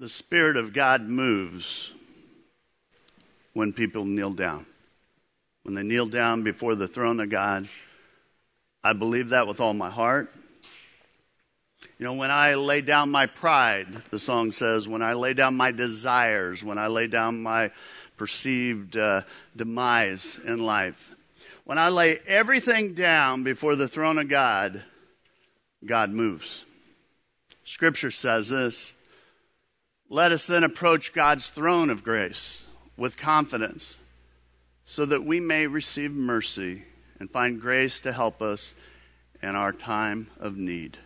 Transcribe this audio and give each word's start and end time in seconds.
the 0.00 0.08
Spirit 0.08 0.56
of 0.56 0.72
God 0.72 1.02
moves 1.02 1.92
when 3.52 3.70
people 3.74 4.06
kneel 4.06 4.30
down. 4.30 4.64
When 5.62 5.74
they 5.74 5.82
kneel 5.82 6.06
down 6.06 6.42
before 6.42 6.74
the 6.74 6.88
throne 6.88 7.20
of 7.20 7.28
God, 7.28 7.68
I 8.82 8.94
believe 8.94 9.28
that 9.28 9.46
with 9.46 9.60
all 9.60 9.74
my 9.74 9.90
heart. 9.90 10.32
You 11.98 12.06
know, 12.06 12.14
when 12.14 12.30
I 12.30 12.54
lay 12.54 12.80
down 12.80 13.10
my 13.10 13.26
pride, 13.26 13.92
the 14.10 14.18
song 14.18 14.52
says, 14.52 14.88
when 14.88 15.02
I 15.02 15.12
lay 15.12 15.34
down 15.34 15.54
my 15.54 15.70
desires, 15.70 16.64
when 16.64 16.78
I 16.78 16.86
lay 16.86 17.06
down 17.06 17.42
my 17.42 17.70
perceived 18.16 18.96
uh, 18.96 19.22
demise 19.54 20.40
in 20.46 20.64
life, 20.64 21.14
when 21.64 21.76
I 21.76 21.90
lay 21.90 22.20
everything 22.26 22.94
down 22.94 23.42
before 23.42 23.76
the 23.76 23.88
throne 23.88 24.16
of 24.16 24.30
God, 24.30 24.82
God 25.84 26.10
moves. 26.10 26.64
Scripture 27.64 28.10
says 28.10 28.48
this 28.48 28.94
Let 30.12 30.32
us 30.32 30.44
then 30.44 30.64
approach 30.64 31.12
God's 31.12 31.48
throne 31.48 31.88
of 31.88 32.02
grace 32.02 32.66
with 32.96 33.16
confidence 33.16 33.96
so 34.84 35.06
that 35.06 35.24
we 35.24 35.38
may 35.38 35.68
receive 35.68 36.10
mercy 36.10 36.82
and 37.20 37.30
find 37.30 37.60
grace 37.60 38.00
to 38.00 38.12
help 38.12 38.42
us 38.42 38.74
in 39.40 39.54
our 39.54 39.72
time 39.72 40.26
of 40.40 40.56
need. 40.56 40.98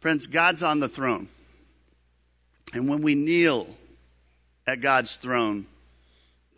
Friends, 0.00 0.26
God's 0.26 0.64
on 0.64 0.80
the 0.80 0.88
throne. 0.88 1.28
And 2.74 2.88
when 2.88 3.02
we 3.02 3.14
kneel 3.14 3.68
at 4.66 4.80
God's 4.80 5.14
throne, 5.14 5.66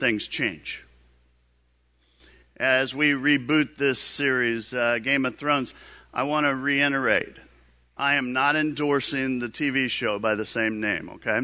things 0.00 0.26
change. 0.26 0.82
As 2.56 2.94
we 2.94 3.10
reboot 3.10 3.76
this 3.76 4.00
series, 4.00 4.72
uh, 4.72 4.98
Game 4.98 5.26
of 5.26 5.36
Thrones, 5.36 5.74
I 6.14 6.22
want 6.22 6.46
to 6.46 6.54
reiterate 6.54 7.36
I 7.98 8.14
am 8.14 8.32
not 8.32 8.54
endorsing 8.54 9.40
the 9.40 9.48
TV 9.48 9.90
show 9.90 10.20
by 10.20 10.36
the 10.36 10.46
same 10.46 10.80
name, 10.80 11.10
okay? 11.14 11.40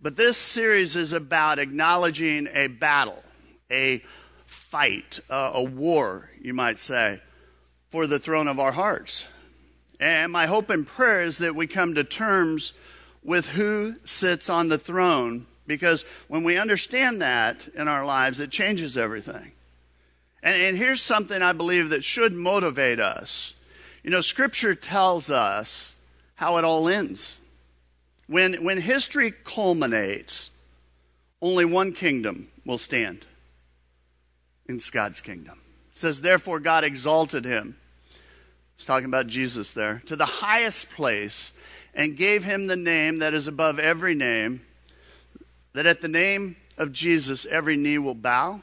But 0.00 0.16
this 0.16 0.38
series 0.38 0.96
is 0.96 1.12
about 1.12 1.58
acknowledging 1.58 2.48
a 2.54 2.68
battle, 2.68 3.22
a 3.70 4.02
fight, 4.46 5.20
uh, 5.28 5.50
a 5.54 5.62
war, 5.62 6.30
you 6.40 6.54
might 6.54 6.78
say, 6.78 7.20
for 7.90 8.06
the 8.06 8.18
throne 8.18 8.48
of 8.48 8.58
our 8.58 8.72
hearts. 8.72 9.26
And 10.00 10.32
my 10.32 10.46
hope 10.46 10.70
and 10.70 10.86
prayer 10.86 11.22
is 11.22 11.38
that 11.38 11.54
we 11.54 11.66
come 11.66 11.94
to 11.94 12.04
terms 12.04 12.72
with 13.22 13.48
who 13.48 13.96
sits 14.04 14.48
on 14.48 14.68
the 14.68 14.78
throne 14.78 15.44
because 15.66 16.06
when 16.26 16.42
we 16.42 16.56
understand 16.56 17.20
that 17.20 17.68
in 17.74 17.86
our 17.86 18.06
lives, 18.06 18.40
it 18.40 18.50
changes 18.50 18.96
everything. 18.96 19.52
And, 20.42 20.60
and 20.60 20.76
here's 20.76 21.02
something 21.02 21.42
I 21.42 21.52
believe 21.52 21.90
that 21.90 22.02
should 22.02 22.32
motivate 22.32 22.98
us 22.98 23.52
you 24.02 24.10
know, 24.10 24.20
Scripture 24.20 24.74
tells 24.74 25.30
us 25.30 25.96
how 26.34 26.56
it 26.56 26.64
all 26.64 26.88
ends. 26.88 27.38
When, 28.26 28.64
when 28.64 28.78
history 28.78 29.30
culminates, 29.30 30.50
only 31.40 31.64
one 31.64 31.92
kingdom 31.92 32.48
will 32.64 32.78
stand. 32.78 33.26
It's 34.66 34.90
God's 34.90 35.20
kingdom. 35.20 35.60
It 35.90 35.98
says, 35.98 36.20
Therefore, 36.20 36.60
God 36.60 36.84
exalted 36.84 37.44
him. 37.44 37.76
It's 38.76 38.86
talking 38.86 39.06
about 39.06 39.26
Jesus 39.26 39.72
there, 39.72 40.02
to 40.06 40.16
the 40.16 40.24
highest 40.24 40.90
place 40.90 41.52
and 41.94 42.16
gave 42.16 42.42
him 42.44 42.66
the 42.66 42.76
name 42.76 43.18
that 43.18 43.34
is 43.34 43.46
above 43.46 43.78
every 43.78 44.14
name, 44.14 44.62
that 45.74 45.86
at 45.86 46.00
the 46.00 46.08
name 46.08 46.56
of 46.78 46.92
Jesus 46.92 47.46
every 47.46 47.76
knee 47.76 47.98
will 47.98 48.14
bow 48.14 48.60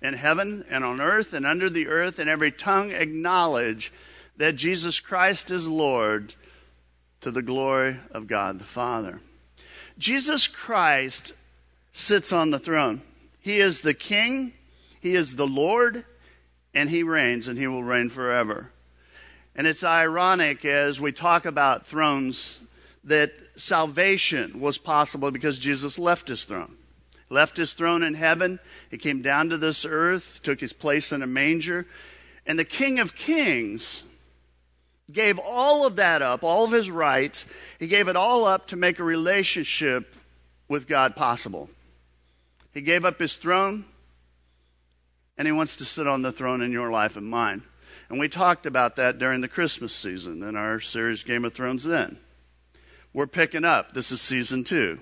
in 0.00 0.14
heaven 0.14 0.64
and 0.70 0.84
on 0.84 1.00
earth 1.00 1.32
and 1.32 1.46
under 1.46 1.68
the 1.68 1.88
earth, 1.88 2.18
and 2.18 2.30
every 2.30 2.52
tongue 2.52 2.92
acknowledge 2.92 3.92
that 4.36 4.56
Jesus 4.56 5.00
Christ 5.00 5.50
is 5.50 5.68
Lord 5.68 6.34
to 7.20 7.30
the 7.30 7.42
glory 7.42 7.96
of 8.10 8.26
God 8.26 8.58
the 8.58 8.64
Father. 8.64 9.20
Jesus 9.98 10.48
Christ 10.48 11.32
sits 11.92 12.32
on 12.32 12.50
the 12.50 12.58
throne. 12.58 13.02
He 13.40 13.60
is 13.60 13.80
the 13.80 13.94
King, 13.94 14.52
He 15.00 15.14
is 15.14 15.36
the 15.36 15.46
Lord, 15.46 16.04
and 16.74 16.90
He 16.90 17.02
reigns, 17.02 17.46
and 17.46 17.58
He 17.58 17.66
will 17.66 17.84
reign 17.84 18.08
forever. 18.08 18.70
And 19.54 19.66
it's 19.66 19.84
ironic 19.84 20.64
as 20.64 21.00
we 21.00 21.12
talk 21.12 21.46
about 21.46 21.86
thrones 21.86 22.60
that 23.04 23.32
salvation 23.54 24.60
was 24.60 24.78
possible 24.78 25.30
because 25.30 25.58
Jesus 25.58 25.98
left 25.98 26.28
His 26.28 26.44
throne. 26.44 26.76
Left 27.30 27.56
his 27.56 27.72
throne 27.72 28.02
in 28.02 28.14
heaven. 28.14 28.60
He 28.90 28.98
came 28.98 29.22
down 29.22 29.48
to 29.48 29.58
this 29.58 29.84
earth, 29.84 30.40
took 30.42 30.60
his 30.60 30.72
place 30.72 31.10
in 31.10 31.22
a 31.22 31.26
manger. 31.26 31.86
And 32.46 32.58
the 32.58 32.64
King 32.64 33.00
of 33.00 33.16
Kings 33.16 34.03
gave 35.12 35.38
all 35.38 35.86
of 35.86 35.96
that 35.96 36.22
up, 36.22 36.42
all 36.42 36.64
of 36.64 36.72
his 36.72 36.90
rights, 36.90 37.46
he 37.78 37.86
gave 37.86 38.08
it 38.08 38.16
all 38.16 38.44
up 38.44 38.68
to 38.68 38.76
make 38.76 38.98
a 38.98 39.04
relationship 39.04 40.14
with 40.68 40.88
God 40.88 41.14
possible. 41.14 41.68
He 42.72 42.80
gave 42.80 43.04
up 43.04 43.20
his 43.20 43.36
throne, 43.36 43.84
and 45.38 45.46
he 45.46 45.52
wants 45.52 45.76
to 45.76 45.84
sit 45.84 46.06
on 46.06 46.22
the 46.22 46.32
throne 46.32 46.62
in 46.62 46.72
your 46.72 46.90
life 46.90 47.16
and 47.16 47.26
mine. 47.26 47.62
And 48.08 48.18
we 48.18 48.28
talked 48.28 48.66
about 48.66 48.96
that 48.96 49.18
during 49.18 49.40
the 49.40 49.48
Christmas 49.48 49.94
season 49.94 50.42
in 50.42 50.56
our 50.56 50.80
series 50.80 51.24
Game 51.24 51.44
of 51.44 51.54
Thrones 51.54 51.84
then. 51.84 52.18
We're 53.12 53.26
picking 53.26 53.64
up. 53.64 53.94
This 53.94 54.10
is 54.10 54.20
season 54.20 54.64
two, 54.64 54.98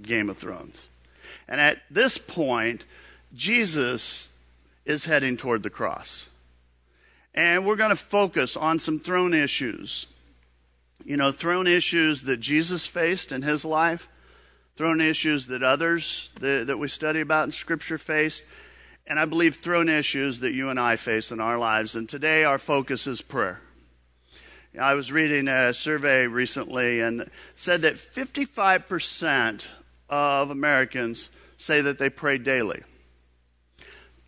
Game 0.00 0.30
of 0.30 0.36
Thrones. 0.36 0.88
And 1.48 1.60
at 1.60 1.78
this 1.90 2.16
point, 2.16 2.84
Jesus 3.34 4.30
is 4.84 5.04
heading 5.04 5.36
toward 5.36 5.62
the 5.62 5.70
cross. 5.70 6.29
And 7.34 7.64
we're 7.64 7.76
going 7.76 7.90
to 7.90 7.96
focus 7.96 8.56
on 8.56 8.78
some 8.78 8.98
throne 8.98 9.34
issues. 9.34 10.06
You 11.04 11.16
know, 11.16 11.30
throne 11.30 11.66
issues 11.66 12.22
that 12.22 12.38
Jesus 12.38 12.86
faced 12.86 13.32
in 13.32 13.42
his 13.42 13.64
life, 13.64 14.08
throne 14.76 15.00
issues 15.00 15.46
that 15.46 15.62
others 15.62 16.30
that, 16.40 16.66
that 16.66 16.78
we 16.78 16.88
study 16.88 17.20
about 17.20 17.44
in 17.44 17.52
Scripture 17.52 17.98
faced, 17.98 18.42
and 19.06 19.18
I 19.18 19.24
believe 19.24 19.56
throne 19.56 19.88
issues 19.88 20.40
that 20.40 20.52
you 20.52 20.68
and 20.68 20.78
I 20.78 20.96
face 20.96 21.32
in 21.32 21.40
our 21.40 21.58
lives. 21.58 21.96
And 21.96 22.08
today 22.08 22.44
our 22.44 22.58
focus 22.58 23.06
is 23.06 23.22
prayer. 23.22 23.60
I 24.78 24.94
was 24.94 25.10
reading 25.10 25.48
a 25.48 25.72
survey 25.74 26.28
recently 26.28 27.00
and 27.00 27.28
said 27.56 27.82
that 27.82 27.94
55% 27.94 29.66
of 30.08 30.50
Americans 30.50 31.28
say 31.56 31.80
that 31.80 31.98
they 31.98 32.08
pray 32.08 32.38
daily. 32.38 32.82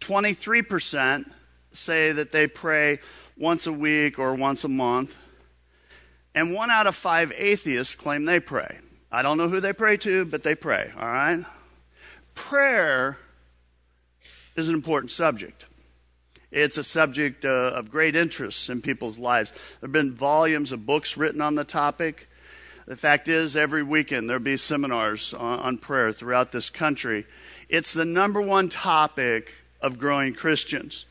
23% 0.00 1.30
say 1.72 2.12
that 2.12 2.32
they 2.32 2.46
pray 2.46 3.00
once 3.36 3.66
a 3.66 3.72
week 3.72 4.18
or 4.18 4.34
once 4.34 4.64
a 4.64 4.68
month. 4.68 5.16
And 6.34 6.54
one 6.54 6.70
out 6.70 6.86
of 6.86 6.94
five 6.94 7.32
atheists 7.36 7.94
claim 7.94 8.24
they 8.24 8.40
pray. 8.40 8.78
I 9.10 9.22
don't 9.22 9.36
know 9.36 9.48
who 9.48 9.60
they 9.60 9.72
pray 9.72 9.98
to, 9.98 10.24
but 10.24 10.42
they 10.42 10.54
pray, 10.54 10.90
all 10.98 11.06
right? 11.06 11.44
Prayer 12.34 13.18
is 14.56 14.68
an 14.68 14.74
important 14.74 15.10
subject. 15.10 15.66
It's 16.50 16.78
a 16.78 16.84
subject 16.84 17.44
uh, 17.44 17.72
of 17.74 17.90
great 17.90 18.16
interest 18.16 18.68
in 18.68 18.82
people's 18.82 19.18
lives. 19.18 19.52
There 19.52 19.88
have 19.88 19.92
been 19.92 20.14
volumes 20.14 20.72
of 20.72 20.86
books 20.86 21.16
written 21.16 21.40
on 21.40 21.54
the 21.54 21.64
topic. 21.64 22.28
The 22.86 22.96
fact 22.96 23.28
is, 23.28 23.56
every 23.56 23.82
weekend 23.82 24.28
there'll 24.28 24.42
be 24.42 24.56
seminars 24.56 25.32
on, 25.34 25.58
on 25.60 25.78
prayer 25.78 26.12
throughout 26.12 26.52
this 26.52 26.68
country. 26.68 27.26
It's 27.68 27.92
the 27.92 28.04
number 28.04 28.40
one 28.40 28.68
topic 28.68 29.52
of 29.80 29.98
growing 29.98 30.34
Christians. 30.34 31.06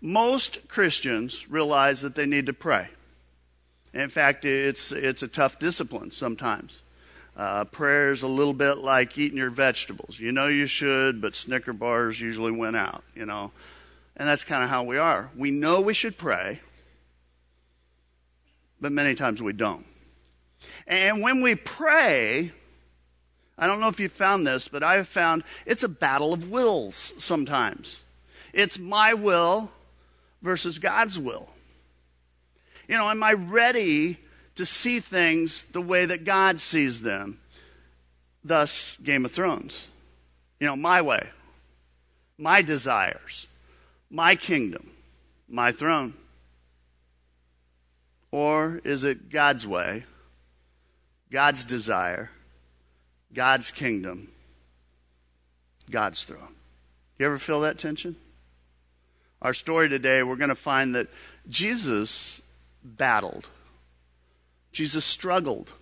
Most 0.00 0.66
Christians 0.68 1.50
realize 1.50 2.00
that 2.02 2.14
they 2.14 2.26
need 2.26 2.46
to 2.46 2.52
pray. 2.52 2.88
In 3.92 4.08
fact, 4.08 4.44
it's, 4.44 4.92
it's 4.92 5.22
a 5.22 5.28
tough 5.28 5.58
discipline 5.58 6.10
sometimes. 6.10 6.82
Uh, 7.36 7.64
prayer 7.64 8.10
is 8.10 8.22
a 8.22 8.28
little 8.28 8.54
bit 8.54 8.78
like 8.78 9.16
eating 9.18 9.38
your 9.38 9.50
vegetables. 9.50 10.18
You 10.18 10.32
know 10.32 10.46
you 10.46 10.66
should, 10.66 11.20
but 11.20 11.34
Snicker 11.34 11.72
bars 11.72 12.20
usually 12.20 12.52
win 12.52 12.74
out, 12.74 13.02
you 13.14 13.26
know. 13.26 13.52
And 14.16 14.28
that's 14.28 14.44
kind 14.44 14.62
of 14.62 14.70
how 14.70 14.84
we 14.84 14.98
are. 14.98 15.30
We 15.36 15.50
know 15.50 15.80
we 15.80 15.94
should 15.94 16.18
pray, 16.18 16.60
but 18.80 18.92
many 18.92 19.14
times 19.14 19.42
we 19.42 19.52
don't. 19.52 19.86
And 20.86 21.22
when 21.22 21.40
we 21.40 21.54
pray, 21.54 22.52
I 23.56 23.66
don't 23.66 23.80
know 23.80 23.88
if 23.88 24.00
you've 24.00 24.12
found 24.12 24.46
this, 24.46 24.68
but 24.68 24.82
I 24.82 24.96
have 24.96 25.08
found 25.08 25.44
it's 25.66 25.82
a 25.82 25.88
battle 25.88 26.32
of 26.32 26.50
wills 26.50 27.14
sometimes. 27.18 28.02
It's 28.52 28.78
my 28.78 29.14
will 29.14 29.70
versus 30.42 30.78
God's 30.78 31.18
will? 31.18 31.50
You 32.88 32.96
know, 32.96 33.08
am 33.08 33.22
I 33.22 33.32
ready 33.32 34.18
to 34.56 34.66
see 34.66 35.00
things 35.00 35.62
the 35.64 35.80
way 35.80 36.06
that 36.06 36.24
God 36.24 36.60
sees 36.60 37.02
them? 37.02 37.38
Thus, 38.42 38.96
Game 39.02 39.24
of 39.24 39.32
Thrones. 39.32 39.86
You 40.58 40.66
know, 40.66 40.76
my 40.76 41.00
way, 41.02 41.28
my 42.36 42.62
desires, 42.62 43.46
my 44.10 44.34
kingdom, 44.34 44.90
my 45.48 45.72
throne. 45.72 46.14
Or 48.32 48.80
is 48.84 49.04
it 49.04 49.30
God's 49.30 49.66
way, 49.66 50.04
God's 51.30 51.64
desire, 51.64 52.30
God's 53.32 53.70
kingdom, 53.70 54.30
God's 55.90 56.24
throne? 56.24 56.54
You 57.18 57.26
ever 57.26 57.38
feel 57.38 57.60
that 57.60 57.78
tension? 57.78 58.16
Our 59.42 59.54
story 59.54 59.88
today, 59.88 60.22
we're 60.22 60.36
going 60.36 60.50
to 60.50 60.54
find 60.54 60.94
that 60.94 61.08
Jesus 61.48 62.42
battled, 62.84 63.48
Jesus 64.72 65.04
struggled, 65.04 65.72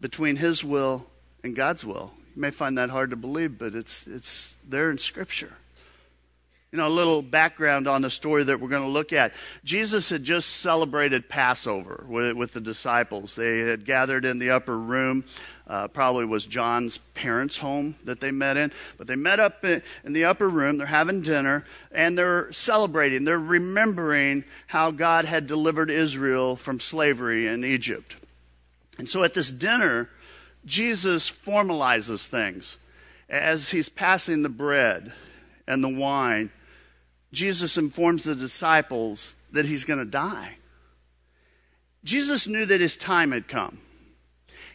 between 0.00 0.36
his 0.36 0.62
will 0.62 1.06
and 1.42 1.56
God's 1.56 1.84
will. 1.84 2.12
You 2.34 2.42
may 2.42 2.50
find 2.50 2.78
that 2.78 2.90
hard 2.90 3.10
to 3.10 3.16
believe, 3.16 3.58
but 3.58 3.74
it's, 3.74 4.06
it's 4.06 4.54
there 4.68 4.90
in 4.90 4.98
Scripture. 4.98 5.52
You 6.70 6.76
know, 6.76 6.86
a 6.86 6.90
little 6.90 7.22
background 7.22 7.88
on 7.88 8.02
the 8.02 8.10
story 8.10 8.44
that 8.44 8.60
we're 8.60 8.68
going 8.68 8.82
to 8.82 8.88
look 8.88 9.14
at. 9.14 9.32
Jesus 9.64 10.10
had 10.10 10.22
just 10.22 10.50
celebrated 10.56 11.28
Passover 11.28 12.04
with, 12.06 12.36
with 12.36 12.52
the 12.52 12.60
disciples. 12.60 13.34
They 13.34 13.60
had 13.60 13.86
gathered 13.86 14.26
in 14.26 14.38
the 14.38 14.50
upper 14.50 14.78
room. 14.78 15.24
Uh, 15.68 15.86
probably 15.86 16.24
was 16.24 16.46
John's 16.46 16.96
parents' 17.12 17.58
home 17.58 17.94
that 18.04 18.20
they 18.20 18.30
met 18.30 18.56
in. 18.56 18.72
But 18.96 19.06
they 19.06 19.16
met 19.16 19.38
up 19.38 19.64
in, 19.64 19.82
in 20.02 20.14
the 20.14 20.24
upper 20.24 20.48
room. 20.48 20.78
They're 20.78 20.86
having 20.86 21.20
dinner 21.20 21.66
and 21.92 22.16
they're 22.16 22.50
celebrating. 22.52 23.24
They're 23.24 23.38
remembering 23.38 24.44
how 24.66 24.90
God 24.90 25.26
had 25.26 25.46
delivered 25.46 25.90
Israel 25.90 26.56
from 26.56 26.80
slavery 26.80 27.46
in 27.46 27.64
Egypt. 27.64 28.16
And 28.98 29.08
so 29.08 29.22
at 29.24 29.34
this 29.34 29.50
dinner, 29.50 30.08
Jesus 30.64 31.30
formalizes 31.30 32.26
things. 32.26 32.78
As 33.28 33.70
he's 33.70 33.90
passing 33.90 34.42
the 34.42 34.48
bread 34.48 35.12
and 35.66 35.84
the 35.84 35.88
wine, 35.88 36.50
Jesus 37.30 37.76
informs 37.76 38.24
the 38.24 38.34
disciples 38.34 39.34
that 39.52 39.66
he's 39.66 39.84
going 39.84 39.98
to 39.98 40.06
die. 40.06 40.56
Jesus 42.04 42.48
knew 42.48 42.64
that 42.64 42.80
his 42.80 42.96
time 42.96 43.32
had 43.32 43.48
come. 43.48 43.80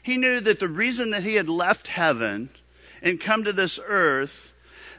He 0.03 0.17
knew 0.17 0.39
that 0.41 0.59
the 0.59 0.67
reason 0.67 1.09
that 1.09 1.23
he 1.23 1.35
had 1.35 1.49
left 1.49 1.87
heaven 1.87 2.49
and 3.01 3.19
come 3.19 3.45
to 3.45 3.53
this 3.53 3.79
earth, 3.83 4.53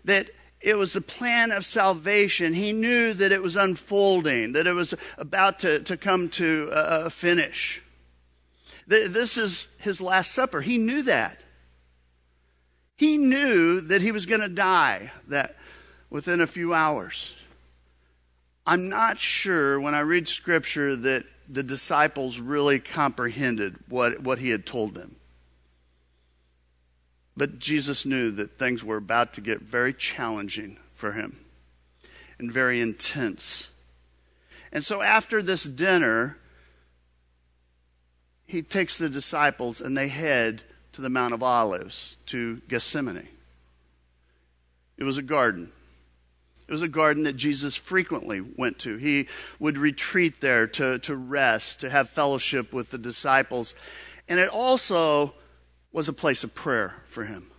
that 0.05 0.31
it 0.61 0.77
was 0.77 0.95
the 0.95 1.03
plan 1.03 1.53
of 1.53 1.67
salvation. 1.67 2.55
He 2.55 2.73
knew 2.73 3.13
that 3.13 3.31
it 3.31 3.43
was 3.43 3.55
unfolding, 3.55 4.55
that 4.55 4.67
it 4.67 4.73
was 4.73 4.95
about 5.19 5.59
to, 5.61 5.81
to 5.81 5.99
come 5.99 6.31
to 6.31 6.71
a 6.73 7.11
finish. 7.11 7.83
This 8.87 9.37
is 9.37 9.69
his 9.79 10.01
Last 10.01 10.33
Supper. 10.33 10.63
He 10.63 10.79
knew 10.79 11.03
that. 11.03 11.45
He 12.97 13.19
knew 13.19 13.83
that 13.83 14.01
he 14.01 14.11
was 14.11 14.25
going 14.25 14.41
to 14.41 14.49
die 14.49 15.13
that 15.29 15.55
within 16.09 16.41
a 16.41 16.47
few 16.47 16.73
hours. 16.73 17.35
I'm 18.67 18.89
not 18.89 19.19
sure 19.19 19.79
when 19.79 19.95
I 19.95 20.01
read 20.01 20.29
scripture 20.29 20.97
that 20.97 21.25
the 21.49 21.63
disciples 21.63 22.39
really 22.39 22.79
comprehended 22.79 23.77
what, 23.89 24.21
what 24.21 24.39
he 24.39 24.51
had 24.51 24.65
told 24.65 24.95
them. 24.95 25.17
But 27.37 27.59
Jesus 27.59 28.07
knew 28.07 28.31
that 28.33 28.59
things 28.59 28.85
were 28.85 28.97
about 28.97 29.35
to 29.35 29.41
get 29.41 29.61
very 29.61 29.93
challenging 29.93 30.79
for 30.95 31.13
him 31.13 31.45
and 32.39 32.53
very 32.53 32.81
intense. 32.81 33.71
And 34.73 34.85
so 34.85 35.03
after 35.03 35.43
this 35.43 35.65
dinner, 35.65 36.39
he 38.47 38.63
takes 38.63 38.99
the 38.99 39.09
disciples 39.09 39.81
and 39.81 39.97
they 39.97 40.09
head 40.09 40.63
to 40.93 41.01
the 41.01 41.09
Mount 41.09 41.35
of 41.35 41.43
Olives, 41.43 42.17
to 42.27 42.61
Gethsemane. 42.69 43.29
It 44.97 45.05
was 45.05 45.19
a 45.19 45.23
garden. 45.23 45.73
It 46.67 46.73
was 46.73 46.83
a 46.83 46.89
garden 46.89 47.25
that 47.25 47.37
Jesus 47.37 47.77
frequently 47.77 48.41
went 48.41 48.79
to. 48.81 48.97
He 48.97 49.29
would 49.59 49.77
retreat 49.77 50.41
there 50.41 50.67
to, 50.69 50.99
to 51.01 51.17
rest, 51.17 51.81
to 51.81 51.91
have 51.91 52.09
fellowship 52.09 52.73
with 52.73 52.91
the 52.91 52.99
disciples. 52.99 53.75
And 54.29 54.41
it 54.41 54.49
also 54.49 55.35
was 55.93 56.09
a 56.09 56.13
place 56.13 56.43
of 56.43 56.55
prayer 56.55 56.95
for 57.07 57.25
him. 57.25 57.51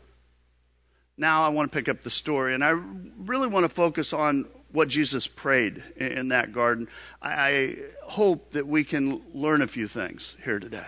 Now 1.18 1.44
I 1.44 1.50
want 1.50 1.72
to 1.72 1.78
pick 1.78 1.88
up 1.88 2.02
the 2.02 2.10
story, 2.10 2.54
and 2.54 2.64
I 2.64 2.72
really 2.72 3.48
want 3.48 3.64
to 3.64 3.70
focus 3.70 4.12
on 4.12 4.46
what 4.72 4.90
Jesus 4.90 5.26
prayed 5.26 5.82
in 5.96 6.30
that 6.30 6.52
garden. 6.52 6.90
I 7.22 7.78
hope 8.04 8.52
that 8.52 8.68
we 8.68 8.84
can 8.84 9.22
learn 9.34 9.62
a 9.62 9.68
few 9.68 9.88
things 9.88 10.36
here 10.44 10.60
today. 10.60 10.86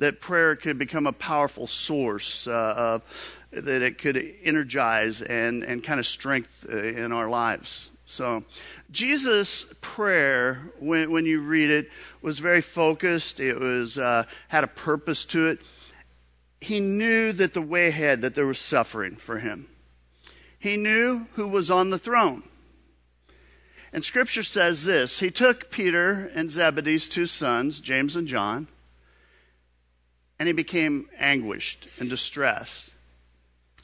That 0.00 0.20
prayer 0.20 0.56
could 0.56 0.78
become 0.78 1.06
a 1.06 1.12
powerful 1.12 1.66
source 1.66 2.48
uh, 2.48 2.74
of, 2.76 3.02
that 3.52 3.82
it 3.82 3.98
could 3.98 4.34
energize 4.44 5.22
and, 5.22 5.64
and 5.64 5.82
kind 5.82 5.98
of 5.98 6.06
strength 6.06 6.66
uh, 6.70 6.76
in 6.76 7.12
our 7.12 7.28
lives. 7.28 7.90
So, 8.06 8.44
Jesus' 8.90 9.72
prayer, 9.80 10.72
when, 10.80 11.12
when 11.12 11.26
you 11.26 11.40
read 11.40 11.70
it, 11.70 11.90
was 12.22 12.40
very 12.40 12.60
focused. 12.60 13.38
It 13.38 13.58
was 13.58 13.98
uh, 13.98 14.24
had 14.48 14.64
a 14.64 14.68
purpose 14.68 15.24
to 15.26 15.48
it. 15.48 15.60
He 16.60 16.80
knew 16.80 17.32
that 17.32 17.54
the 17.54 17.62
way 17.62 17.86
ahead, 17.86 18.22
that 18.22 18.34
there 18.34 18.46
was 18.46 18.58
suffering 18.58 19.16
for 19.16 19.38
him. 19.38 19.68
He 20.58 20.76
knew 20.76 21.26
who 21.34 21.48
was 21.48 21.70
on 21.70 21.90
the 21.90 21.98
throne. 21.98 22.42
And 23.92 24.04
scripture 24.04 24.42
says 24.42 24.84
this 24.84 25.20
He 25.20 25.30
took 25.30 25.70
Peter 25.70 26.30
and 26.34 26.50
Zebedee's 26.50 27.08
two 27.08 27.26
sons, 27.26 27.80
James 27.80 28.16
and 28.16 28.28
John, 28.28 28.68
and 30.38 30.46
he 30.46 30.52
became 30.52 31.08
anguished 31.18 31.88
and 31.98 32.10
distressed. 32.10 32.90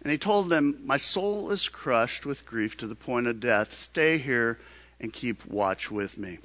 And 0.03 0.13
he 0.13 0.19
told 0.19 0.51
them, 0.51 0.81
My 0.85 0.97
soul 0.97 1.51
is 1.51 1.69
crushed 1.69 2.27
with 2.27 2.47
grief 2.47 2.77
to 2.79 2.87
the 2.87 2.95
point 2.95 3.27
of 3.27 3.41
death. 3.41 3.73
Stay 3.73 4.19
here 4.19 4.59
and 5.01 5.13
keep 5.13 5.45
watch 5.47 5.91
with 5.91 6.19
me. 6.19 6.39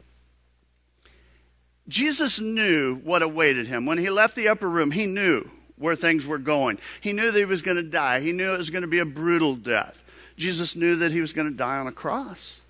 Jesus 1.87 2.39
knew 2.39 2.95
what 2.95 3.21
awaited 3.21 3.67
him. 3.67 3.85
When 3.85 3.97
he 3.97 4.09
left 4.09 4.35
the 4.35 4.47
upper 4.47 4.69
room, 4.69 4.91
he 4.91 5.05
knew 5.05 5.49
where 5.77 5.95
things 5.95 6.25
were 6.25 6.37
going. 6.37 6.79
He 7.01 7.11
knew 7.11 7.31
that 7.31 7.37
he 7.37 7.45
was 7.45 7.61
going 7.61 7.77
to 7.77 7.83
die. 7.83 8.21
He 8.21 8.31
knew 8.31 8.53
it 8.53 8.57
was 8.57 8.69
going 8.69 8.83
to 8.83 8.87
be 8.87 8.99
a 8.99 9.05
brutal 9.05 9.55
death. 9.55 10.03
Jesus 10.37 10.75
knew 10.75 10.95
that 10.97 11.11
he 11.11 11.21
was 11.21 11.33
going 11.33 11.49
to 11.49 11.57
die 11.57 11.77
on 11.77 11.87
a 11.87 11.91
cross. 11.91 12.61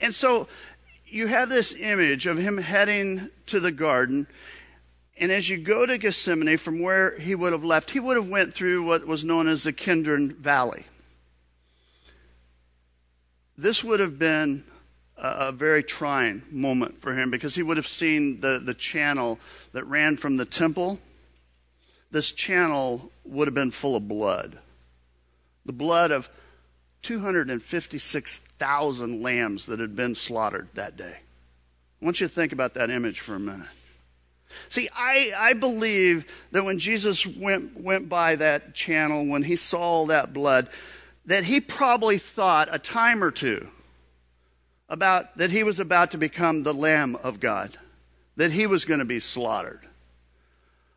And 0.00 0.14
so 0.14 0.48
you 1.06 1.26
have 1.26 1.48
this 1.48 1.74
image 1.74 2.26
of 2.26 2.38
him 2.38 2.56
heading 2.56 3.30
to 3.46 3.60
the 3.60 3.72
garden. 3.72 4.26
And 5.20 5.32
as 5.32 5.48
you 5.48 5.56
go 5.58 5.84
to 5.84 5.98
Gethsemane 5.98 6.58
from 6.58 6.78
where 6.80 7.18
he 7.18 7.34
would 7.34 7.52
have 7.52 7.64
left, 7.64 7.90
he 7.90 7.98
would 7.98 8.16
have 8.16 8.28
went 8.28 8.54
through 8.54 8.84
what 8.84 9.04
was 9.04 9.24
known 9.24 9.48
as 9.48 9.64
the 9.64 9.72
Kidron 9.72 10.34
Valley. 10.34 10.84
This 13.56 13.82
would 13.82 13.98
have 13.98 14.16
been 14.18 14.62
a, 15.16 15.48
a 15.48 15.52
very 15.52 15.82
trying 15.82 16.44
moment 16.52 17.00
for 17.00 17.14
him 17.14 17.32
because 17.32 17.56
he 17.56 17.64
would 17.64 17.76
have 17.76 17.88
seen 17.88 18.38
the, 18.40 18.62
the 18.64 18.74
channel 18.74 19.40
that 19.72 19.82
ran 19.84 20.16
from 20.16 20.36
the 20.36 20.44
temple. 20.44 21.00
This 22.12 22.30
channel 22.30 23.10
would 23.24 23.48
have 23.48 23.54
been 23.54 23.72
full 23.72 23.96
of 23.96 24.06
blood. 24.06 24.58
The 25.66 25.72
blood 25.72 26.12
of 26.12 26.30
256,000 27.02 29.22
lambs 29.22 29.66
that 29.66 29.80
had 29.80 29.96
been 29.96 30.14
slaughtered 30.14 30.68
that 30.74 30.96
day. 30.96 31.16
I 32.00 32.04
want 32.04 32.20
you 32.20 32.28
to 32.28 32.32
think 32.32 32.52
about 32.52 32.74
that 32.74 32.90
image 32.90 33.18
for 33.18 33.34
a 33.34 33.40
minute. 33.40 33.66
See, 34.68 34.88
I, 34.94 35.32
I 35.36 35.52
believe 35.52 36.24
that 36.52 36.64
when 36.64 36.78
Jesus 36.78 37.26
went, 37.26 37.78
went 37.78 38.08
by 38.08 38.36
that 38.36 38.74
channel, 38.74 39.26
when 39.26 39.42
he 39.42 39.56
saw 39.56 40.06
that 40.06 40.32
blood, 40.32 40.68
that 41.26 41.44
he 41.44 41.60
probably 41.60 42.18
thought 42.18 42.68
a 42.72 42.78
time 42.78 43.22
or 43.22 43.30
two 43.30 43.68
about 44.88 45.36
that 45.36 45.50
he 45.50 45.62
was 45.62 45.80
about 45.80 46.12
to 46.12 46.18
become 46.18 46.62
the 46.62 46.72
Lamb 46.72 47.16
of 47.16 47.40
God, 47.40 47.76
that 48.36 48.52
he 48.52 48.66
was 48.66 48.84
going 48.84 49.00
to 49.00 49.04
be 49.04 49.20
slaughtered. 49.20 49.80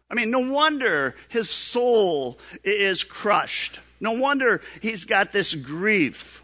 I 0.09 0.13
mean, 0.13 0.31
no 0.31 0.51
wonder 0.51 1.15
his 1.29 1.49
soul 1.49 2.39
is 2.63 3.03
crushed. 3.03 3.79
No 3.99 4.13
wonder 4.13 4.61
he's 4.81 5.05
got 5.05 5.31
this 5.31 5.53
grief. 5.53 6.40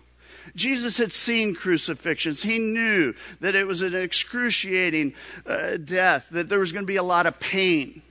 Jesus 0.57 0.97
had 0.97 1.11
seen 1.11 1.53
crucifixions. 1.53 2.41
He 2.41 2.57
knew 2.57 3.13
that 3.39 3.55
it 3.55 3.67
was 3.67 3.83
an 3.83 3.95
excruciating 3.95 5.13
uh, 5.45 5.77
death, 5.77 6.29
that 6.31 6.49
there 6.49 6.59
was 6.59 6.71
going 6.71 6.83
to 6.83 6.91
be 6.91 6.97
a 6.97 7.03
lot 7.03 7.27
of 7.27 7.39
pain. 7.39 8.01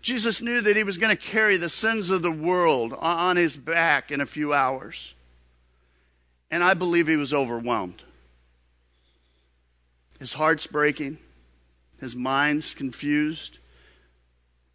Jesus 0.00 0.40
knew 0.40 0.60
that 0.60 0.76
he 0.76 0.84
was 0.84 0.96
going 0.96 1.14
to 1.14 1.20
carry 1.20 1.56
the 1.56 1.68
sins 1.68 2.08
of 2.08 2.22
the 2.22 2.30
world 2.30 2.94
on 2.94 3.36
his 3.36 3.56
back 3.56 4.12
in 4.12 4.20
a 4.20 4.26
few 4.26 4.54
hours. 4.54 5.12
And 6.52 6.62
I 6.62 6.74
believe 6.74 7.08
he 7.08 7.16
was 7.16 7.34
overwhelmed. 7.34 8.04
His 10.20 10.34
heart's 10.34 10.68
breaking, 10.68 11.18
his 12.00 12.14
mind's 12.14 12.74
confused. 12.74 13.58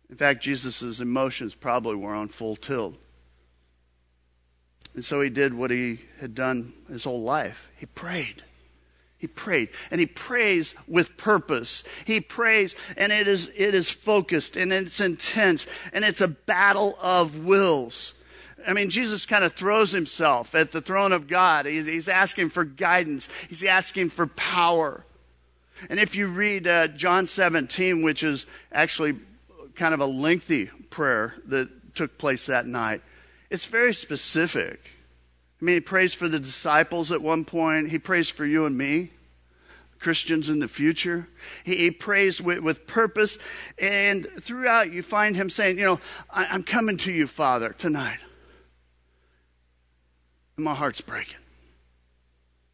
In 0.10 0.17
fact, 0.17 0.43
Jesus' 0.43 1.00
emotions 1.00 1.55
probably 1.55 1.95
were 1.95 2.13
on 2.13 2.27
full 2.27 2.57
tilt. 2.57 2.95
And 4.93 5.03
so 5.03 5.21
he 5.21 5.29
did 5.29 5.53
what 5.53 5.71
he 5.71 6.00
had 6.19 6.36
done 6.36 6.74
his 6.89 7.03
whole 7.03 7.24
life. 7.24 7.71
He 7.77 7.86
prayed. 7.86 8.43
He 9.17 9.27
prayed. 9.27 9.69
And 9.91 10.00
he 10.00 10.07
prays 10.07 10.75
with 10.88 11.15
purpose. 11.15 11.83
He 12.05 12.21
prays 12.21 12.75
and 12.98 13.12
it 13.12 13.27
is, 13.27 13.51
it 13.55 13.75
is 13.75 13.89
focused 13.89 14.57
and 14.57 14.74
it's 14.74 15.00
intense 15.00 15.67
and 15.93 16.03
it's 16.03 16.21
a 16.21 16.27
battle 16.27 16.98
of 17.00 17.45
wills. 17.45 18.13
I 18.67 18.74
mean, 18.74 18.89
Jesus 18.89 19.25
kind 19.25 19.43
of 19.43 19.53
throws 19.53 19.91
himself 19.91 20.55
at 20.55 20.71
the 20.71 20.81
throne 20.81 21.13
of 21.13 21.27
God. 21.27 21.65
He's, 21.65 21.86
he's 21.86 22.10
asking 22.10 22.50
for 22.50 22.63
guidance. 22.63 23.29
He's 23.50 23.63
asking 23.63 24.10
for 24.10 24.27
power. 24.27 25.05
And 25.89 26.00
if 26.00 26.15
you 26.15 26.27
read 26.27 26.67
uh, 26.67 26.88
John 26.88 27.25
17, 27.25 28.03
which 28.03 28.24
is 28.24 28.45
actually 28.71 29.17
kind 29.75 29.93
of 29.93 30.00
a 30.00 30.05
lengthy 30.05 30.67
prayer 30.89 31.36
that 31.45 31.95
took 31.95 32.17
place 32.17 32.48
that 32.48 32.67
night, 32.67 33.01
it's 33.51 33.65
very 33.65 33.93
specific. 33.93 34.79
I 35.62 35.65
mean, 35.65 35.75
he 35.75 35.81
prays 35.81 36.15
for 36.15 36.27
the 36.27 36.39
disciples 36.39 37.12
at 37.12 37.22
one 37.22 37.46
point, 37.46 37.89
he 37.89 38.00
prays 38.00 38.29
for 38.29 38.46
you 38.46 38.65
and 38.65 38.75
me. 38.75 39.12
Christians 40.00 40.50
in 40.50 40.58
the 40.58 40.67
future. 40.67 41.27
He, 41.63 41.75
he 41.75 41.91
prays 41.91 42.41
with, 42.41 42.60
with, 42.62 42.88
purpose. 42.88 43.38
And 43.77 44.27
throughout, 44.39 44.91
you 44.91 45.03
find 45.03 45.36
him 45.36 45.48
saying, 45.48 45.77
You 45.77 45.86
know, 45.86 46.00
I, 46.27 46.46
I'm 46.46 46.63
coming 46.63 46.98
to 46.98 47.12
you, 47.12 47.27
Father, 47.27 47.75
tonight. 47.77 48.17
And 50.58 50.65
my 50.65 50.74
heart's 50.74 51.01
breaking. 51.01 51.38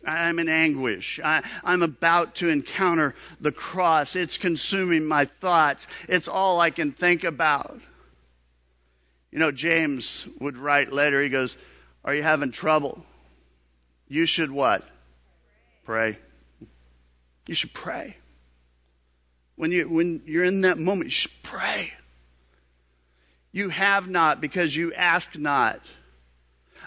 I'm 0.05 0.39
in 0.39 0.47
anguish. 0.47 1.19
I, 1.21 1.43
am 1.65 1.83
about 1.83 2.35
to 2.35 2.47
encounter 2.47 3.13
the 3.41 3.51
cross. 3.51 4.15
It's 4.15 4.37
consuming 4.37 5.05
my 5.05 5.25
thoughts. 5.25 5.87
It's 6.07 6.29
all 6.29 6.61
I 6.61 6.69
can 6.69 6.93
think 6.93 7.25
about. 7.25 7.81
You 9.37 9.43
know, 9.43 9.51
James 9.51 10.25
would 10.39 10.57
write 10.57 10.91
later, 10.91 11.21
he 11.21 11.29
goes, 11.29 11.59
Are 12.03 12.15
you 12.15 12.23
having 12.23 12.49
trouble? 12.49 13.05
You 14.07 14.25
should 14.25 14.49
what? 14.49 14.83
Pray. 15.85 16.17
You 17.47 17.53
should 17.53 17.71
pray. 17.71 18.17
When, 19.55 19.71
you, 19.71 19.87
when 19.89 20.23
you're 20.25 20.43
in 20.43 20.61
that 20.61 20.79
moment, 20.79 21.03
you 21.03 21.11
should 21.11 21.43
pray. 21.43 21.93
You 23.51 23.69
have 23.69 24.09
not 24.09 24.41
because 24.41 24.75
you 24.75 24.91
ask 24.95 25.37
not. 25.37 25.81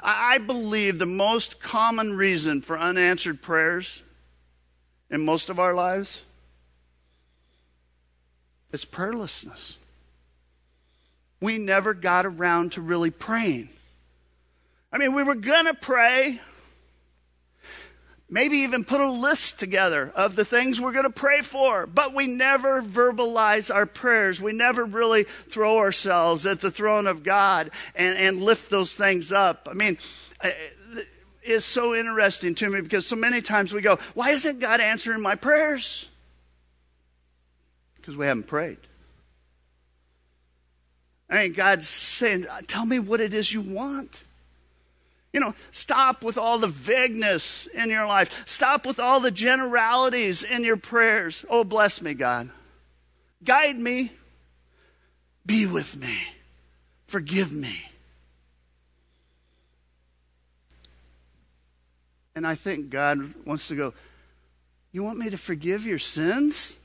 I, 0.02 0.34
I 0.34 0.38
believe 0.38 0.98
the 0.98 1.06
most 1.06 1.60
common 1.60 2.16
reason 2.16 2.62
for 2.62 2.76
unanswered 2.76 3.42
prayers 3.42 4.02
in 5.08 5.24
most 5.24 5.50
of 5.50 5.60
our 5.60 5.72
lives 5.72 6.22
is 8.72 8.84
prayerlessness. 8.84 9.76
We 11.40 11.58
never 11.58 11.94
got 11.94 12.26
around 12.26 12.72
to 12.72 12.82
really 12.82 13.10
praying. 13.10 13.70
I 14.92 14.98
mean, 14.98 15.14
we 15.14 15.22
were 15.22 15.36
going 15.36 15.66
to 15.66 15.74
pray, 15.74 16.40
maybe 18.28 18.58
even 18.58 18.84
put 18.84 19.00
a 19.00 19.10
list 19.10 19.58
together 19.58 20.12
of 20.14 20.36
the 20.36 20.44
things 20.44 20.80
we're 20.80 20.92
going 20.92 21.04
to 21.04 21.10
pray 21.10 21.40
for, 21.40 21.86
but 21.86 22.14
we 22.14 22.26
never 22.26 22.82
verbalize 22.82 23.72
our 23.72 23.86
prayers. 23.86 24.40
We 24.40 24.52
never 24.52 24.84
really 24.84 25.24
throw 25.24 25.78
ourselves 25.78 26.44
at 26.44 26.60
the 26.60 26.70
throne 26.70 27.06
of 27.06 27.22
God 27.22 27.70
and, 27.94 28.18
and 28.18 28.42
lift 28.42 28.68
those 28.68 28.94
things 28.94 29.32
up. 29.32 29.68
I 29.70 29.74
mean, 29.74 29.96
it's 31.42 31.64
so 31.64 31.94
interesting 31.94 32.54
to 32.56 32.68
me 32.68 32.80
because 32.80 33.06
so 33.06 33.16
many 33.16 33.40
times 33.40 33.72
we 33.72 33.80
go, 33.80 33.96
Why 34.14 34.30
isn't 34.30 34.60
God 34.60 34.80
answering 34.80 35.22
my 35.22 35.36
prayers? 35.36 36.06
Because 37.96 38.16
we 38.16 38.26
haven't 38.26 38.46
prayed. 38.46 38.78
I 41.30 41.42
mean, 41.42 41.52
God's 41.52 41.88
saying, 41.88 42.46
Tell 42.66 42.84
me 42.84 42.98
what 42.98 43.20
it 43.20 43.32
is 43.32 43.52
you 43.52 43.60
want. 43.60 44.24
You 45.32 45.38
know, 45.38 45.54
stop 45.70 46.24
with 46.24 46.36
all 46.36 46.58
the 46.58 46.66
vagueness 46.66 47.66
in 47.66 47.88
your 47.88 48.06
life. 48.06 48.42
Stop 48.48 48.84
with 48.84 48.98
all 48.98 49.20
the 49.20 49.30
generalities 49.30 50.42
in 50.42 50.64
your 50.64 50.76
prayers. 50.76 51.44
Oh, 51.48 51.62
bless 51.62 52.02
me, 52.02 52.14
God. 52.14 52.50
Guide 53.44 53.78
me. 53.78 54.10
Be 55.46 55.66
with 55.66 55.96
me. 55.96 56.18
Forgive 57.06 57.52
me. 57.52 57.80
And 62.34 62.46
I 62.46 62.56
think 62.56 62.90
God 62.90 63.34
wants 63.44 63.68
to 63.68 63.76
go, 63.76 63.94
You 64.90 65.04
want 65.04 65.18
me 65.18 65.30
to 65.30 65.36
forgive 65.36 65.86
your 65.86 65.98
sins? 65.98 66.78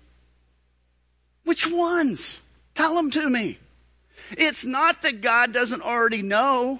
Which 1.46 1.70
ones? 1.70 2.42
Tell 2.76 2.96
them 2.96 3.10
to 3.12 3.30
me. 3.30 3.58
It's 4.32 4.66
not 4.66 5.02
that 5.02 5.22
God 5.22 5.52
doesn't 5.52 5.82
already 5.82 6.22
know. 6.22 6.80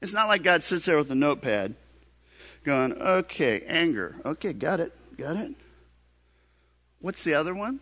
It's 0.00 0.12
not 0.12 0.28
like 0.28 0.42
God 0.42 0.62
sits 0.62 0.86
there 0.86 0.96
with 0.96 1.10
a 1.10 1.14
notepad 1.14 1.74
going, 2.64 2.92
okay, 2.92 3.62
anger. 3.66 4.16
Okay, 4.24 4.52
got 4.52 4.78
it. 4.80 4.94
Got 5.16 5.36
it. 5.36 5.54
What's 7.00 7.24
the 7.24 7.34
other 7.34 7.54
one? 7.54 7.80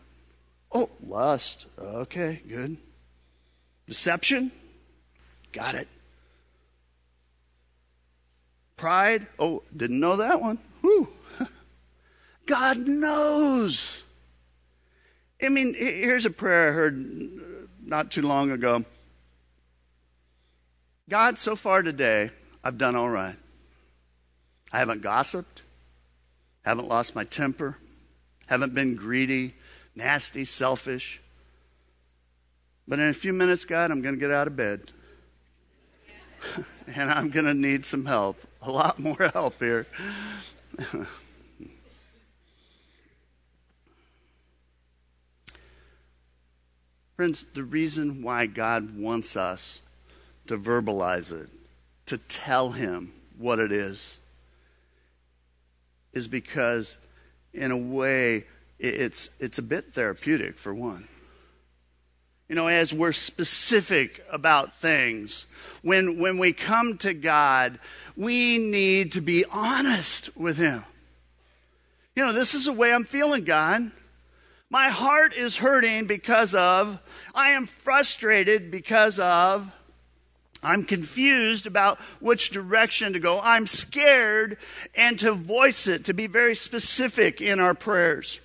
Oh, 0.72 0.88
lust. 1.02 1.66
Okay, 1.78 2.40
good. 2.48 2.76
Deception. 3.88 4.52
Got 5.52 5.74
it. 5.74 5.88
Pride. 8.76 9.26
Oh, 9.38 9.62
didn't 9.76 10.00
know 10.00 10.16
that 10.16 10.40
one. 10.40 10.58
Whew. 10.82 11.08
God 12.46 12.78
knows. 12.78 14.02
I 15.42 15.48
mean, 15.48 15.74
here's 15.74 16.26
a 16.26 16.30
prayer 16.30 16.68
I 16.70 16.72
heard 16.72 16.96
not 17.86 18.10
too 18.10 18.22
long 18.22 18.50
ago. 18.50 18.84
God, 21.08 21.38
so 21.38 21.54
far 21.54 21.82
today, 21.82 22.30
I've 22.64 22.78
done 22.78 22.96
all 22.96 23.08
right. 23.08 23.36
I 24.72 24.80
haven't 24.80 25.02
gossiped, 25.02 25.62
haven't 26.64 26.88
lost 26.88 27.14
my 27.14 27.22
temper, 27.22 27.78
haven't 28.48 28.74
been 28.74 28.96
greedy, 28.96 29.54
nasty, 29.94 30.44
selfish. 30.44 31.20
But 32.88 32.98
in 32.98 33.08
a 33.08 33.14
few 33.14 33.32
minutes, 33.32 33.64
God, 33.64 33.92
I'm 33.92 34.02
going 34.02 34.16
to 34.16 34.20
get 34.20 34.32
out 34.32 34.48
of 34.48 34.56
bed. 34.56 34.80
and 36.88 37.10
I'm 37.10 37.30
going 37.30 37.46
to 37.46 37.54
need 37.54 37.86
some 37.86 38.04
help, 38.04 38.36
a 38.60 38.70
lot 38.70 38.98
more 38.98 39.30
help 39.32 39.60
here. 39.60 39.86
Friends, 47.16 47.46
the 47.54 47.64
reason 47.64 48.22
why 48.22 48.44
God 48.44 48.98
wants 48.98 49.36
us 49.36 49.80
to 50.48 50.58
verbalize 50.58 51.32
it, 51.32 51.48
to 52.06 52.18
tell 52.18 52.70
him 52.70 53.12
what 53.38 53.58
it 53.58 53.72
is, 53.72 54.18
is 56.12 56.28
because, 56.28 56.98
in 57.54 57.70
a 57.70 57.76
way, 57.76 58.44
it's, 58.78 59.30
it's 59.40 59.58
a 59.58 59.62
bit 59.62 59.94
therapeutic, 59.94 60.58
for 60.58 60.74
one. 60.74 61.08
You 62.50 62.54
know, 62.54 62.66
as 62.68 62.92
we're 62.92 63.12
specific 63.12 64.22
about 64.30 64.74
things, 64.74 65.46
when, 65.82 66.20
when 66.20 66.36
we 66.36 66.52
come 66.52 66.98
to 66.98 67.14
God, 67.14 67.78
we 68.14 68.58
need 68.58 69.12
to 69.12 69.22
be 69.22 69.46
honest 69.50 70.36
with 70.36 70.58
Him. 70.58 70.84
You 72.14 72.26
know, 72.26 72.32
this 72.32 72.54
is 72.54 72.66
the 72.66 72.72
way 72.72 72.92
I'm 72.92 73.04
feeling, 73.04 73.44
God. 73.44 73.90
My 74.68 74.88
heart 74.88 75.34
is 75.34 75.56
hurting 75.56 76.06
because 76.06 76.54
of, 76.54 76.98
I 77.34 77.50
am 77.50 77.66
frustrated 77.66 78.70
because 78.70 79.20
of, 79.20 79.72
I'm 80.62 80.84
confused 80.84 81.66
about 81.66 82.00
which 82.20 82.50
direction 82.50 83.12
to 83.12 83.20
go. 83.20 83.38
I'm 83.40 83.68
scared 83.68 84.58
and 84.94 85.18
to 85.20 85.32
voice 85.32 85.86
it, 85.86 86.06
to 86.06 86.14
be 86.14 86.26
very 86.26 86.56
specific 86.56 87.40
in 87.40 87.60
our 87.60 87.74
prayers. 87.74 88.40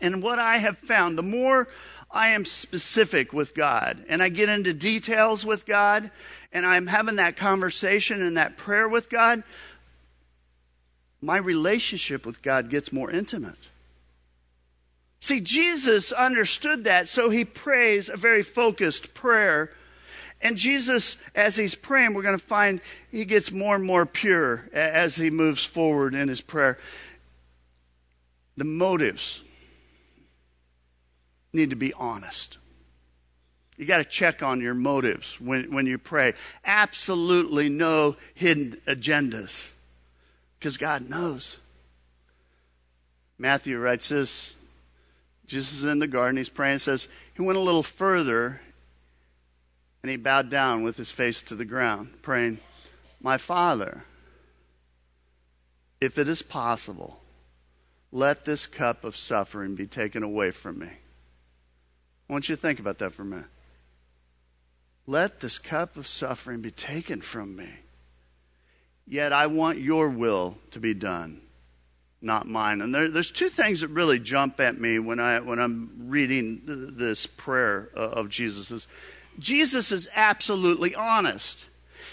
And 0.00 0.22
what 0.22 0.38
I 0.38 0.58
have 0.58 0.78
found, 0.78 1.18
the 1.18 1.22
more 1.22 1.66
I 2.10 2.28
am 2.28 2.44
specific 2.44 3.32
with 3.32 3.54
God 3.56 4.04
and 4.08 4.22
I 4.22 4.28
get 4.28 4.48
into 4.48 4.72
details 4.72 5.44
with 5.44 5.66
God 5.66 6.12
and 6.52 6.64
I'm 6.64 6.86
having 6.86 7.16
that 7.16 7.36
conversation 7.36 8.22
and 8.22 8.36
that 8.36 8.56
prayer 8.56 8.88
with 8.88 9.10
God, 9.10 9.42
my 11.20 11.38
relationship 11.38 12.24
with 12.24 12.42
God 12.42 12.70
gets 12.70 12.92
more 12.92 13.10
intimate. 13.10 13.58
See, 15.24 15.40
Jesus 15.40 16.12
understood 16.12 16.84
that, 16.84 17.08
so 17.08 17.30
he 17.30 17.44
prays 17.44 18.08
a 18.08 18.16
very 18.16 18.42
focused 18.42 19.14
prayer 19.14 19.70
and 20.44 20.58
Jesus, 20.58 21.16
as 21.34 21.56
he's 21.56 21.74
praying, 21.74 22.12
we're 22.12 22.22
going 22.22 22.38
to 22.38 22.44
find 22.44 22.82
he 23.10 23.24
gets 23.24 23.50
more 23.50 23.74
and 23.74 23.84
more 23.84 24.04
pure 24.04 24.68
as 24.74 25.16
he 25.16 25.30
moves 25.30 25.64
forward 25.64 26.14
in 26.14 26.28
his 26.28 26.42
prayer. 26.42 26.78
The 28.58 28.64
motives 28.64 29.42
need 31.54 31.70
to 31.70 31.76
be 31.76 31.94
honest. 31.94 32.58
You 33.78 33.86
got 33.86 33.96
to 33.96 34.04
check 34.04 34.42
on 34.42 34.60
your 34.60 34.74
motives 34.74 35.40
when, 35.40 35.72
when 35.72 35.86
you 35.86 35.96
pray. 35.96 36.34
Absolutely 36.62 37.70
no 37.70 38.16
hidden 38.34 38.76
agendas 38.86 39.70
because 40.58 40.76
God 40.76 41.08
knows. 41.08 41.56
Matthew 43.38 43.78
writes 43.78 44.10
this 44.10 44.56
Jesus 45.46 45.74
is 45.74 45.84
in 45.84 45.98
the 45.98 46.06
garden, 46.06 46.36
he's 46.36 46.48
praying, 46.48 46.78
says, 46.78 47.08
He 47.34 47.42
went 47.42 47.58
a 47.58 47.62
little 47.62 47.82
further 47.82 48.60
and 50.02 50.10
he 50.10 50.16
bowed 50.16 50.50
down 50.50 50.82
with 50.82 50.96
his 50.96 51.10
face 51.10 51.42
to 51.42 51.54
the 51.54 51.64
ground, 51.64 52.12
praying, 52.22 52.60
My 53.22 53.38
Father, 53.38 54.04
if 56.00 56.18
it 56.18 56.28
is 56.28 56.42
possible, 56.42 57.20
let 58.12 58.44
this 58.44 58.66
cup 58.66 59.04
of 59.04 59.16
suffering 59.16 59.74
be 59.74 59.86
taken 59.86 60.22
away 60.22 60.50
from 60.50 60.78
me. 60.78 60.90
I 62.28 62.32
want 62.32 62.48
you 62.48 62.56
to 62.56 62.60
think 62.60 62.80
about 62.80 62.98
that 62.98 63.12
for 63.12 63.22
a 63.22 63.24
minute. 63.24 63.46
Let 65.06 65.40
this 65.40 65.58
cup 65.58 65.96
of 65.96 66.06
suffering 66.06 66.62
be 66.62 66.70
taken 66.70 67.20
from 67.20 67.56
me. 67.56 67.68
Yet 69.06 69.32
I 69.32 69.46
want 69.46 69.78
your 69.78 70.08
will 70.08 70.58
to 70.70 70.80
be 70.80 70.94
done, 70.94 71.40
not 72.24 72.48
mine. 72.48 72.80
And 72.80 72.94
there, 72.94 73.10
there's 73.10 73.30
two 73.30 73.48
things 73.48 73.82
that 73.82 73.88
really 73.88 74.18
jump 74.18 74.58
at 74.60 74.80
me 74.80 74.98
when, 74.98 75.20
I, 75.20 75.40
when 75.40 75.58
I'm 75.58 75.90
reading 76.08 76.62
this 76.64 77.26
prayer 77.26 77.90
uh, 77.96 78.00
of 78.00 78.28
Jesus. 78.28 78.86
Jesus 79.38 79.92
is 79.92 80.08
absolutely 80.14 80.94
honest. 80.94 81.66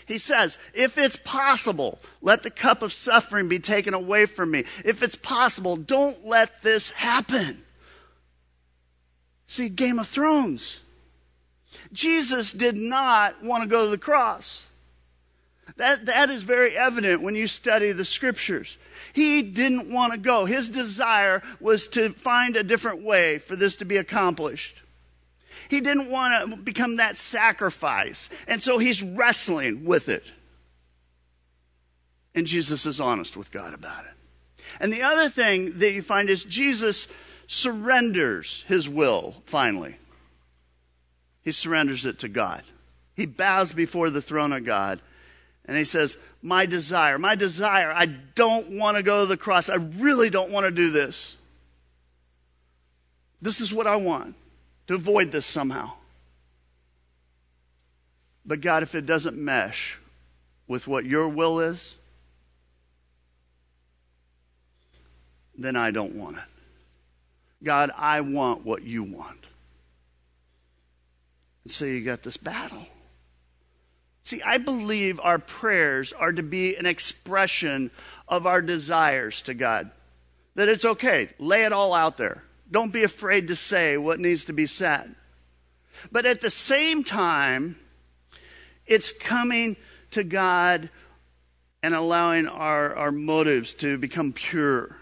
He 0.05 0.17
says, 0.17 0.57
if 0.73 0.97
it's 0.97 1.15
possible, 1.15 1.99
let 2.21 2.43
the 2.43 2.49
cup 2.49 2.81
of 2.81 2.91
suffering 2.91 3.47
be 3.47 3.59
taken 3.59 3.93
away 3.93 4.25
from 4.25 4.51
me. 4.51 4.65
If 4.83 5.03
it's 5.03 5.15
possible, 5.15 5.77
don't 5.77 6.25
let 6.25 6.63
this 6.63 6.91
happen. 6.91 7.63
See, 9.45 9.69
Game 9.69 9.99
of 9.99 10.07
Thrones. 10.07 10.79
Jesus 11.93 12.51
did 12.51 12.77
not 12.77 13.43
want 13.43 13.63
to 13.63 13.69
go 13.69 13.85
to 13.85 13.91
the 13.91 13.97
cross. 13.97 14.69
That, 15.77 16.05
that 16.05 16.29
is 16.29 16.43
very 16.43 16.77
evident 16.77 17.21
when 17.21 17.35
you 17.35 17.47
study 17.47 17.91
the 17.91 18.05
scriptures. 18.05 18.77
He 19.13 19.41
didn't 19.41 19.91
want 19.91 20.13
to 20.13 20.19
go. 20.19 20.45
His 20.45 20.69
desire 20.69 21.41
was 21.59 21.87
to 21.89 22.09
find 22.09 22.55
a 22.55 22.63
different 22.63 23.03
way 23.03 23.39
for 23.39 23.55
this 23.55 23.77
to 23.77 23.85
be 23.85 23.97
accomplished. 23.97 24.75
He 25.69 25.81
didn't 25.81 26.09
want 26.09 26.49
to 26.49 26.57
become 26.57 26.97
that 26.97 27.15
sacrifice. 27.15 28.29
And 28.47 28.61
so 28.61 28.77
he's 28.77 29.01
wrestling 29.01 29.85
with 29.85 30.09
it. 30.09 30.23
And 32.35 32.47
Jesus 32.47 32.85
is 32.85 32.99
honest 32.99 33.37
with 33.37 33.51
God 33.51 33.73
about 33.73 34.05
it. 34.05 34.11
And 34.79 34.91
the 34.91 35.03
other 35.03 35.29
thing 35.29 35.79
that 35.79 35.91
you 35.91 36.01
find 36.01 36.29
is 36.29 36.43
Jesus 36.43 37.07
surrenders 37.47 38.63
his 38.67 38.87
will 38.87 39.35
finally. 39.45 39.95
He 41.41 41.51
surrenders 41.51 42.05
it 42.05 42.19
to 42.19 42.29
God. 42.29 42.63
He 43.15 43.25
bows 43.25 43.73
before 43.73 44.09
the 44.09 44.21
throne 44.21 44.53
of 44.53 44.63
God 44.63 45.01
and 45.65 45.77
he 45.77 45.83
says, 45.83 46.17
My 46.41 46.65
desire, 46.65 47.17
my 47.17 47.35
desire, 47.35 47.91
I 47.91 48.05
don't 48.05 48.77
want 48.77 48.97
to 48.97 49.03
go 49.03 49.21
to 49.21 49.25
the 49.25 49.37
cross. 49.37 49.69
I 49.69 49.75
really 49.75 50.29
don't 50.29 50.51
want 50.51 50.65
to 50.65 50.71
do 50.71 50.91
this. 50.91 51.37
This 53.41 53.61
is 53.61 53.73
what 53.73 53.87
I 53.87 53.95
want 53.95 54.35
to 54.87 54.95
avoid 54.95 55.31
this 55.31 55.45
somehow. 55.45 55.93
But 58.45 58.61
God, 58.61 58.83
if 58.83 58.95
it 58.95 59.05
doesn't 59.05 59.37
mesh 59.37 59.99
with 60.67 60.87
what 60.87 61.05
your 61.05 61.29
will 61.29 61.59
is, 61.59 61.97
then 65.57 65.75
I 65.75 65.91
don't 65.91 66.15
want 66.15 66.37
it. 66.37 66.43
God, 67.63 67.91
I 67.95 68.21
want 68.21 68.65
what 68.65 68.83
you 68.83 69.03
want. 69.03 69.45
And 71.63 71.71
so 71.71 71.85
you 71.85 72.03
got 72.03 72.23
this 72.23 72.37
battle. 72.37 72.87
See, 74.31 74.41
I 74.41 74.59
believe 74.59 75.19
our 75.19 75.39
prayers 75.39 76.13
are 76.13 76.31
to 76.31 76.41
be 76.41 76.77
an 76.77 76.85
expression 76.85 77.91
of 78.29 78.47
our 78.47 78.61
desires 78.61 79.41
to 79.41 79.53
God. 79.53 79.91
That 80.55 80.69
it's 80.69 80.85
okay, 80.85 81.27
lay 81.37 81.65
it 81.65 81.73
all 81.73 81.93
out 81.93 82.15
there. 82.15 82.41
Don't 82.71 82.93
be 82.93 83.03
afraid 83.03 83.49
to 83.49 83.57
say 83.57 83.97
what 83.97 84.21
needs 84.21 84.45
to 84.45 84.53
be 84.53 84.67
said. 84.67 85.15
But 86.13 86.25
at 86.25 86.39
the 86.39 86.49
same 86.49 87.03
time, 87.03 87.77
it's 88.85 89.11
coming 89.11 89.75
to 90.11 90.23
God 90.23 90.89
and 91.83 91.93
allowing 91.93 92.47
our, 92.47 92.95
our 92.95 93.11
motives 93.11 93.73
to 93.73 93.97
become 93.97 94.31
pure, 94.31 94.95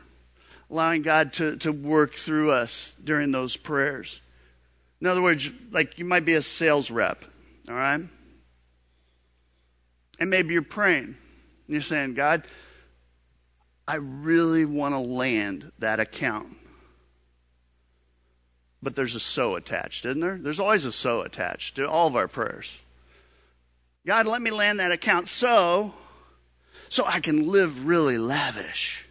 allowing 0.71 1.03
God 1.03 1.33
to, 1.33 1.55
to 1.57 1.71
work 1.71 2.15
through 2.15 2.49
us 2.49 2.95
during 3.03 3.31
those 3.31 3.57
prayers. 3.57 4.21
In 4.99 5.05
other 5.05 5.21
words, 5.21 5.51
like 5.69 5.99
you 5.99 6.05
might 6.05 6.25
be 6.25 6.33
a 6.33 6.41
sales 6.41 6.89
rep, 6.89 7.23
all 7.67 7.75
right? 7.75 8.01
And 10.19 10.29
maybe 10.29 10.53
you're 10.53 10.61
praying 10.61 11.05
and 11.05 11.15
you're 11.67 11.81
saying, 11.81 12.13
God, 12.13 12.43
I 13.87 13.95
really 13.95 14.65
want 14.65 14.93
to 14.93 14.99
land 14.99 15.71
that 15.79 15.99
account. 15.99 16.49
But 18.83 18.95
there's 18.95 19.15
a 19.15 19.19
so 19.19 19.55
attached, 19.55 20.05
isn't 20.05 20.21
there? 20.21 20.37
There's 20.37 20.59
always 20.59 20.85
a 20.85 20.91
so 20.91 21.21
attached 21.21 21.75
to 21.75 21.89
all 21.89 22.07
of 22.07 22.15
our 22.15 22.27
prayers. 22.27 22.77
God, 24.05 24.27
let 24.27 24.41
me 24.41 24.51
land 24.51 24.79
that 24.79 24.91
account 24.91 25.27
so 25.27 25.93
so 26.89 27.05
I 27.05 27.19
can 27.19 27.49
live 27.49 27.85
really 27.85 28.17
lavish. 28.17 29.05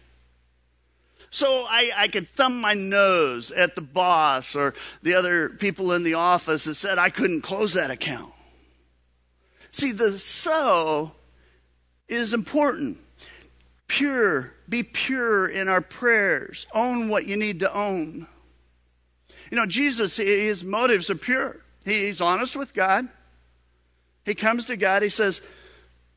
So 1.29 1.65
I, 1.69 1.91
I 1.95 2.07
could 2.07 2.27
thumb 2.29 2.59
my 2.59 2.73
nose 2.73 3.51
at 3.51 3.75
the 3.75 3.81
boss 3.81 4.55
or 4.55 4.73
the 5.03 5.13
other 5.13 5.49
people 5.49 5.91
in 5.93 6.03
the 6.03 6.15
office 6.15 6.65
that 6.65 6.75
said 6.75 6.97
I 6.97 7.09
couldn't 7.09 7.41
close 7.41 7.73
that 7.73 7.91
account. 7.91 8.33
See, 9.71 9.91
the 9.91 10.17
so 10.17 11.11
is 12.07 12.33
important. 12.33 12.97
Pure, 13.87 14.53
be 14.67 14.83
pure 14.83 15.47
in 15.47 15.67
our 15.67 15.81
prayers. 15.81 16.67
Own 16.73 17.09
what 17.09 17.25
you 17.25 17.37
need 17.37 17.59
to 17.61 17.73
own. 17.73 18.27
You 19.51 19.57
know, 19.57 19.65
Jesus, 19.65 20.17
his 20.17 20.63
motives 20.63 21.09
are 21.09 21.15
pure. 21.15 21.57
He's 21.85 22.21
honest 22.21 22.55
with 22.55 22.73
God. 22.73 23.07
He 24.25 24.35
comes 24.35 24.65
to 24.65 24.77
God, 24.77 25.01
he 25.01 25.09
says, 25.09 25.41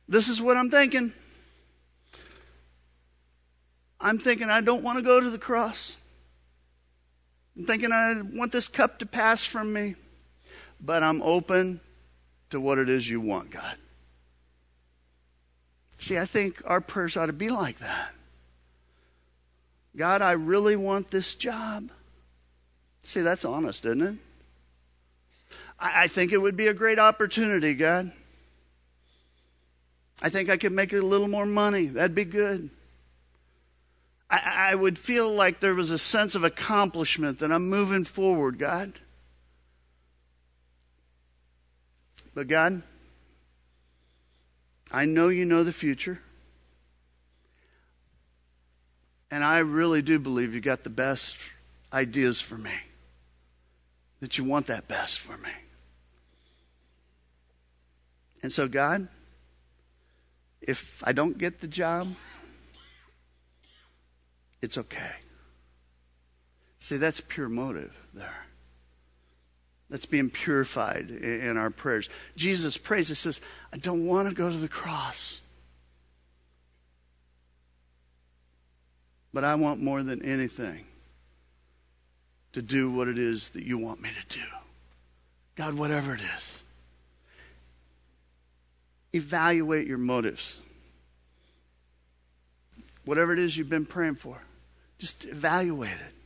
This 0.08 0.28
is 0.28 0.40
what 0.40 0.56
I'm 0.56 0.70
thinking. 0.70 1.12
I'm 3.98 4.18
thinking 4.18 4.50
I 4.50 4.60
don't 4.60 4.82
want 4.82 4.98
to 4.98 5.04
go 5.04 5.20
to 5.20 5.30
the 5.30 5.38
cross. 5.38 5.96
I'm 7.56 7.64
thinking 7.64 7.92
I 7.92 8.20
want 8.20 8.52
this 8.52 8.66
cup 8.68 8.98
to 8.98 9.06
pass 9.06 9.44
from 9.44 9.72
me, 9.72 9.94
but 10.80 11.02
I'm 11.02 11.22
open 11.22 11.80
to 12.52 12.60
what 12.60 12.78
it 12.78 12.88
is 12.88 13.08
you 13.08 13.20
want, 13.20 13.50
God. 13.50 13.76
See, 15.98 16.18
I 16.18 16.26
think 16.26 16.62
our 16.64 16.80
prayers 16.80 17.16
ought 17.16 17.26
to 17.26 17.32
be 17.32 17.50
like 17.50 17.78
that. 17.78 18.12
God, 19.96 20.22
I 20.22 20.32
really 20.32 20.76
want 20.76 21.10
this 21.10 21.34
job. 21.34 21.90
See, 23.02 23.20
that's 23.20 23.44
honest, 23.44 23.84
isn't 23.84 24.02
it? 24.02 24.14
I, 25.78 26.04
I 26.04 26.06
think 26.06 26.32
it 26.32 26.38
would 26.38 26.56
be 26.56 26.68
a 26.68 26.74
great 26.74 26.98
opportunity, 26.98 27.74
God. 27.74 28.10
I 30.22 30.28
think 30.28 30.48
I 30.48 30.56
could 30.56 30.72
make 30.72 30.92
a 30.92 31.00
little 31.00 31.28
more 31.28 31.46
money. 31.46 31.86
That'd 31.86 32.14
be 32.14 32.24
good. 32.24 32.70
I, 34.30 34.70
I 34.70 34.74
would 34.74 34.98
feel 34.98 35.32
like 35.32 35.60
there 35.60 35.74
was 35.74 35.90
a 35.90 35.98
sense 35.98 36.34
of 36.34 36.44
accomplishment 36.44 37.40
that 37.40 37.52
I'm 37.52 37.68
moving 37.68 38.04
forward, 38.04 38.58
God. 38.58 38.92
But 42.34 42.48
God, 42.48 42.82
I 44.90 45.04
know 45.04 45.28
you 45.28 45.44
know 45.44 45.64
the 45.64 45.72
future. 45.72 46.20
And 49.30 49.42
I 49.42 49.58
really 49.58 50.02
do 50.02 50.18
believe 50.18 50.54
you 50.54 50.60
got 50.60 50.84
the 50.84 50.90
best 50.90 51.38
ideas 51.92 52.40
for 52.40 52.56
me. 52.56 52.74
That 54.20 54.38
you 54.38 54.44
want 54.44 54.66
that 54.66 54.88
best 54.88 55.18
for 55.18 55.36
me. 55.38 55.50
And 58.42 58.52
so, 58.52 58.68
God, 58.68 59.08
if 60.60 61.02
I 61.04 61.12
don't 61.12 61.38
get 61.38 61.60
the 61.60 61.68
job, 61.68 62.14
it's 64.60 64.78
okay. 64.78 65.12
See, 66.78 66.96
that's 66.96 67.20
pure 67.20 67.48
motive 67.48 67.94
there. 68.12 68.46
That's 69.92 70.06
being 70.06 70.30
purified 70.30 71.10
in 71.10 71.58
our 71.58 71.68
prayers. 71.68 72.08
Jesus 72.34 72.78
prays, 72.78 73.08
He 73.08 73.14
says, 73.14 73.42
I 73.74 73.76
don't 73.76 74.06
want 74.06 74.26
to 74.26 74.34
go 74.34 74.50
to 74.50 74.56
the 74.56 74.66
cross. 74.66 75.42
But 79.34 79.44
I 79.44 79.54
want 79.54 79.82
more 79.82 80.02
than 80.02 80.22
anything 80.22 80.86
to 82.54 82.62
do 82.62 82.90
what 82.90 83.06
it 83.06 83.18
is 83.18 83.50
that 83.50 83.64
you 83.64 83.76
want 83.76 84.00
me 84.00 84.08
to 84.08 84.38
do. 84.38 84.44
God, 85.56 85.74
whatever 85.74 86.14
it 86.14 86.22
is. 86.36 86.62
Evaluate 89.12 89.86
your 89.86 89.98
motives. 89.98 90.58
Whatever 93.04 93.34
it 93.34 93.38
is 93.38 93.58
you've 93.58 93.68
been 93.68 93.84
praying 93.84 94.14
for, 94.14 94.38
just 94.98 95.26
evaluate 95.26 95.90
it 95.90 96.21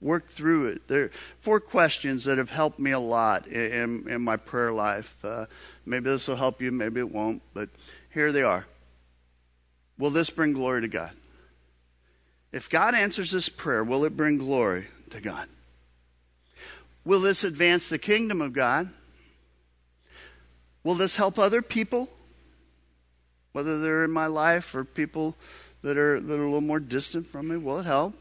work 0.00 0.28
through 0.28 0.68
it. 0.68 0.88
There 0.88 1.04
are 1.04 1.10
four 1.40 1.60
questions 1.60 2.24
that 2.24 2.38
have 2.38 2.50
helped 2.50 2.78
me 2.78 2.92
a 2.92 2.98
lot 2.98 3.46
in, 3.46 4.08
in 4.08 4.22
my 4.22 4.36
prayer 4.36 4.72
life. 4.72 5.16
Uh, 5.24 5.46
maybe 5.84 6.04
this 6.10 6.28
will 6.28 6.36
help 6.36 6.62
you, 6.62 6.70
maybe 6.70 7.00
it 7.00 7.12
won't, 7.12 7.42
but 7.54 7.68
here 8.10 8.32
they 8.32 8.42
are. 8.42 8.66
Will 9.98 10.10
this 10.10 10.30
bring 10.30 10.52
glory 10.52 10.82
to 10.82 10.88
God? 10.88 11.10
If 12.52 12.70
God 12.70 12.94
answers 12.94 13.32
this 13.32 13.48
prayer, 13.48 13.84
will 13.84 14.04
it 14.04 14.16
bring 14.16 14.38
glory 14.38 14.86
to 15.10 15.20
God? 15.20 15.48
Will 17.04 17.20
this 17.20 17.44
advance 17.44 17.88
the 17.88 17.98
kingdom 17.98 18.40
of 18.40 18.52
God? 18.52 18.90
Will 20.84 20.94
this 20.94 21.16
help 21.16 21.38
other 21.38 21.62
people? 21.62 22.08
Whether 23.52 23.80
they're 23.80 24.04
in 24.04 24.12
my 24.12 24.26
life 24.26 24.74
or 24.74 24.84
people 24.84 25.34
that 25.82 25.98
are, 25.98 26.20
that 26.20 26.34
are 26.34 26.42
a 26.42 26.46
little 26.46 26.60
more 26.60 26.80
distant 26.80 27.26
from 27.26 27.48
me, 27.48 27.56
will 27.56 27.80
it 27.80 27.86
help? 27.86 28.14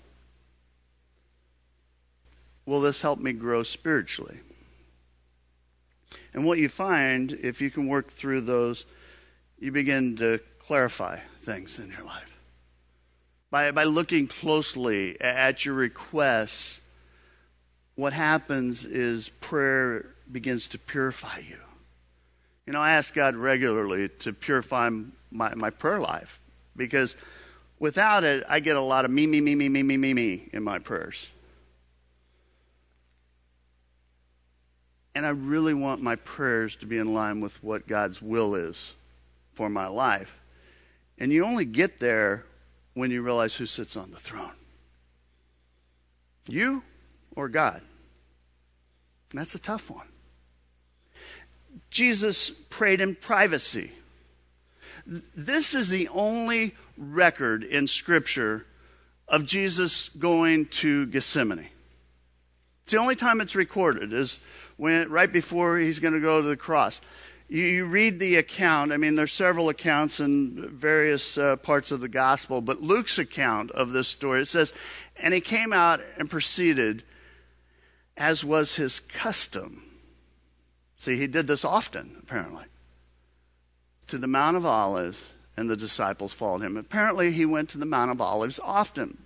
Will 2.68 2.82
this 2.82 3.02
help 3.02 3.18
me 3.18 3.34
grow 3.34 3.64
spiritually? 3.64 4.40
And 6.34 6.46
what 6.46 6.60
you 6.60 6.70
find, 6.70 7.32
if 7.32 7.62
you 7.62 7.72
can 7.72 7.88
work 7.88 8.12
through 8.12 8.42
those, 8.42 8.86
you 9.58 9.72
begin 9.72 10.18
to 10.18 10.40
clarify 10.60 11.20
things 11.42 11.80
in 11.80 11.90
your 11.90 12.04
life. 12.04 12.38
By, 13.50 13.72
by 13.72 13.86
looking 13.86 14.28
closely 14.28 15.20
at 15.20 15.66
your 15.66 15.74
requests, 15.74 16.82
what 17.96 18.14
happens 18.14 18.86
is 18.86 19.30
prayer 19.30 20.06
begins 20.32 20.68
to 20.68 20.78
purify 20.78 21.40
you. 21.40 21.58
You 22.68 22.74
know, 22.74 22.82
I 22.82 22.92
ask 22.92 23.14
God 23.14 23.36
regularly 23.36 24.10
to 24.20 24.34
purify 24.34 24.90
my, 25.32 25.56
my 25.56 25.70
prayer 25.70 26.02
life 26.02 26.42
because 26.76 27.16
without 27.80 28.26
it, 28.26 28.44
I 28.50 28.60
get 28.60 28.76
a 28.76 28.82
lot 28.82 29.06
of 29.06 29.12
me, 29.12 29.26
me, 29.26 29.40
me, 29.40 29.56
me, 29.56 29.70
me, 29.70 29.84
me, 29.84 29.96
me, 29.96 30.14
me 30.14 30.50
in 30.52 30.64
my 30.64 30.80
prayers. 30.80 31.30
And 35.18 35.26
I 35.26 35.30
really 35.30 35.74
want 35.74 36.04
my 36.04 36.16
prayers 36.16 36.76
to 36.76 36.86
be 36.86 37.00
in 37.00 37.12
line 37.12 37.42
with 37.42 37.64
what 37.64 37.88
God's 37.88 38.22
will 38.22 38.54
is 38.54 38.94
for 39.52 39.68
my 39.68 39.88
life. 39.88 40.40
And 41.18 41.32
you 41.32 41.44
only 41.44 41.66
get 41.66 42.00
there 42.00 42.44
when 42.94 43.10
you 43.10 43.24
realize 43.24 43.56
who 43.56 43.66
sits 43.66 43.98
on 43.98 44.12
the 44.12 44.20
throne 44.20 44.52
you 46.48 46.84
or 47.36 47.50
God. 47.50 47.82
That's 49.34 49.56
a 49.56 49.60
tough 49.60 49.90
one. 49.90 50.08
Jesus 51.90 52.52
prayed 52.52 53.02
in 53.02 53.16
privacy. 53.16 53.94
This 55.08 55.74
is 55.74 55.90
the 55.90 56.10
only 56.10 56.76
record 56.96 57.64
in 57.64 57.88
Scripture 57.88 58.68
of 59.28 59.46
Jesus 59.48 60.10
going 60.10 60.68
to 60.68 61.08
Gethsemane. 61.08 61.70
It's 62.84 62.94
the 62.94 63.00
only 63.00 63.16
time 63.16 63.42
it's 63.42 63.56
recorded 63.56 64.14
is 64.14 64.40
when 64.78 65.10
right 65.10 65.32
before 65.32 65.78
he's 65.78 66.00
going 66.00 66.14
to 66.14 66.20
go 66.20 66.42
to 66.42 66.48
the 66.48 66.58
cross. 66.58 67.02
You, 67.50 67.64
you 67.64 67.86
read 67.86 68.20
the 68.20 68.38
account. 68.38 68.92
I 68.92 68.98
mean, 68.98 69.16
there's 69.16 69.32
several 69.32 69.70
accounts 69.70 70.20
in 70.20 70.70
various 70.70 71.38
uh, 71.38 71.56
parts 71.58 71.92
of 71.92 72.02
the 72.02 72.08
gospel, 72.08 72.62
but 72.62 72.82
Luke's 72.82 73.20
account 73.20 73.72
of 73.72 73.92
this 73.92 74.08
story 74.08 74.42
it 74.42 74.48
says, 74.48 74.74
"And 75.18 75.34
he 75.34 75.42
came 75.42 75.74
out 75.74 76.02
and 76.18 76.30
proceeded, 76.30 77.04
as 78.16 78.44
was 78.44 78.76
his 78.76 79.00
custom." 79.00 79.84
See, 80.98 81.16
he 81.16 81.28
did 81.28 81.48
this 81.48 81.64
often, 81.64 82.18
apparently, 82.22 82.66
to 84.08 84.18
the 84.18 84.28
Mount 84.28 84.58
of 84.58 84.66
Olives, 84.66 85.32
and 85.56 85.70
the 85.70 85.78
disciples 85.78 86.34
followed 86.34 86.64
him. 86.64 86.76
Apparently, 86.76 87.32
he 87.32 87.46
went 87.46 87.70
to 87.70 87.78
the 87.78 87.86
Mount 87.86 88.12
of 88.12 88.20
Olives 88.20 88.60
often. 88.60 89.18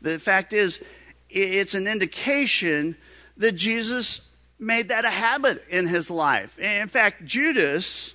The 0.00 0.18
fact 0.18 0.52
is, 0.52 0.80
it's 1.28 1.74
an 1.74 1.86
indication 1.86 2.96
that 3.36 3.52
Jesus 3.52 4.20
made 4.58 4.88
that 4.88 5.04
a 5.04 5.10
habit 5.10 5.62
in 5.68 5.86
his 5.86 6.10
life. 6.10 6.58
In 6.58 6.88
fact, 6.88 7.24
Judas, 7.24 8.14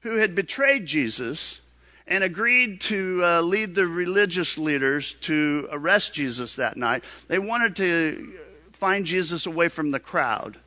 who 0.00 0.16
had 0.16 0.34
betrayed 0.34 0.86
Jesus 0.86 1.60
and 2.06 2.24
agreed 2.24 2.80
to 2.82 3.20
uh, 3.24 3.40
lead 3.40 3.74
the 3.74 3.86
religious 3.86 4.58
leaders 4.58 5.14
to 5.22 5.68
arrest 5.70 6.12
Jesus 6.12 6.56
that 6.56 6.76
night, 6.76 7.04
they 7.28 7.38
wanted 7.38 7.76
to 7.76 8.34
find 8.72 9.04
Jesus 9.06 9.46
away 9.46 9.68
from 9.68 9.90
the 9.90 10.00
crowd. 10.00 10.58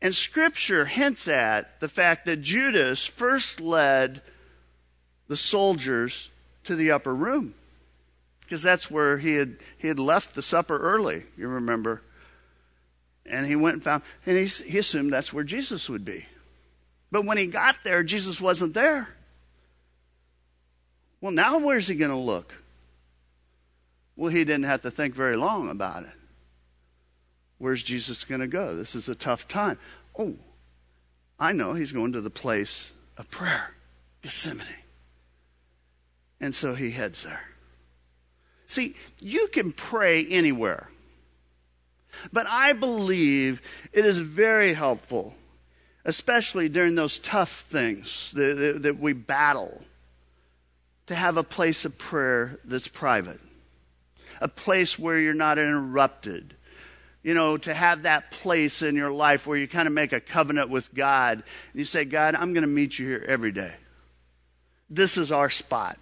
And 0.00 0.14
scripture 0.14 0.84
hints 0.84 1.28
at 1.28 1.80
the 1.80 1.88
fact 1.88 2.26
that 2.26 2.42
Judas 2.42 3.06
first 3.06 3.60
led 3.60 4.22
the 5.28 5.36
soldiers 5.36 6.30
to 6.64 6.76
the 6.76 6.90
upper 6.90 7.14
room 7.14 7.54
because 8.40 8.62
that's 8.62 8.90
where 8.90 9.18
he 9.18 9.34
had, 9.34 9.56
he 9.78 9.88
had 9.88 9.98
left 9.98 10.34
the 10.34 10.42
supper 10.42 10.78
early, 10.78 11.24
you 11.36 11.48
remember. 11.48 12.02
And 13.26 13.46
he 13.46 13.56
went 13.56 13.74
and 13.74 13.82
found, 13.82 14.02
and 14.26 14.36
he, 14.36 14.44
he 14.44 14.78
assumed 14.78 15.12
that's 15.12 15.32
where 15.32 15.44
Jesus 15.44 15.88
would 15.88 16.04
be. 16.04 16.26
But 17.10 17.24
when 17.24 17.38
he 17.38 17.46
got 17.46 17.76
there, 17.84 18.02
Jesus 18.02 18.40
wasn't 18.40 18.74
there. 18.74 19.08
Well, 21.20 21.32
now 21.32 21.58
where's 21.58 21.88
he 21.88 21.94
going 21.94 22.10
to 22.10 22.16
look? 22.16 22.54
Well, 24.16 24.30
he 24.30 24.44
didn't 24.44 24.64
have 24.64 24.82
to 24.82 24.90
think 24.90 25.14
very 25.14 25.36
long 25.36 25.70
about 25.70 26.02
it. 26.02 26.10
Where's 27.58 27.82
Jesus 27.82 28.24
going 28.24 28.40
to 28.40 28.46
go? 28.46 28.76
This 28.76 28.94
is 28.94 29.08
a 29.08 29.14
tough 29.14 29.48
time. 29.48 29.78
Oh, 30.18 30.34
I 31.38 31.52
know 31.52 31.72
he's 31.72 31.92
going 31.92 32.12
to 32.12 32.20
the 32.20 32.30
place 32.30 32.92
of 33.16 33.30
prayer, 33.30 33.74
Gethsemane. 34.22 34.66
And 36.40 36.54
so 36.54 36.74
he 36.74 36.90
heads 36.90 37.22
there. 37.22 37.40
See, 38.66 38.96
you 39.20 39.48
can 39.48 39.72
pray 39.72 40.26
anywhere. 40.26 40.90
But 42.32 42.46
I 42.46 42.72
believe 42.72 43.60
it 43.92 44.04
is 44.04 44.18
very 44.18 44.74
helpful, 44.74 45.34
especially 46.04 46.68
during 46.68 46.94
those 46.94 47.18
tough 47.18 47.50
things 47.50 48.30
that, 48.34 48.58
that, 48.58 48.82
that 48.82 48.98
we 48.98 49.12
battle, 49.12 49.82
to 51.06 51.14
have 51.14 51.36
a 51.36 51.44
place 51.44 51.84
of 51.84 51.98
prayer 51.98 52.58
that's 52.64 52.88
private, 52.88 53.40
a 54.40 54.48
place 54.48 54.98
where 54.98 55.18
you're 55.18 55.34
not 55.34 55.58
interrupted. 55.58 56.54
You 57.22 57.32
know, 57.32 57.56
to 57.56 57.72
have 57.72 58.02
that 58.02 58.30
place 58.30 58.82
in 58.82 58.96
your 58.96 59.10
life 59.10 59.46
where 59.46 59.56
you 59.56 59.66
kind 59.66 59.88
of 59.88 59.94
make 59.94 60.12
a 60.12 60.20
covenant 60.20 60.68
with 60.68 60.92
God. 60.94 61.38
And 61.38 61.78
you 61.78 61.86
say, 61.86 62.04
God, 62.04 62.34
I'm 62.34 62.52
going 62.52 62.64
to 62.64 62.68
meet 62.68 62.98
you 62.98 63.06
here 63.06 63.24
every 63.26 63.50
day. 63.50 63.72
This 64.90 65.16
is 65.16 65.32
our 65.32 65.48
spot. 65.48 65.98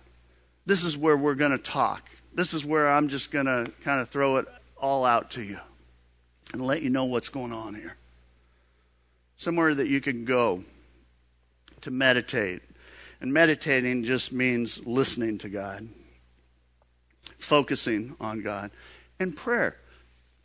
This 0.67 0.83
is 0.83 0.99
where 0.99 1.17
we're 1.17 1.37
going 1.37 1.53
to 1.53 1.59
talk. 1.59 2.11
This 2.35 2.55
is 2.55 2.65
where 2.65 2.91
I'm 2.91 3.07
just 3.07 3.31
going 3.31 3.47
to 3.47 3.71
kind 3.83 4.01
of 4.01 4.09
throw 4.09 4.39
it 4.39 4.47
all 4.77 5.05
out 5.05 5.31
to 5.33 5.43
you 5.43 5.61
and 6.53 6.63
let 6.63 6.83
you 6.83 6.91
know 6.91 7.05
what's 7.05 7.29
going 7.29 7.53
on 7.53 7.75
here. 7.75 7.97
Somewhere 9.37 9.75
that 9.75 9.89
you 9.89 10.01
can 10.01 10.25
go 10.25 10.65
to 11.81 11.91
meditate. 11.91 12.63
And 13.21 13.33
meditating 13.33 14.05
just 14.05 14.33
means 14.33 14.85
listening 14.85 15.39
to 15.39 15.49
God, 15.49 15.89
focusing 17.39 18.17
on 18.21 18.43
God, 18.43 18.73
and 19.21 19.37
prayer 19.37 19.77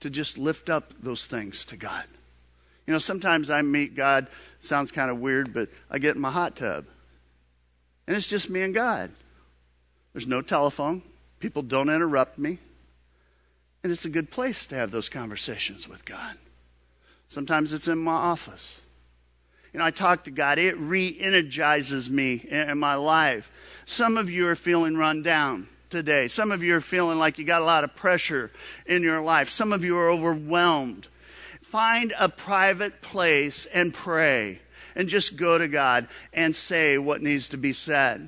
to 0.01 0.09
just 0.09 0.37
lift 0.37 0.69
up 0.69 0.93
those 1.01 1.25
things 1.25 1.65
to 1.65 1.77
God. 1.77 2.03
You 2.85 2.93
know, 2.93 2.99
sometimes 2.99 3.49
I 3.49 3.63
meet 3.63 3.95
God, 3.95 4.27
sounds 4.59 4.91
kind 4.91 5.09
of 5.09 5.19
weird, 5.19 5.53
but 5.53 5.69
I 5.89 5.97
get 5.97 6.15
in 6.15 6.21
my 6.21 6.31
hot 6.31 6.55
tub. 6.55 6.85
And 8.05 8.15
it's 8.15 8.27
just 8.27 8.49
me 8.49 8.61
and 8.61 8.73
God. 8.73 9.11
There's 10.13 10.27
no 10.27 10.41
telephone. 10.41 11.01
People 11.39 11.63
don't 11.63 11.89
interrupt 11.89 12.37
me. 12.39 12.59
And 13.87 13.93
it's 13.93 14.03
a 14.03 14.09
good 14.09 14.29
place 14.29 14.65
to 14.65 14.75
have 14.75 14.91
those 14.91 15.07
conversations 15.07 15.87
with 15.87 16.03
God. 16.03 16.35
Sometimes 17.29 17.71
it's 17.71 17.87
in 17.87 17.99
my 17.99 18.11
office. 18.11 18.81
You 19.71 19.79
know, 19.79 19.85
I 19.85 19.91
talk 19.91 20.25
to 20.25 20.31
God, 20.31 20.59
it 20.59 20.77
re 20.77 21.17
energizes 21.17 22.09
me 22.09 22.33
in 22.33 22.77
my 22.79 22.95
life. 22.95 23.49
Some 23.85 24.17
of 24.17 24.29
you 24.29 24.45
are 24.49 24.57
feeling 24.57 24.97
run 24.97 25.23
down 25.23 25.69
today. 25.89 26.27
Some 26.27 26.51
of 26.51 26.61
you 26.61 26.75
are 26.75 26.81
feeling 26.81 27.17
like 27.17 27.39
you 27.39 27.45
got 27.45 27.61
a 27.61 27.65
lot 27.65 27.85
of 27.85 27.95
pressure 27.95 28.51
in 28.85 29.03
your 29.03 29.21
life. 29.21 29.49
Some 29.49 29.71
of 29.71 29.85
you 29.85 29.97
are 29.97 30.11
overwhelmed. 30.11 31.07
Find 31.61 32.13
a 32.19 32.27
private 32.27 33.01
place 33.01 33.67
and 33.67 33.93
pray 33.93 34.59
and 34.97 35.07
just 35.07 35.37
go 35.37 35.57
to 35.57 35.69
God 35.69 36.09
and 36.33 36.53
say 36.53 36.97
what 36.97 37.21
needs 37.21 37.47
to 37.47 37.57
be 37.57 37.71
said. 37.71 38.27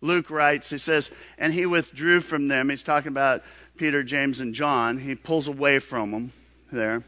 Luke 0.00 0.30
writes, 0.30 0.70
he 0.70 0.78
says, 0.78 1.10
and 1.38 1.52
he 1.52 1.66
withdrew 1.66 2.20
from 2.20 2.46
them. 2.46 2.68
He's 2.68 2.82
talking 2.84 3.08
about 3.08 3.42
Peter, 3.76 4.02
James, 4.02 4.40
and 4.40 4.54
John. 4.54 4.98
He 4.98 5.14
pulls 5.14 5.48
away 5.48 5.78
from 5.78 6.10
them 6.10 6.32
there, 6.70 7.02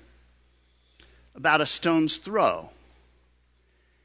about 1.34 1.60
a 1.60 1.66
stone's 1.66 2.16
throw. 2.16 2.70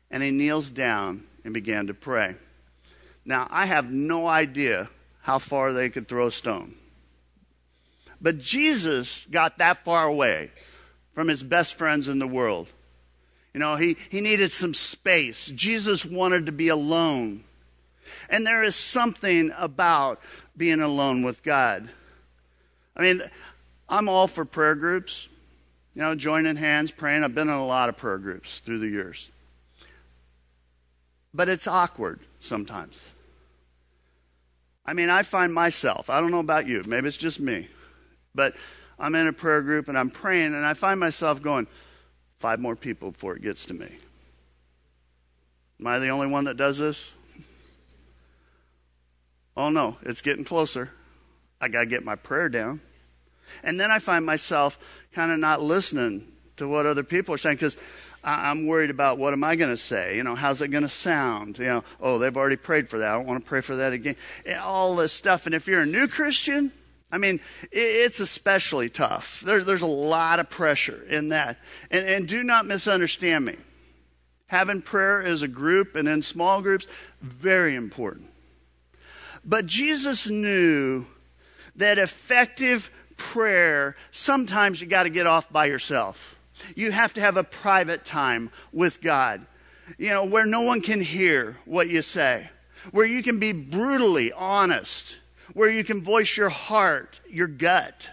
And 0.10 0.22
he 0.22 0.32
kneels 0.32 0.70
down 0.70 1.24
and 1.44 1.54
began 1.54 1.88
to 1.88 1.94
pray. 1.94 2.36
Now, 3.24 3.48
I 3.50 3.66
have 3.66 3.92
no 3.92 4.28
idea 4.28 4.90
how 5.22 5.40
far 5.40 5.72
they 5.72 5.90
could 5.90 6.08
throw 6.08 6.28
a 6.28 6.32
stone. 6.32 6.76
But 8.20 8.40
Jesus 8.40 9.26
got 9.26 9.58
that 9.60 9.84
far 9.84 10.06
away 10.06 10.52
from 11.14 11.28
his 11.28 11.44
best 11.44 11.76
friends 11.76 12.08
in 12.08 12.20
the 12.20 12.28
world. 12.28 12.68
You 13.54 13.60
know, 13.60 13.76
he, 13.76 13.98
he 14.10 14.22
needed 14.22 14.52
some 14.52 14.74
space. 14.74 15.48
Jesus 15.48 16.06
wanted 16.06 16.46
to 16.46 16.52
be 16.52 16.70
alone. 16.70 17.44
And 18.30 18.46
there 18.46 18.64
is 18.64 18.76
something 18.76 19.52
about 19.58 20.20
being 20.56 20.82
alone 20.82 21.24
with 21.24 21.44
God. 21.44 21.90
I 22.96 23.02
mean, 23.02 23.24
I'm 23.88 24.10
all 24.10 24.28
for 24.28 24.46
prayer 24.46 24.76
groups, 24.76 25.30
you 25.94 26.02
know, 26.02 26.16
joining 26.16 26.56
hands, 26.56 26.92
praying. 26.92 27.24
I've 27.24 27.36
been 27.36 27.50
in 27.50 27.54
a 27.54 27.66
lot 27.66 27.90
of 27.90 27.98
prayer 27.98 28.18
groups 28.18 28.60
through 28.60 28.80
the 28.80 28.88
years. 28.88 29.30
But 31.34 31.50
it's 31.50 31.68
awkward 31.68 32.20
sometimes. 32.40 33.06
I 34.86 34.94
mean, 34.94 35.10
I 35.10 35.24
find 35.24 35.54
myself, 35.54 36.10
I 36.10 36.20
don't 36.20 36.32
know 36.32 36.40
about 36.40 36.68
you, 36.68 36.84
maybe 36.86 37.08
it's 37.08 37.18
just 37.18 37.40
me, 37.40 37.68
but 38.34 38.56
I'm 39.00 39.16
in 39.16 39.28
a 39.28 39.34
prayer 39.34 39.62
group 39.62 39.88
and 39.88 39.98
I'm 39.98 40.10
praying 40.10 40.54
and 40.54 40.66
I 40.66 40.74
find 40.74 41.00
myself 41.00 41.42
going, 41.42 41.68
five 42.40 42.60
more 42.60 42.76
people 42.76 43.12
before 43.12 43.36
it 43.36 43.44
gets 43.44 43.66
to 43.68 43.74
me. 43.74 43.88
Am 45.80 45.88
I 45.88 46.00
the 46.00 46.10
only 46.10 46.28
one 46.28 46.46
that 46.46 46.58
does 46.58 46.80
this? 46.80 47.14
Oh 49.56 49.70
no, 49.70 49.98
it's 50.02 50.22
getting 50.22 50.44
closer. 50.44 50.92
I 51.62 51.68
got 51.68 51.82
to 51.82 51.86
get 51.86 52.04
my 52.04 52.16
prayer 52.16 52.50
down. 52.50 52.82
And 53.64 53.80
then 53.80 53.92
I 53.92 54.00
find 54.00 54.26
myself 54.26 54.80
kind 55.14 55.32
of 55.32 55.40
not 55.40 55.62
listening 55.62 56.28
to 56.58 56.68
what 56.68 56.86
other 56.86 57.04
people 57.04 57.36
are 57.36 57.38
saying 57.38 57.58
because 57.58 57.78
I'm 58.24 58.68
worried 58.68 58.90
about 58.90 59.18
what 59.18 59.34
am 59.34 59.44
I 59.44 59.56
going 59.56 59.72
to 59.72 59.78
say? 59.78 60.16
You 60.16 60.24
know, 60.24 60.36
how's 60.36 60.62
it 60.62 60.70
going 60.70 60.84
to 60.84 60.90
sound? 60.90 61.58
You 61.58 61.66
know, 61.66 61.84
oh, 62.00 62.18
they've 62.18 62.36
already 62.36 62.56
prayed 62.56 62.90
for 62.90 63.00
that. 63.00 63.12
I 63.12 63.14
don't 63.16 63.26
want 63.26 63.44
to 63.44 63.48
pray 63.48 63.62
for 63.62 63.78
that 63.78 63.94
again. 63.94 64.16
Eh, 64.46 64.56
all 64.56 64.96
this 64.96 65.14
stuff. 65.14 65.46
And 65.46 65.56
if 65.56 65.68
you're 65.68 65.82
a 65.82 65.86
new 65.86 66.08
Christian, 66.08 66.72
I 67.12 67.18
mean, 67.18 67.40
it's 67.72 68.20
especially 68.20 68.90
tough. 68.90 69.42
There, 69.42 69.62
there's 69.62 69.82
a 69.82 69.88
lot 69.88 70.40
of 70.40 70.50
pressure 70.50 71.04
in 71.10 71.30
that. 71.30 71.58
And 71.90 72.28
do 72.28 72.44
not 72.44 72.66
misunderstand 72.66 73.46
me. 73.46 73.58
Having 74.48 74.84
prayer 74.84 75.24
as 75.24 75.42
a 75.42 75.48
group 75.48 75.96
and 75.96 76.08
in 76.08 76.22
small 76.22 76.62
groups, 76.62 76.88
very 77.22 77.76
important. 77.76 78.28
But 79.44 79.66
Jesus 79.66 80.30
knew 80.30 81.06
that 81.76 81.98
effective 81.98 82.92
prayer, 83.18 83.96
sometimes 84.12 84.82
you 84.82 84.88
got 84.88 85.04
to 85.04 85.10
get 85.10 85.28
off 85.28 85.52
by 85.52 85.66
yourself. 85.66 86.40
You 86.76 86.92
have 86.92 87.14
to 87.16 87.22
have 87.22 87.38
a 87.38 87.44
private 87.44 88.06
time 88.06 88.50
with 88.72 89.02
God, 89.02 89.46
you 89.98 90.10
know, 90.10 90.26
where 90.26 90.46
no 90.46 90.62
one 90.62 90.82
can 90.82 91.02
hear 91.02 91.58
what 91.66 91.90
you 91.90 92.02
say, 92.02 92.50
where 92.92 93.06
you 93.06 93.24
can 93.24 93.40
be 93.40 93.52
brutally 93.52 94.32
honest, 94.32 95.18
where 95.54 95.70
you 95.70 95.84
can 95.84 96.04
voice 96.04 96.38
your 96.38 96.50
heart, 96.50 97.20
your 97.30 97.48
gut. 97.48 98.10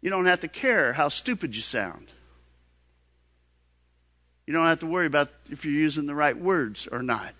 You 0.00 0.10
don't 0.10 0.26
have 0.26 0.40
to 0.40 0.48
care 0.48 0.92
how 0.92 1.08
stupid 1.08 1.56
you 1.56 1.62
sound. 1.62 2.12
You 4.46 4.52
don't 4.52 4.66
have 4.66 4.80
to 4.80 4.86
worry 4.86 5.06
about 5.06 5.30
if 5.50 5.64
you're 5.64 5.72
using 5.72 6.06
the 6.06 6.14
right 6.14 6.36
words 6.36 6.86
or 6.90 7.02
not. 7.02 7.32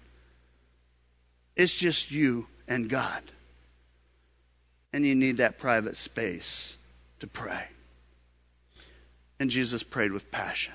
It's 1.57 1.75
just 1.75 2.11
you 2.11 2.47
and 2.67 2.89
God. 2.89 3.23
And 4.95 5.05
you 5.05 5.17
need 5.17 5.39
that 5.39 5.59
private 5.59 5.97
space 5.97 6.77
to 7.19 7.27
pray. 7.27 7.65
And 9.41 9.51
Jesus 9.51 9.83
prayed 9.83 10.13
with 10.13 10.31
passion. 10.31 10.75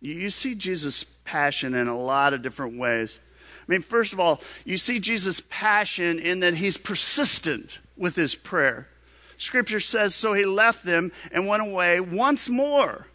You 0.00 0.30
see 0.30 0.54
Jesus' 0.54 1.04
passion 1.26 1.74
in 1.74 1.86
a 1.86 1.94
lot 1.94 2.32
of 2.32 2.40
different 2.40 2.78
ways. 2.78 3.20
I 3.44 3.70
mean, 3.70 3.82
first 3.82 4.14
of 4.14 4.20
all, 4.20 4.40
you 4.64 4.78
see 4.78 5.00
Jesus' 5.00 5.42
passion 5.50 6.18
in 6.18 6.40
that 6.40 6.54
he's 6.54 6.78
persistent 6.78 7.78
with 7.94 8.16
his 8.16 8.34
prayer. 8.34 8.88
Scripture 9.36 9.78
says, 9.78 10.14
So 10.14 10.32
he 10.32 10.46
left 10.46 10.82
them 10.82 11.12
and 11.32 11.46
went 11.46 11.62
away 11.62 12.00
once 12.00 12.48
more 12.48 13.06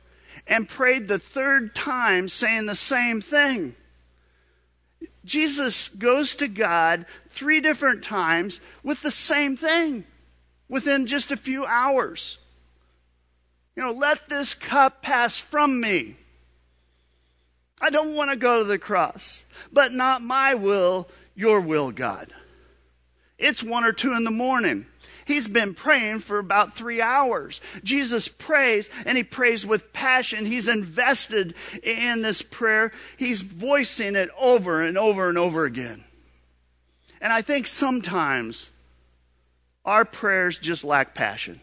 and 0.46 0.70
prayed 0.70 1.08
the 1.08 1.18
third 1.18 1.74
time, 1.74 2.28
saying 2.28 2.68
the 2.68 2.76
same 2.76 3.22
thing. 3.22 3.76
Jesus 5.24 5.90
goes 5.90 6.36
to 6.36 6.48
God 6.48 7.06
three 7.30 7.60
different 7.60 8.04
times 8.04 8.60
with 8.84 9.02
the 9.02 9.12
same 9.12 9.56
thing 9.56 10.04
within 10.68 11.06
just 11.06 11.32
a 11.32 11.38
few 11.38 11.66
hours. 11.66 12.40
You 13.76 13.84
know, 13.84 13.92
let 13.92 14.30
this 14.30 14.54
cup 14.54 15.02
pass 15.02 15.38
from 15.38 15.80
me. 15.80 16.16
I 17.80 17.90
don't 17.90 18.16
want 18.16 18.32
to 18.32 18.38
go 18.38 18.60
to 18.60 18.64
the 18.64 18.80
cross, 18.80 19.46
but 19.72 19.92
not 19.92 20.22
my 20.22 20.54
will, 20.54 21.10
your 21.36 21.62
will, 21.62 21.92
God. 21.92 22.32
It's 23.38 23.64
one 23.64 23.84
or 23.84 23.92
two 23.92 24.14
in 24.14 24.24
the 24.24 24.32
morning. 24.32 24.86
He's 25.26 25.48
been 25.48 25.74
praying 25.74 26.20
for 26.20 26.40
about 26.40 26.74
three 26.74 27.02
hours. 27.02 27.62
Jesus 27.84 28.28
prays 28.28 28.90
and 29.06 29.18
he 29.18 29.24
prays 29.24 29.66
with 29.66 29.94
passion. 29.94 30.46
He's 30.46 30.68
invested 30.68 31.56
in 31.84 32.22
this 32.22 32.42
prayer. 32.42 32.92
He's 33.18 33.42
voicing 33.42 34.16
it 34.16 34.30
over 34.40 34.82
and 34.82 34.98
over 34.98 35.30
and 35.30 35.38
over 35.38 35.66
again. 35.66 36.04
And 37.22 37.32
I 37.32 37.42
think 37.42 37.68
sometimes 37.68 38.72
our 39.86 40.06
prayers 40.06 40.58
just 40.58 40.84
lack 40.84 41.14
passion. 41.14 41.60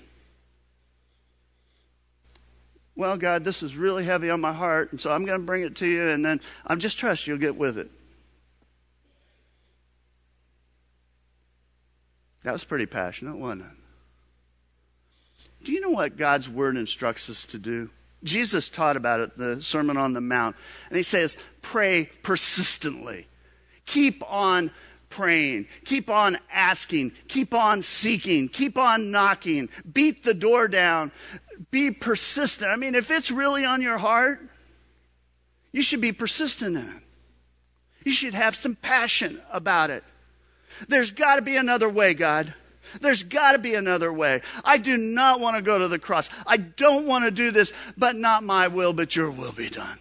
Well, 2.95 3.17
God, 3.17 3.45
this 3.45 3.63
is 3.63 3.77
really 3.77 4.05
heavy 4.05 4.29
on 4.29 4.41
my 4.41 4.53
heart, 4.53 4.91
and 4.91 5.01
so 5.01 5.13
I'm 5.13 5.25
going 5.25 5.39
to 5.39 5.47
bring 5.47 5.63
it 5.63 5.77
to 5.77 5.87
you, 5.87 6.09
and 6.09 6.25
then 6.25 6.41
I'm 6.67 6.81
just 6.81 6.99
trust 6.99 7.29
you'll 7.29 7.39
get 7.39 7.55
with 7.55 7.79
it. 7.79 7.89
That 12.45 12.53
was 12.53 12.65
pretty 12.65 12.87
passionate, 12.87 13.37
wasn't 13.37 13.63
it? 13.63 13.67
Do 15.65 15.73
you 15.73 15.81
know 15.81 15.91
what 15.91 16.17
God's 16.17 16.49
word 16.49 16.77
instructs 16.77 17.29
us 17.29 17.45
to 17.47 17.59
do? 17.59 17.91
Jesus 18.25 18.71
taught 18.71 18.97
about 18.97 19.21
it, 19.21 19.37
the 19.37 19.61
Sermon 19.63 19.97
on 19.97 20.13
the 20.13 20.21
Mount. 20.21 20.57
And 20.89 20.97
he 20.97 21.03
says, 21.03 21.37
pray 21.63 22.11
persistently. 22.23 23.27
Keep 23.87 24.23
on 24.31 24.71
praying. 25.09 25.67
Keep 25.85 26.11
on 26.11 26.39
asking. 26.53 27.13
Keep 27.29 27.55
on 27.55 27.83
seeking. 27.83 28.49
Keep 28.49 28.77
on 28.77 29.11
knocking. 29.11 29.69
Beat 29.93 30.25
the 30.25 30.35
door 30.35 30.69
down. 30.69 31.13
Be 31.71 31.91
persistent. 31.91 32.71
I 32.71 32.77
mean, 32.77 32.95
if 32.95 33.11
it's 33.11 33.31
really 33.31 33.65
on 33.65 33.83
your 33.83 33.99
heart, 33.99 34.41
you 35.73 35.83
should 35.83 36.01
be 36.01 36.13
persistent 36.13 36.77
in 36.77 36.83
it. 36.83 37.03
You 38.05 38.13
should 38.13 38.35
have 38.35 38.57
some 38.57 38.75
passion 38.75 39.41
about 39.53 39.91
it. 39.91 40.05
There's 40.87 41.11
got 41.11 41.37
to 41.37 41.43
be 41.43 41.57
another 41.57 41.89
way, 41.89 42.15
God. 42.15 42.55
There's 43.01 43.23
got 43.23 43.53
to 43.53 43.59
be 43.59 43.75
another 43.75 44.13
way. 44.13 44.41
I 44.65 44.79
do 44.79 44.97
not 44.97 45.41
want 45.41 45.57
to 45.57 45.63
go 45.63 45.79
to 45.79 45.89
the 45.89 45.99
cross. 45.99 46.31
I 46.47 46.57
don't 46.57 47.07
want 47.07 47.25
to 47.25 47.31
do 47.31 47.51
this, 47.51 47.73
but 47.97 48.17
not 48.17 48.45
my 48.45 48.69
will, 48.69 48.93
but 48.93 49.15
your 49.15 49.31
will 49.31 49.53
be 49.53 49.69
done. 49.69 49.99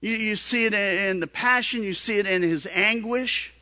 You, 0.00 0.16
you 0.16 0.36
see 0.36 0.66
it 0.66 0.74
in 0.74 1.20
the 1.20 1.26
passion, 1.26 1.82
you 1.82 1.94
see 1.94 2.18
it 2.18 2.26
in 2.26 2.42
his 2.42 2.66
anguish. 2.70 3.54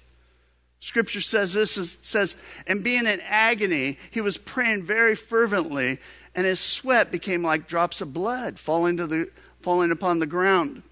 Scripture 0.80 1.20
says 1.20 1.52
this 1.52 1.76
is, 1.76 1.98
says, 2.00 2.34
and 2.66 2.82
being 2.82 3.06
in 3.06 3.20
agony, 3.20 3.98
he 4.10 4.22
was 4.22 4.38
praying 4.38 4.82
very 4.82 5.14
fervently, 5.14 5.98
and 6.34 6.46
his 6.46 6.58
sweat 6.58 7.12
became 7.12 7.42
like 7.42 7.68
drops 7.68 8.00
of 8.00 8.14
blood 8.14 8.58
falling 8.58 8.96
to 8.96 9.06
the 9.06 9.30
falling 9.60 9.90
upon 9.90 10.18
the 10.18 10.26
ground. 10.26 10.82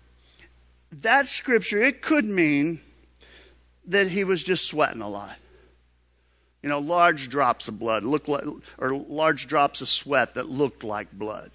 That 0.92 1.26
scripture, 1.26 1.82
it 1.82 2.02
could 2.02 2.26
mean 2.26 2.80
that 3.88 4.08
he 4.08 4.24
was 4.24 4.42
just 4.42 4.66
sweating 4.66 5.02
a 5.02 5.08
lot. 5.08 5.36
You 6.62 6.68
know, 6.68 6.78
large 6.78 7.28
drops 7.28 7.68
of 7.68 7.78
blood 7.78 8.04
look 8.04 8.28
like, 8.28 8.44
or 8.78 8.92
large 8.92 9.46
drops 9.46 9.80
of 9.80 9.88
sweat 9.88 10.34
that 10.34 10.48
looked 10.48 10.84
like 10.84 11.10
blood. 11.12 11.50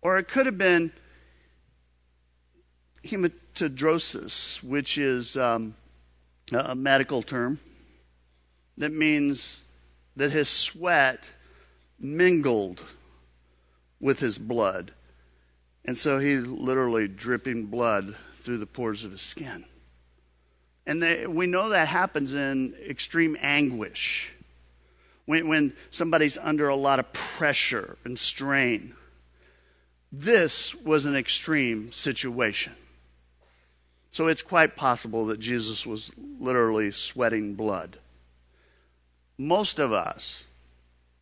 Or 0.00 0.18
it 0.18 0.28
could 0.28 0.46
have 0.46 0.58
been 0.58 0.92
hematidrosis, 3.04 4.62
which 4.62 4.98
is 4.98 5.36
um, 5.36 5.74
a 6.52 6.74
medical 6.74 7.22
term 7.22 7.58
that 8.76 8.92
means 8.92 9.64
that 10.16 10.30
his 10.30 10.48
sweat 10.48 11.24
mingled 11.98 12.82
with 14.00 14.20
his 14.20 14.38
blood. 14.38 14.92
And 15.84 15.96
so 15.98 16.18
he's 16.18 16.46
literally 16.46 17.08
dripping 17.08 17.66
blood 17.66 18.14
through 18.36 18.58
the 18.58 18.66
pores 18.66 19.04
of 19.04 19.12
his 19.12 19.22
skin. 19.22 19.64
And 20.88 21.02
they, 21.02 21.26
we 21.26 21.46
know 21.46 21.68
that 21.68 21.86
happens 21.86 22.32
in 22.32 22.74
extreme 22.88 23.36
anguish. 23.42 24.32
When, 25.26 25.46
when 25.46 25.74
somebody's 25.90 26.38
under 26.38 26.68
a 26.68 26.74
lot 26.74 26.98
of 26.98 27.12
pressure 27.12 27.98
and 28.04 28.18
strain. 28.18 28.94
This 30.10 30.74
was 30.74 31.04
an 31.04 31.14
extreme 31.14 31.92
situation. 31.92 32.72
So 34.12 34.28
it's 34.28 34.40
quite 34.40 34.76
possible 34.76 35.26
that 35.26 35.38
Jesus 35.38 35.84
was 35.84 36.10
literally 36.40 36.90
sweating 36.90 37.54
blood. 37.54 37.98
Most 39.36 39.78
of 39.78 39.92
us 39.92 40.44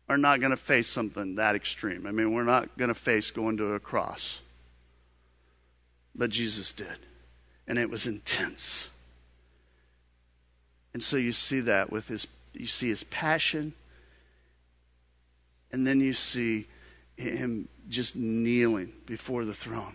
are 0.07 0.17
not 0.17 0.39
going 0.39 0.51
to 0.51 0.57
face 0.57 0.87
something 0.87 1.35
that 1.35 1.55
extreme. 1.55 2.07
I 2.07 2.11
mean, 2.11 2.33
we're 2.33 2.43
not 2.43 2.77
going 2.77 2.87
to 2.87 2.95
face 2.95 3.31
going 3.31 3.57
to 3.57 3.73
a 3.73 3.81
cross. 3.81 4.39
But 6.15 6.29
Jesus 6.29 6.71
did. 6.71 6.87
And 7.67 7.77
it 7.77 7.89
was 7.89 8.07
intense. 8.07 8.87
And 10.97 11.03
so 11.03 11.15
you 11.17 11.31
see 11.31 11.59
that 11.59 11.91
with 11.91 12.07
his, 12.07 12.25
you 12.53 12.65
see 12.65 12.89
his 12.89 13.03
passion, 13.03 13.75
and 15.71 15.85
then 15.85 15.99
you 15.99 16.13
see 16.13 16.65
him 17.15 17.67
just 17.87 18.15
kneeling 18.15 18.93
before 19.05 19.45
the 19.45 19.53
throne. 19.53 19.93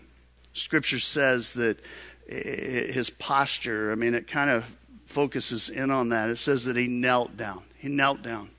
Scripture 0.53 0.99
says 0.99 1.55
that 1.55 1.77
his 2.25 3.09
posture, 3.09 3.91
I 3.91 3.95
mean, 3.95 4.13
it 4.13 4.29
kind 4.29 4.49
of 4.49 4.77
focuses 5.05 5.69
in 5.69 5.91
on 5.91 6.07
that. 6.07 6.29
It 6.29 6.37
says 6.37 6.63
that 6.63 6.77
he 6.77 6.87
knelt 6.87 7.35
down. 7.35 7.63
He 7.77 7.89
knelt 7.89 8.21
down. 8.21 8.51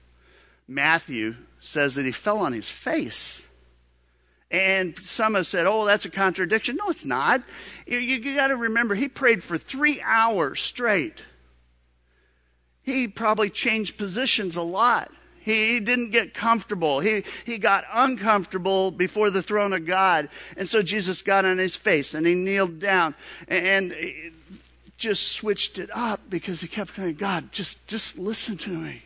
Matthew 0.69 1.37
says 1.63 1.95
that 1.95 2.05
he 2.05 2.13
fell 2.13 2.41
on 2.41 2.53
his 2.53 2.69
face. 2.69 3.41
And 4.51 4.99
some 4.99 5.33
have 5.33 5.47
said, 5.47 5.67
oh, 5.67 5.87
that's 5.87 6.05
a 6.05 6.11
contradiction. 6.11 6.77
No, 6.77 6.91
it's 6.91 7.07
not. 7.07 7.43
You, 7.87 7.97
you, 8.01 8.17
you 8.17 8.37
got 8.37 8.49
to 8.49 8.57
remember, 8.57 8.95
he 8.95 9.09
prayed 9.09 9.43
for 9.43 9.57
three 9.57 10.03
hours 10.03 10.61
straight 10.61 11.23
he 12.85 13.09
probably 13.09 13.51
changed 13.51 13.97
positions 13.97 14.57
a 14.57 14.63
lot. 14.63 15.11
He 15.41 15.79
didn't 15.81 16.11
get 16.11 16.33
comfortable. 16.33 17.01
He, 17.01 17.25
he 17.45 17.59
got 17.59 17.85
uncomfortable 17.93 18.91
before 18.91 19.29
the 19.29 19.43
throne 19.43 19.75
of 19.75 19.85
God. 19.85 20.31
And 20.57 20.67
so 20.69 20.83
Jesus 20.83 21.21
got 21.21 21.45
on 21.45 21.59
his 21.59 21.77
face 21.77 22.15
and 22.15 22.27
he 22.27 22.35
kneeled 22.35 22.79
down 22.79 23.15
and 23.49 23.95
just 24.97 25.33
switched 25.33 25.79
it 25.79 25.91
up 25.93 26.21
because 26.31 26.61
he 26.61 26.69
kept 26.69 26.95
saying, 26.95 27.17
God, 27.17 27.53
just, 27.53 27.87
just 27.89 28.19
listen 28.19 28.57
to 28.59 28.71
me. 28.71 29.03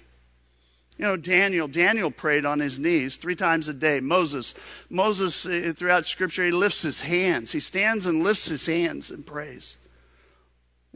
You 0.98 1.06
know, 1.06 1.16
Daniel, 1.16 1.68
Daniel 1.68 2.10
prayed 2.10 2.44
on 2.44 2.58
his 2.58 2.78
knees 2.78 3.16
three 3.16 3.36
times 3.36 3.68
a 3.68 3.72
day. 3.72 4.00
Moses, 4.00 4.54
Moses, 4.90 5.46
uh, 5.46 5.72
throughout 5.74 6.06
scripture, 6.06 6.44
he 6.44 6.50
lifts 6.50 6.82
his 6.82 7.00
hands. 7.00 7.52
He 7.52 7.60
stands 7.60 8.06
and 8.06 8.24
lifts 8.24 8.48
his 8.48 8.66
hands 8.66 9.12
and 9.12 9.24
prays. 9.24 9.76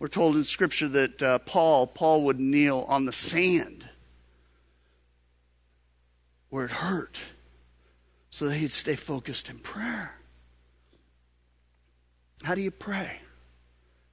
We're 0.02 0.08
told 0.08 0.34
in 0.34 0.42
Scripture 0.42 0.88
that 0.88 1.22
uh, 1.22 1.38
Paul, 1.38 1.86
Paul 1.86 2.24
would 2.24 2.40
kneel 2.40 2.84
on 2.88 3.04
the 3.04 3.12
sand 3.12 3.88
where 6.50 6.64
it 6.64 6.72
hurt 6.72 7.20
so 8.28 8.48
that 8.48 8.56
he'd 8.56 8.72
stay 8.72 8.96
focused 8.96 9.48
in 9.48 9.60
prayer. 9.60 10.16
How 12.42 12.56
do 12.56 12.62
you 12.62 12.72
pray? 12.72 13.20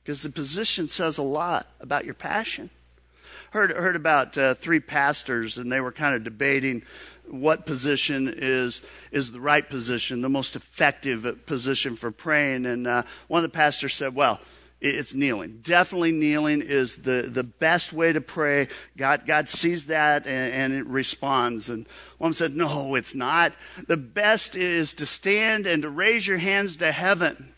Because 0.04 0.21
the 0.21 0.30
position 0.30 0.89
says 0.89 1.17
a 1.17 1.23
lot 1.23 1.65
about 1.80 2.06
your 2.06 2.13
passion. 2.13 2.69
Heard, 3.49 3.71
heard 3.71 3.95
about 3.95 4.38
uh, 4.38 4.54
three 4.54 4.80
pastors, 4.80 5.58
and 5.58 5.71
they 5.71 5.82
were 5.82 5.91
kind 5.91 6.13
of 6.13 6.23
debating 6.23 6.84
what 7.28 7.65
position 7.65 8.32
is, 8.38 8.84
is 9.12 9.32
the 9.32 9.39
right 9.39 9.67
position, 9.67 10.21
the 10.21 10.30
most 10.30 10.56
effective 10.56 11.47
position 11.47 11.95
for 11.95 12.12
praying. 12.12 12.67
And 12.67 12.86
uh, 12.86 13.04
one 13.28 13.43
of 13.43 13.52
the 13.52 13.58
pastors 13.58 13.95
said, 13.95 14.13
Well, 14.13 14.39
it's 14.82 15.13
kneeling. 15.13 15.60
Definitely 15.62 16.13
kneeling 16.13 16.62
is 16.62 16.96
the, 16.96 17.24
the 17.24 17.44
best 17.44 17.92
way 17.92 18.13
to 18.13 18.22
pray. 18.22 18.70
God, 18.96 19.26
God 19.26 19.50
sees 19.50 19.88
that 19.88 20.26
and, 20.26 20.54
and 20.54 20.74
it 20.74 20.86
responds. 20.86 21.70
And 21.70 21.86
one 22.18 22.34
said, 22.34 22.56
No, 22.56 22.96
it's 22.96 23.13
not. 23.13 23.54
The 23.88 23.98
best 23.98 24.56
is 24.56 24.94
to 24.96 25.06
stand 25.06 25.68
and 25.68 25.84
to 25.84 25.89
raise 25.89 26.26
your 26.26 26.38
hands 26.38 26.78
to 26.78 26.94
heaven. 26.94 27.54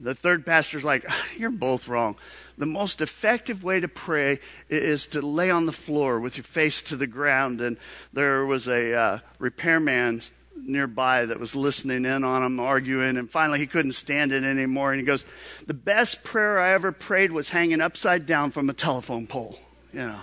The 0.00 0.14
third 0.14 0.46
pastor's 0.46 0.84
like, 0.84 1.04
You're 1.36 1.50
both 1.50 1.88
wrong. 1.88 2.16
The 2.56 2.66
most 2.66 3.02
effective 3.02 3.62
way 3.62 3.80
to 3.80 3.88
pray 3.88 4.38
is 4.70 5.06
to 5.08 5.20
lay 5.20 5.50
on 5.50 5.66
the 5.66 5.72
floor 5.72 6.20
with 6.20 6.38
your 6.38 6.44
face 6.44 6.80
to 6.82 6.96
the 6.96 7.06
ground. 7.06 7.60
And 7.60 7.76
there 8.14 8.46
was 8.46 8.66
a 8.66 8.94
uh, 8.94 9.18
repairman 9.38 10.22
nearby 10.56 11.24
that 11.26 11.40
was 11.40 11.56
listening 11.56 12.04
in 12.04 12.24
on 12.24 12.42
him 12.42 12.60
arguing. 12.60 13.16
And 13.16 13.30
finally, 13.30 13.58
he 13.58 13.66
couldn't 13.66 13.92
stand 13.92 14.32
it 14.32 14.44
anymore. 14.44 14.92
And 14.92 15.00
he 15.00 15.06
goes, 15.06 15.24
The 15.66 15.74
best 15.74 16.22
prayer 16.22 16.58
I 16.60 16.72
ever 16.72 16.92
prayed 16.92 17.32
was 17.32 17.48
hanging 17.48 17.80
upside 17.80 18.26
down 18.26 18.50
from 18.50 18.70
a 18.70 18.72
telephone 18.72 19.26
pole. 19.26 19.58
You 19.92 20.00
know. 20.00 20.20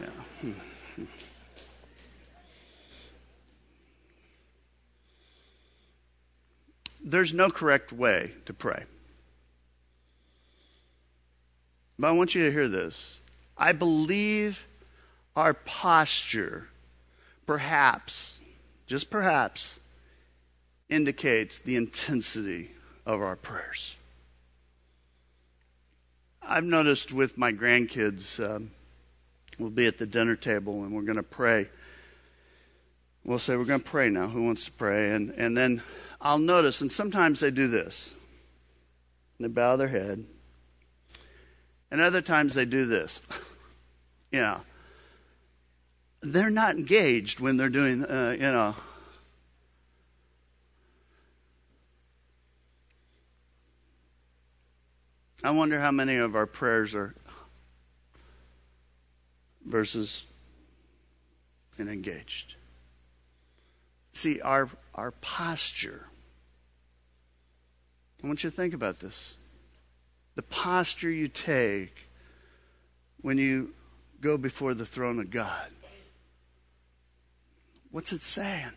Yeah. 0.00 0.06
Hmm. 0.40 0.52
there's 7.06 7.32
no 7.32 7.50
correct 7.50 7.92
way 7.92 8.32
to 8.46 8.52
pray. 8.52 8.82
But 11.98 12.08
I 12.08 12.10
want 12.10 12.34
you 12.34 12.44
to 12.44 12.52
hear 12.52 12.68
this. 12.68 13.20
I 13.56 13.72
believe 13.72 14.66
our 15.34 15.54
posture, 15.54 16.68
perhaps, 17.46 18.38
just 18.86 19.10
perhaps, 19.10 19.78
indicates 20.88 21.58
the 21.58 21.76
intensity 21.76 22.70
of 23.04 23.20
our 23.20 23.36
prayers. 23.36 23.96
I've 26.42 26.64
noticed 26.64 27.12
with 27.12 27.36
my 27.36 27.52
grandkids, 27.52 28.38
um, 28.44 28.70
we'll 29.58 29.70
be 29.70 29.86
at 29.86 29.98
the 29.98 30.06
dinner 30.06 30.36
table 30.36 30.84
and 30.84 30.94
we're 30.94 31.02
going 31.02 31.16
to 31.16 31.22
pray. 31.24 31.68
We'll 33.24 33.40
say, 33.40 33.56
We're 33.56 33.64
going 33.64 33.80
to 33.80 33.90
pray 33.90 34.08
now. 34.08 34.28
Who 34.28 34.44
wants 34.44 34.64
to 34.66 34.72
pray? 34.72 35.10
And, 35.10 35.30
and 35.32 35.56
then 35.56 35.82
I'll 36.20 36.38
notice, 36.38 36.80
and 36.80 36.90
sometimes 36.90 37.40
they 37.40 37.50
do 37.50 37.66
this. 37.66 38.14
They 39.40 39.48
bow 39.48 39.76
their 39.76 39.88
head. 39.88 40.24
And 41.90 42.00
other 42.00 42.22
times 42.22 42.54
they 42.54 42.64
do 42.64 42.86
this. 42.86 43.20
you 44.30 44.40
know, 44.40 44.60
they're 46.32 46.50
not 46.50 46.76
engaged 46.76 47.40
when 47.40 47.56
they're 47.56 47.68
doing, 47.68 48.04
uh, 48.04 48.32
you 48.32 48.38
know. 48.38 48.74
I 55.44 55.50
wonder 55.50 55.80
how 55.80 55.92
many 55.92 56.16
of 56.16 56.34
our 56.34 56.46
prayers 56.46 56.94
are 56.94 57.14
versus 59.64 60.26
and 61.78 61.88
engaged. 61.88 62.56
See, 64.12 64.40
our, 64.40 64.68
our 64.94 65.10
posture. 65.10 66.06
I 68.22 68.26
want 68.26 68.42
you 68.42 68.50
to 68.50 68.56
think 68.56 68.74
about 68.74 68.98
this. 68.98 69.36
The 70.34 70.42
posture 70.42 71.10
you 71.10 71.28
take 71.28 72.08
when 73.20 73.38
you 73.38 73.74
go 74.20 74.38
before 74.38 74.74
the 74.74 74.86
throne 74.86 75.20
of 75.20 75.30
God. 75.30 75.68
What's 77.96 78.12
it 78.12 78.20
saying? 78.20 78.72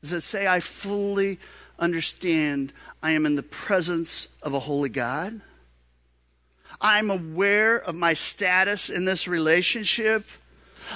Does 0.00 0.14
it 0.14 0.22
say, 0.22 0.46
I 0.46 0.60
fully 0.60 1.38
understand 1.78 2.72
I 3.02 3.10
am 3.10 3.26
in 3.26 3.36
the 3.36 3.42
presence 3.42 4.26
of 4.42 4.54
a 4.54 4.58
holy 4.58 4.88
God? 4.88 5.42
I'm 6.80 7.10
aware 7.10 7.76
of 7.76 7.94
my 7.94 8.14
status 8.14 8.88
in 8.88 9.04
this 9.04 9.28
relationship. 9.28 10.24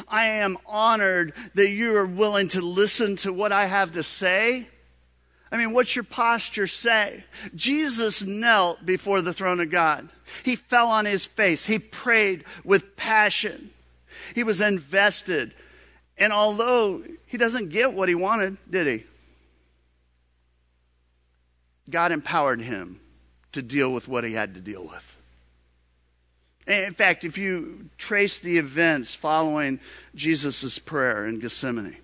I 0.09 0.29
am 0.29 0.57
honored 0.65 1.35
that 1.53 1.69
you 1.69 1.95
are 1.95 2.07
willing 2.07 2.49
to 2.49 2.63
listen 2.63 3.17
to 3.17 3.31
what 3.31 3.53
I 3.53 3.67
have 3.67 3.93
to 3.93 4.03
say. 4.03 4.69
I 5.53 5.59
mean, 5.59 5.75
what's 5.75 5.95
your 5.95 6.05
posture 6.05 6.67
say? 6.67 7.23
Jesus 7.55 8.25
knelt 8.25 8.87
before 8.87 9.21
the 9.21 9.35
throne 9.35 9.61
of 9.61 9.71
God. 9.71 10.09
He 10.43 10.57
fell 10.57 10.89
on 10.89 11.05
his 11.05 11.27
face. 11.27 11.67
He 11.67 11.79
prayed 11.79 12.45
with 12.65 12.97
passion. 12.97 13.73
He 14.35 14.45
was 14.45 14.61
invested. 14.61 15.55
And 16.17 16.33
although 16.33 17.03
he 17.27 17.37
doesn't 17.37 17.71
get 17.71 17.93
what 17.93 18.09
he 18.09 18.15
wanted, 18.15 18.57
did 18.71 18.87
he? 18.87 19.05
God 21.91 22.13
empowered 22.13 22.61
him 22.61 23.01
to 23.53 23.63
deal 23.63 23.93
with 23.93 24.09
what 24.09 24.25
he 24.25 24.33
had 24.33 24.55
to 24.55 24.61
deal 24.61 24.85
with. 24.85 25.21
In 26.67 26.95
fact, 26.95 27.25
if 27.25 27.37
you 27.37 27.91
trace 27.99 28.39
the 28.39 28.57
events 28.57 29.15
following 29.15 29.81
Jesus' 30.15 30.79
prayer 30.79 31.27
in 31.27 31.39
Gethsemane, 31.39 31.97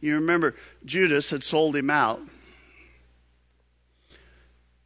you 0.00 0.16
remember 0.16 0.54
Judas 0.84 1.30
had 1.30 1.44
sold 1.44 1.76
him 1.76 1.90
out. 1.90 2.20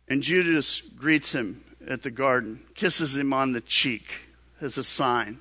And 0.08 0.22
Judas 0.22 0.80
greets 0.80 1.32
him 1.32 1.64
at 1.86 2.02
the 2.02 2.10
garden, 2.10 2.62
kisses 2.74 3.16
him 3.16 3.32
on 3.32 3.52
the 3.52 3.60
cheek 3.60 4.12
as 4.60 4.76
a 4.76 4.84
sign, 4.84 5.38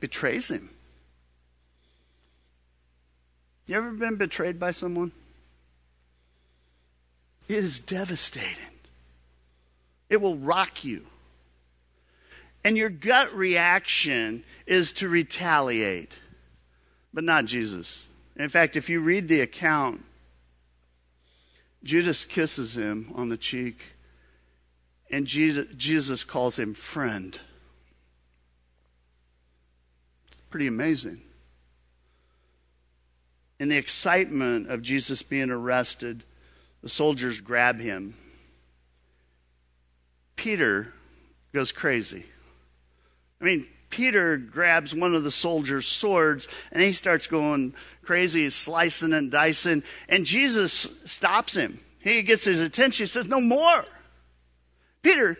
betrays 0.00 0.50
him. 0.50 0.70
You 3.66 3.76
ever 3.76 3.90
been 3.90 4.16
betrayed 4.16 4.60
by 4.60 4.70
someone? 4.70 5.12
It 7.48 7.56
is 7.56 7.80
devastating. 7.80 8.56
It 10.08 10.20
will 10.20 10.36
rock 10.36 10.84
you. 10.84 11.06
And 12.64 12.76
your 12.76 12.90
gut 12.90 13.34
reaction 13.34 14.44
is 14.66 14.92
to 14.94 15.08
retaliate, 15.08 16.18
but 17.14 17.24
not 17.24 17.44
Jesus. 17.44 18.06
In 18.36 18.48
fact, 18.48 18.76
if 18.76 18.88
you 18.88 19.00
read 19.00 19.28
the 19.28 19.40
account, 19.40 20.04
Judas 21.82 22.24
kisses 22.24 22.76
him 22.76 23.12
on 23.14 23.28
the 23.28 23.36
cheek, 23.36 23.80
and 25.10 25.26
Jesus 25.26 26.24
calls 26.24 26.58
him 26.58 26.74
friend. 26.74 27.38
Pretty 30.56 30.68
amazing. 30.68 31.20
In 33.60 33.68
the 33.68 33.76
excitement 33.76 34.70
of 34.70 34.80
Jesus 34.80 35.20
being 35.20 35.50
arrested, 35.50 36.24
the 36.80 36.88
soldiers 36.88 37.42
grab 37.42 37.78
him 37.78 38.14
Peter 40.34 40.94
goes 41.52 41.72
crazy. 41.72 42.24
I 43.38 43.44
mean, 43.44 43.66
Peter 43.90 44.38
grabs 44.38 44.94
one 44.94 45.14
of 45.14 45.24
the 45.24 45.30
soldiers' 45.30 45.86
swords 45.86 46.48
and 46.72 46.82
he 46.82 46.94
starts 46.94 47.26
going 47.26 47.74
crazy, 48.02 48.48
slicing 48.48 49.12
and 49.12 49.30
dicing, 49.30 49.82
and 50.08 50.24
Jesus 50.24 50.88
stops 51.04 51.54
him. 51.54 51.80
He 51.98 52.22
gets 52.22 52.44
his 52.44 52.62
attention. 52.62 53.04
He 53.04 53.08
says, 53.08 53.26
No 53.26 53.42
more. 53.42 53.84
Peter, 55.02 55.36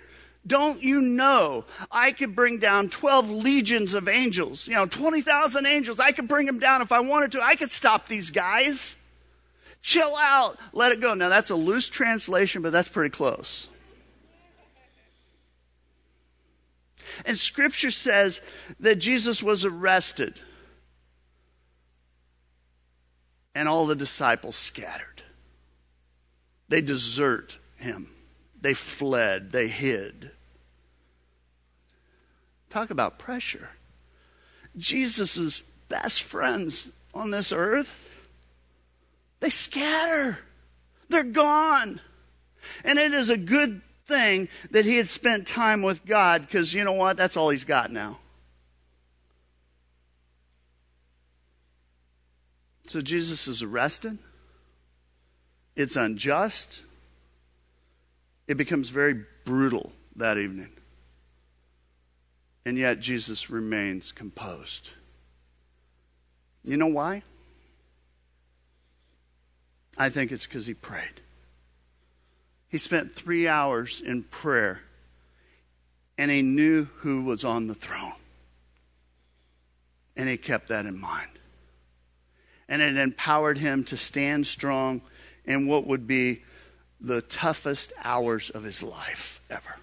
don't 0.46 0.82
you 0.82 1.00
know 1.00 1.64
I 1.90 2.12
could 2.12 2.36
bring 2.36 2.58
down 2.58 2.88
12 2.88 3.30
legions 3.30 3.94
of 3.94 4.08
angels, 4.08 4.68
you 4.68 4.74
know, 4.74 4.86
20,000 4.86 5.66
angels. 5.66 6.00
I 6.00 6.12
could 6.12 6.28
bring 6.28 6.46
them 6.46 6.58
down 6.58 6.82
if 6.82 6.92
I 6.92 7.00
wanted 7.00 7.32
to. 7.32 7.42
I 7.42 7.56
could 7.56 7.70
stop 7.70 8.06
these 8.08 8.30
guys. 8.30 8.96
Chill 9.82 10.16
out. 10.16 10.58
Let 10.72 10.92
it 10.92 11.00
go. 11.00 11.14
Now, 11.14 11.28
that's 11.28 11.50
a 11.50 11.56
loose 11.56 11.88
translation, 11.88 12.62
but 12.62 12.72
that's 12.72 12.88
pretty 12.88 13.10
close. 13.10 13.68
And 17.24 17.36
scripture 17.36 17.90
says 17.90 18.40
that 18.80 18.96
Jesus 18.96 19.42
was 19.42 19.64
arrested 19.64 20.40
and 23.54 23.68
all 23.68 23.86
the 23.86 23.94
disciples 23.94 24.54
scattered. 24.54 25.22
They 26.68 26.80
desert 26.80 27.58
him. 27.76 28.10
They 28.60 28.74
fled. 28.74 29.52
They 29.52 29.68
hid. 29.68 30.30
Talk 32.70 32.90
about 32.90 33.18
pressure. 33.18 33.70
Jesus' 34.76 35.62
best 35.88 36.22
friends 36.22 36.90
on 37.14 37.30
this 37.30 37.52
earth, 37.52 38.10
they 39.40 39.50
scatter. 39.50 40.38
They're 41.08 41.24
gone. 41.24 42.00
And 42.84 42.98
it 42.98 43.14
is 43.14 43.30
a 43.30 43.36
good 43.36 43.80
thing 44.06 44.48
that 44.70 44.84
he 44.84 44.96
had 44.96 45.08
spent 45.08 45.46
time 45.46 45.82
with 45.82 46.04
God 46.04 46.42
because 46.42 46.74
you 46.74 46.84
know 46.84 46.92
what? 46.92 47.16
That's 47.16 47.36
all 47.36 47.50
he's 47.50 47.64
got 47.64 47.92
now. 47.92 48.18
So 52.88 53.00
Jesus 53.00 53.48
is 53.48 53.62
arrested. 53.62 54.18
It's 55.74 55.96
unjust. 55.96 56.82
It 58.46 58.56
becomes 58.56 58.90
very 58.90 59.24
brutal 59.44 59.92
that 60.16 60.38
evening. 60.38 60.72
And 62.64 62.76
yet 62.76 63.00
Jesus 63.00 63.50
remains 63.50 64.12
composed. 64.12 64.90
You 66.64 66.76
know 66.76 66.88
why? 66.88 67.22
I 69.96 70.10
think 70.10 70.32
it's 70.32 70.46
because 70.46 70.66
he 70.66 70.74
prayed. 70.74 71.20
He 72.68 72.78
spent 72.78 73.14
three 73.14 73.48
hours 73.48 74.02
in 74.04 74.24
prayer 74.24 74.80
and 76.18 76.30
he 76.30 76.42
knew 76.42 76.86
who 76.98 77.22
was 77.22 77.44
on 77.44 77.66
the 77.66 77.74
throne. 77.74 78.12
And 80.16 80.28
he 80.28 80.36
kept 80.36 80.68
that 80.68 80.86
in 80.86 81.00
mind. 81.00 81.30
And 82.68 82.82
it 82.82 82.96
empowered 82.96 83.58
him 83.58 83.84
to 83.84 83.96
stand 83.96 84.46
strong 84.46 85.02
in 85.44 85.68
what 85.68 85.86
would 85.86 86.06
be 86.06 86.42
the 87.00 87.22
toughest 87.22 87.92
hours 88.02 88.50
of 88.50 88.62
his 88.62 88.82
life 88.82 89.40
ever. 89.50 89.76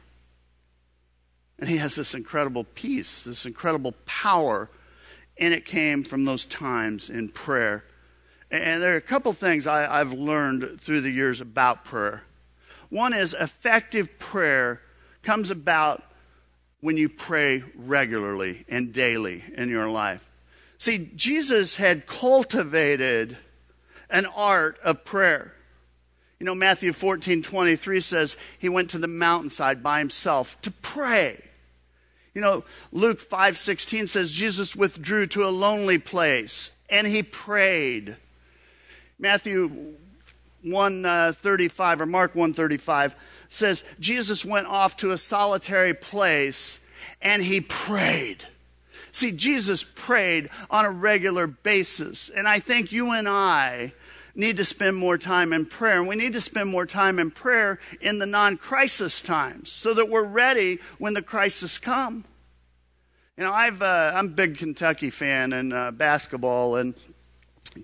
And 1.60 1.70
he 1.70 1.78
has 1.78 1.96
this 1.96 2.14
incredible 2.14 2.66
peace, 2.76 3.24
this 3.24 3.46
incredible 3.46 3.94
power, 4.06 4.70
and 5.38 5.54
it 5.54 5.66
came 5.66 6.04
from 6.04 6.26
those 6.26 6.46
times 6.46 7.10
in 7.10 7.30
prayer. 7.30 7.86
And 8.52 8.82
there 8.82 8.94
are 8.94 8.98
a 8.98 9.02
couple 9.02 9.34
things 9.34 9.66
I, 9.66 9.98
have 9.98 10.14
learned 10.14 10.82
through 10.82 11.02
the 11.02 11.10
years 11.10 11.42
about 11.42 11.86
prayer. 11.86 12.24
One 12.90 13.14
is 13.14 13.34
effective 13.34 14.20
prayer 14.20 14.82
comes 15.24 15.50
about 15.50 16.04
when 16.82 16.98
you 16.98 17.10
pray 17.10 17.64
regularly 17.76 18.66
and 18.68 18.94
daily 18.94 19.42
in 19.56 19.70
your 19.70 19.90
life. 19.90 20.30
See, 20.78 21.10
Jesus 21.16 21.78
had 21.78 22.06
cultivated 22.06 23.38
an 24.10 24.26
art 24.26 24.78
of 24.84 25.06
prayer. 25.06 25.54
You 26.40 26.46
know, 26.46 26.56
Matthew 26.56 26.94
14 26.94 27.42
23 27.42 28.00
says 28.02 28.38
he 28.58 28.70
went 28.70 28.90
to 28.92 28.98
the 28.98 29.08
mountainside 29.08 29.82
by 29.82 30.00
himself 30.00 30.62
to 30.62 30.72
pray. 30.72 31.42
You 32.34 32.42
know, 32.42 32.64
Luke 32.92 33.20
5 33.20 33.58
16 33.58 34.08
says 34.08 34.32
Jesus 34.32 34.76
withdrew 34.76 35.28
to 35.28 35.46
a 35.46 35.50
lonely 35.50 35.98
place 35.98 36.72
and 36.90 37.08
he 37.08 37.24
prayed. 37.24 38.18
Matthew 39.20 39.96
135 40.64 42.00
uh, 42.00 42.04
or 42.04 42.06
Mark 42.06 42.36
135 42.36 43.16
says 43.50 43.84
Jesus 44.00 44.44
went 44.44 44.68
off 44.68 44.98
to 44.98 45.12
a 45.12 45.18
solitary 45.18 45.94
place 45.94 46.80
and 47.22 47.44
he 47.44 47.62
prayed. 47.62 48.46
See, 49.12 49.32
Jesus 49.32 49.84
prayed 49.84 50.50
on 50.72 50.86
a 50.86 50.92
regular 50.92 51.46
basis. 51.46 52.30
And 52.30 52.48
I 52.48 52.60
think 52.60 52.92
you 52.92 53.12
and 53.12 53.30
I 53.30 53.94
need 54.36 54.58
to 54.58 54.66
spend 54.66 54.96
more 54.96 55.18
time 55.18 55.54
in 55.54 55.66
prayer. 55.66 56.00
And 56.00 56.08
we 56.08 56.16
need 56.16 56.34
to 56.34 56.42
spend 56.42 56.70
more 56.70 56.86
time 56.86 57.20
in 57.20 57.32
prayer 57.32 57.80
in 58.02 58.20
the 58.20 58.26
non 58.26 58.58
crisis 58.58 59.22
times 59.22 59.72
so 59.72 59.94
that 59.94 60.10
we're 60.10 60.24
ready 60.24 60.80
when 60.98 61.14
the 61.14 61.22
crisis 61.22 61.78
come. 61.78 62.26
You 63.38 63.44
know, 63.44 63.54
I've, 63.54 63.82
uh, 63.82 64.12
I'm 64.14 64.28
a 64.28 64.30
big 64.30 64.58
Kentucky 64.58 65.10
fan 65.10 65.54
in 65.54 65.74
uh, 65.74 65.92
basketball, 65.92 66.76
and 66.76 66.94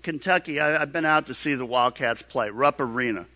Kentucky, 0.02 0.60
I, 0.60 0.82
I've 0.82 0.92
been 0.92 1.04
out 1.04 1.26
to 1.26 1.34
see 1.34 1.54
the 1.54 1.66
Wildcats 1.66 2.22
play, 2.22 2.50
Rupp 2.50 2.80
Arena. 2.80 3.26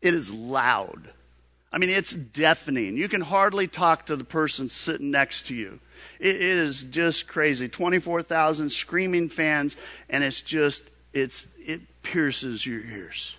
It 0.00 0.14
is 0.14 0.32
loud. 0.32 1.12
I 1.72 1.78
mean, 1.78 1.90
it's 1.90 2.12
deafening. 2.12 2.96
You 2.96 3.08
can 3.08 3.20
hardly 3.20 3.68
talk 3.68 4.06
to 4.06 4.16
the 4.16 4.24
person 4.24 4.68
sitting 4.68 5.12
next 5.12 5.46
to 5.46 5.54
you. 5.54 5.78
it, 6.18 6.34
it 6.34 6.58
is 6.58 6.82
just 6.84 7.28
crazy. 7.28 7.68
24,000 7.68 8.70
screaming 8.70 9.28
fans, 9.28 9.76
and 10.08 10.24
it's 10.24 10.42
just, 10.42 10.82
it's, 11.12 11.44
it 11.44 11.49
pierces 12.02 12.64
your 12.64 12.80
ears. 12.80 13.36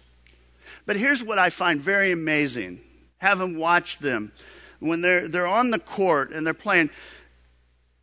But 0.86 0.96
here's 0.96 1.24
what 1.24 1.40
I 1.40 1.50
find 1.50 1.80
very 1.80 2.12
amazing 2.12 2.82
having 3.18 3.58
watched 3.58 4.02
them 4.02 4.32
when 4.80 5.02
they're, 5.02 5.28
they're 5.28 5.48
on 5.48 5.70
the 5.70 5.80
court 5.80 6.32
and 6.32 6.46
they're 6.46 6.54
playing, 6.56 6.90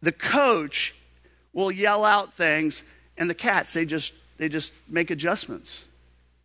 the 0.01 0.13
coach 0.13 0.95
will 1.53 1.73
yell 1.73 2.05
out 2.05 2.35
things, 2.35 2.85
and 3.17 3.29
the 3.29 3.35
cats, 3.35 3.73
they 3.73 3.85
just, 3.85 4.13
they 4.37 4.49
just 4.49 4.73
make 4.89 5.11
adjustments. 5.11 5.89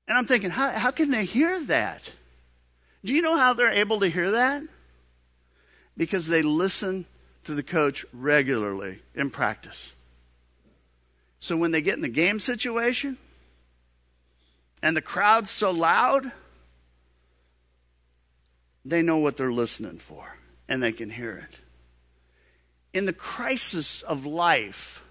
And 0.08 0.18
I'm 0.18 0.26
thinking, 0.26 0.50
how, 0.50 0.72
how 0.72 0.90
can 0.90 1.12
they 1.12 1.24
hear 1.24 1.60
that? 1.66 2.12
Do 3.06 3.14
you 3.14 3.22
know 3.22 3.38
how 3.38 3.54
they're 3.54 3.70
able 3.70 4.00
to 4.00 4.08
hear 4.08 4.32
that? 4.32 4.64
Because 5.96 6.28
they 6.28 6.42
listen 6.42 7.06
to 7.44 7.54
the 7.54 7.62
coach 7.62 8.06
regularly 8.12 9.00
in 9.14 9.30
practice. 9.30 9.94
So 11.40 11.56
when 11.58 11.72
they 11.72 11.82
get 11.82 11.96
in 11.96 12.02
the 12.02 12.10
game 12.10 12.40
situation 12.40 13.18
and 14.84 14.98
the 14.98 15.02
crowd's 15.02 15.50
so 15.50 15.72
loud, 15.72 16.30
they 18.84 19.02
know 19.02 19.18
what 19.18 19.38
they're 19.38 19.52
listening 19.52 19.98
for 19.98 20.36
and 20.68 20.84
they 20.84 20.92
can 20.92 21.10
hear 21.10 21.38
it. 21.50 21.60
In 22.94 23.06
the 23.06 23.14
crisis 23.14 24.02
of 24.02 24.26
life, 24.26 25.02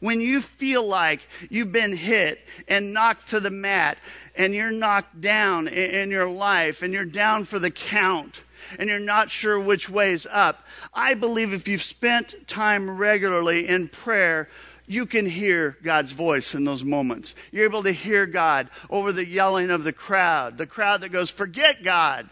when 0.00 0.20
you 0.20 0.40
feel 0.40 0.86
like 0.86 1.26
you've 1.48 1.70
been 1.70 1.96
hit 1.96 2.40
and 2.66 2.92
knocked 2.92 3.28
to 3.28 3.38
the 3.38 3.48
mat 3.48 3.96
and 4.34 4.52
you're 4.52 4.72
knocked 4.72 5.20
down 5.20 5.68
in 5.68 6.10
your 6.10 6.28
life 6.28 6.82
and 6.82 6.92
you're 6.92 7.04
down 7.04 7.44
for 7.44 7.60
the 7.60 7.70
count 7.70 8.42
and 8.76 8.88
you're 8.88 8.98
not 8.98 9.30
sure 9.30 9.58
which 9.58 9.88
way's 9.88 10.26
up, 10.26 10.66
I 10.92 11.14
believe 11.14 11.54
if 11.54 11.68
you've 11.68 11.80
spent 11.80 12.48
time 12.48 12.98
regularly 12.98 13.68
in 13.68 13.86
prayer, 13.86 14.48
you 14.86 15.06
can 15.06 15.26
hear 15.26 15.76
God's 15.82 16.12
voice 16.12 16.54
in 16.54 16.64
those 16.64 16.84
moments. 16.84 17.34
You're 17.50 17.64
able 17.64 17.82
to 17.82 17.92
hear 17.92 18.26
God 18.26 18.68
over 18.88 19.12
the 19.12 19.26
yelling 19.26 19.70
of 19.70 19.84
the 19.84 19.92
crowd, 19.92 20.58
the 20.58 20.66
crowd 20.66 21.00
that 21.00 21.10
goes, 21.10 21.30
Forget 21.30 21.82
God. 21.82 22.28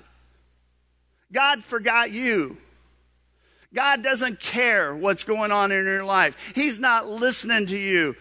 God 1.33 1.65
forgot 1.65 2.13
you. 2.13 2.57
God 3.75 4.03
doesn't 4.05 4.39
care 4.39 4.95
what's 4.95 5.25
going 5.25 5.51
on 5.51 5.73
in 5.73 5.85
your 5.85 6.05
life. 6.05 6.53
He's 6.55 6.79
not 6.79 7.09
listening 7.09 7.67
to 7.67 7.79
you. 7.79 8.15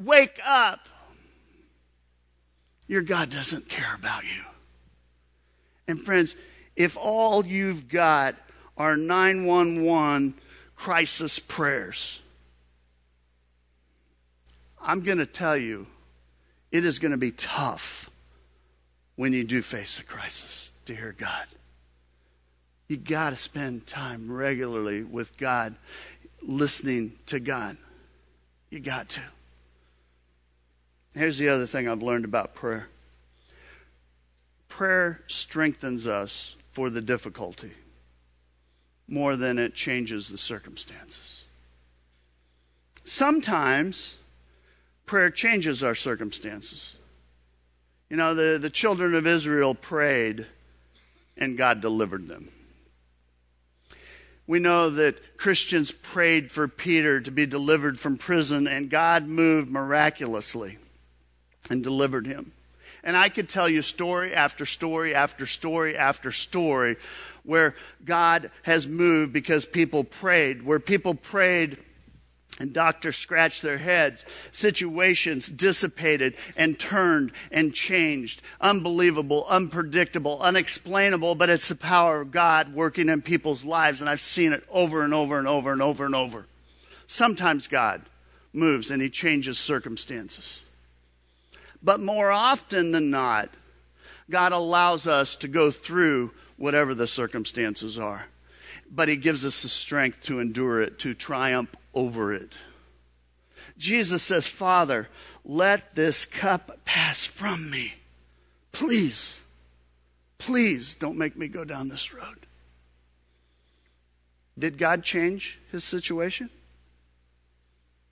Wake 0.00 0.40
up. 0.44 0.88
Your 2.88 3.02
God 3.02 3.30
doesn't 3.30 3.68
care 3.68 3.94
about 3.94 4.24
you. 4.24 4.42
And 5.86 6.00
friends, 6.00 6.34
if 6.74 6.96
all 6.96 7.46
you've 7.46 7.88
got 7.88 8.34
are 8.76 8.96
911 8.96 10.34
crisis 10.74 11.38
prayers, 11.38 12.20
I'm 14.86 15.00
going 15.00 15.18
to 15.18 15.26
tell 15.26 15.56
you, 15.56 15.88
it 16.70 16.84
is 16.84 17.00
going 17.00 17.10
to 17.10 17.18
be 17.18 17.32
tough 17.32 18.08
when 19.16 19.32
you 19.32 19.42
do 19.42 19.60
face 19.60 19.98
a 19.98 20.04
crisis 20.04 20.72
dear 20.84 21.14
God. 21.18 21.46
You 22.86 22.96
got 22.96 23.30
to 23.30 23.36
spend 23.36 23.88
time 23.88 24.30
regularly 24.30 25.02
with 25.02 25.36
God, 25.36 25.74
listening 26.40 27.18
to 27.26 27.40
God. 27.40 27.76
You 28.70 28.78
got 28.78 29.08
to. 29.10 29.20
Here's 31.14 31.38
the 31.38 31.48
other 31.48 31.66
thing 31.66 31.88
I've 31.88 32.02
learned 32.02 32.24
about 32.24 32.54
prayer 32.54 32.88
prayer 34.68 35.22
strengthens 35.26 36.06
us 36.06 36.54
for 36.70 36.90
the 36.90 37.00
difficulty 37.00 37.72
more 39.08 39.34
than 39.34 39.58
it 39.58 39.74
changes 39.74 40.28
the 40.28 40.36
circumstances. 40.36 41.46
Sometimes 43.04 44.18
prayer 45.06 45.30
changes 45.30 45.82
our 45.82 45.94
circumstances. 45.94 46.94
You 48.10 48.16
know, 48.16 48.34
the, 48.34 48.58
the 48.58 48.70
children 48.70 49.14
of 49.14 49.26
Israel 49.26 49.74
prayed 49.74 50.46
and 51.36 51.56
God 51.56 51.80
delivered 51.80 52.28
them. 52.28 52.50
We 54.46 54.58
know 54.60 54.90
that 54.90 55.36
Christians 55.36 55.90
prayed 55.90 56.52
for 56.52 56.68
Peter 56.68 57.20
to 57.20 57.30
be 57.32 57.46
delivered 57.46 57.98
from 57.98 58.16
prison, 58.16 58.68
and 58.68 58.88
God 58.88 59.26
moved 59.26 59.70
miraculously 59.70 60.78
and 61.68 61.82
delivered 61.82 62.26
him. 62.26 62.52
And 63.02 63.16
I 63.16 63.28
could 63.28 63.48
tell 63.48 63.68
you 63.68 63.82
story 63.82 64.34
after 64.34 64.64
story 64.64 65.14
after 65.14 65.46
story 65.46 65.96
after 65.96 66.30
story 66.30 66.96
where 67.42 67.74
God 68.04 68.50
has 68.62 68.86
moved 68.86 69.32
because 69.32 69.64
people 69.64 70.04
prayed, 70.04 70.62
where 70.62 70.80
people 70.80 71.14
prayed 71.14 71.78
and 72.58 72.72
doctors 72.72 73.16
scratched 73.16 73.62
their 73.62 73.78
heads. 73.78 74.24
Situations 74.50 75.48
dissipated 75.48 76.34
and 76.56 76.78
turned 76.78 77.32
and 77.50 77.74
changed. 77.74 78.42
Unbelievable, 78.60 79.46
unpredictable, 79.48 80.40
unexplainable, 80.40 81.34
but 81.34 81.50
it's 81.50 81.68
the 81.68 81.76
power 81.76 82.20
of 82.22 82.30
God 82.30 82.74
working 82.74 83.08
in 83.08 83.22
people's 83.22 83.64
lives, 83.64 84.00
and 84.00 84.08
I've 84.08 84.20
seen 84.20 84.52
it 84.52 84.64
over 84.70 85.02
and 85.02 85.12
over 85.12 85.38
and 85.38 85.46
over 85.48 85.72
and 85.72 85.82
over 85.82 86.06
and 86.06 86.14
over. 86.14 86.46
Sometimes 87.06 87.66
God 87.66 88.02
moves 88.52 88.90
and 88.90 89.02
He 89.02 89.10
changes 89.10 89.58
circumstances. 89.58 90.62
But 91.82 92.00
more 92.00 92.30
often 92.30 92.92
than 92.92 93.10
not, 93.10 93.50
God 94.30 94.52
allows 94.52 95.06
us 95.06 95.36
to 95.36 95.48
go 95.48 95.70
through 95.70 96.32
whatever 96.56 96.94
the 96.94 97.06
circumstances 97.06 97.98
are. 97.98 98.26
But 98.90 99.08
He 99.08 99.16
gives 99.16 99.44
us 99.44 99.62
the 99.62 99.68
strength 99.68 100.24
to 100.24 100.40
endure 100.40 100.80
it, 100.80 100.98
to 101.00 101.14
triumph 101.14 101.74
over 101.96 102.32
it. 102.32 102.52
Jesus 103.78 104.22
says, 104.22 104.46
Father, 104.46 105.08
let 105.44 105.94
this 105.96 106.24
cup 106.24 106.84
pass 106.84 107.26
from 107.26 107.70
me. 107.70 107.94
Please, 108.70 109.40
please 110.38 110.94
don't 110.94 111.18
make 111.18 111.36
me 111.36 111.48
go 111.48 111.64
down 111.64 111.88
this 111.88 112.14
road. 112.14 112.46
Did 114.58 114.78
God 114.78 115.02
change 115.02 115.58
his 115.72 115.84
situation? 115.84 116.50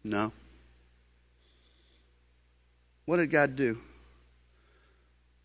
No. 0.03 0.33
What 3.07 3.19
did 3.19 3.31
God 3.31 3.57
do? 3.57 3.79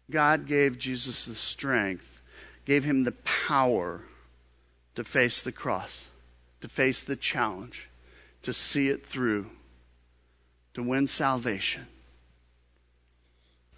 God 0.09 0.47
gave 0.47 0.79
Jesus 0.79 1.25
the 1.25 1.35
strength, 1.35 2.21
gave 2.65 2.83
him 2.83 3.03
the 3.03 3.11
power 3.11 4.01
to 4.95 5.03
face 5.03 5.41
the 5.41 5.51
cross, 5.51 6.07
to 6.61 6.67
face 6.67 7.03
the 7.03 7.15
challenge, 7.15 7.88
to 8.43 8.53
see 8.53 8.87
it 8.87 9.05
through, 9.05 9.47
to 10.73 10.83
win 10.83 11.07
salvation. 11.07 11.87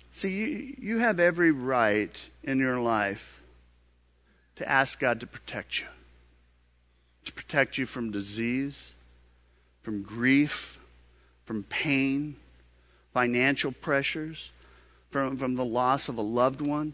See, 0.09 0.29
you, 0.29 0.75
you 0.77 0.97
have 0.99 1.19
every 1.19 1.51
right 1.51 2.15
in 2.43 2.59
your 2.59 2.79
life 2.79 3.41
to 4.57 4.69
ask 4.69 4.99
God 4.99 5.19
to 5.21 5.27
protect 5.27 5.79
you, 5.79 5.87
to 7.25 7.31
protect 7.31 7.77
you 7.77 7.85
from 7.85 8.11
disease, 8.11 8.93
from 9.81 10.03
grief, 10.03 10.77
from 11.45 11.63
pain, 11.63 12.35
financial 13.13 13.71
pressures, 13.71 14.51
from, 15.09 15.37
from 15.37 15.55
the 15.55 15.65
loss 15.65 16.09
of 16.09 16.17
a 16.17 16.21
loved 16.21 16.61
one. 16.61 16.93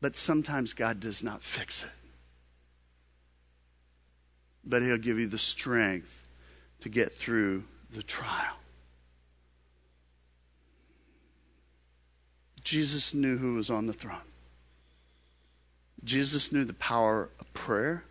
But 0.00 0.16
sometimes 0.16 0.72
God 0.72 0.98
does 0.98 1.22
not 1.22 1.42
fix 1.42 1.82
it. 1.82 1.90
But 4.64 4.82
He'll 4.82 4.98
give 4.98 5.18
you 5.18 5.26
the 5.26 5.38
strength 5.38 6.26
to 6.80 6.88
get 6.88 7.12
through 7.12 7.64
the 7.90 8.02
trial. 8.02 8.56
Jesus 12.62 13.14
knew 13.14 13.36
who 13.36 13.54
was 13.54 13.70
on 13.70 13.86
the 13.86 13.92
throne. 13.92 14.18
Jesus 16.04 16.52
knew 16.52 16.64
the 16.64 16.74
power 16.74 17.28
of 17.38 17.52
prayer. 17.52 18.04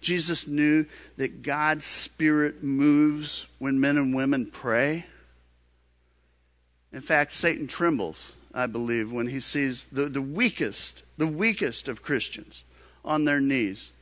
Jesus 0.00 0.46
knew 0.46 0.86
that 1.16 1.42
God's 1.42 1.84
Spirit 1.84 2.62
moves 2.62 3.46
when 3.58 3.80
men 3.80 3.96
and 3.96 4.14
women 4.14 4.46
pray. 4.46 5.06
In 6.92 7.00
fact, 7.00 7.32
Satan 7.32 7.66
trembles, 7.66 8.34
I 8.52 8.66
believe, 8.66 9.10
when 9.10 9.26
he 9.26 9.40
sees 9.40 9.86
the, 9.86 10.06
the 10.06 10.22
weakest, 10.22 11.02
the 11.16 11.26
weakest 11.26 11.88
of 11.88 12.02
Christians 12.02 12.64
on 13.04 13.24
their 13.24 13.40
knees 13.40 13.92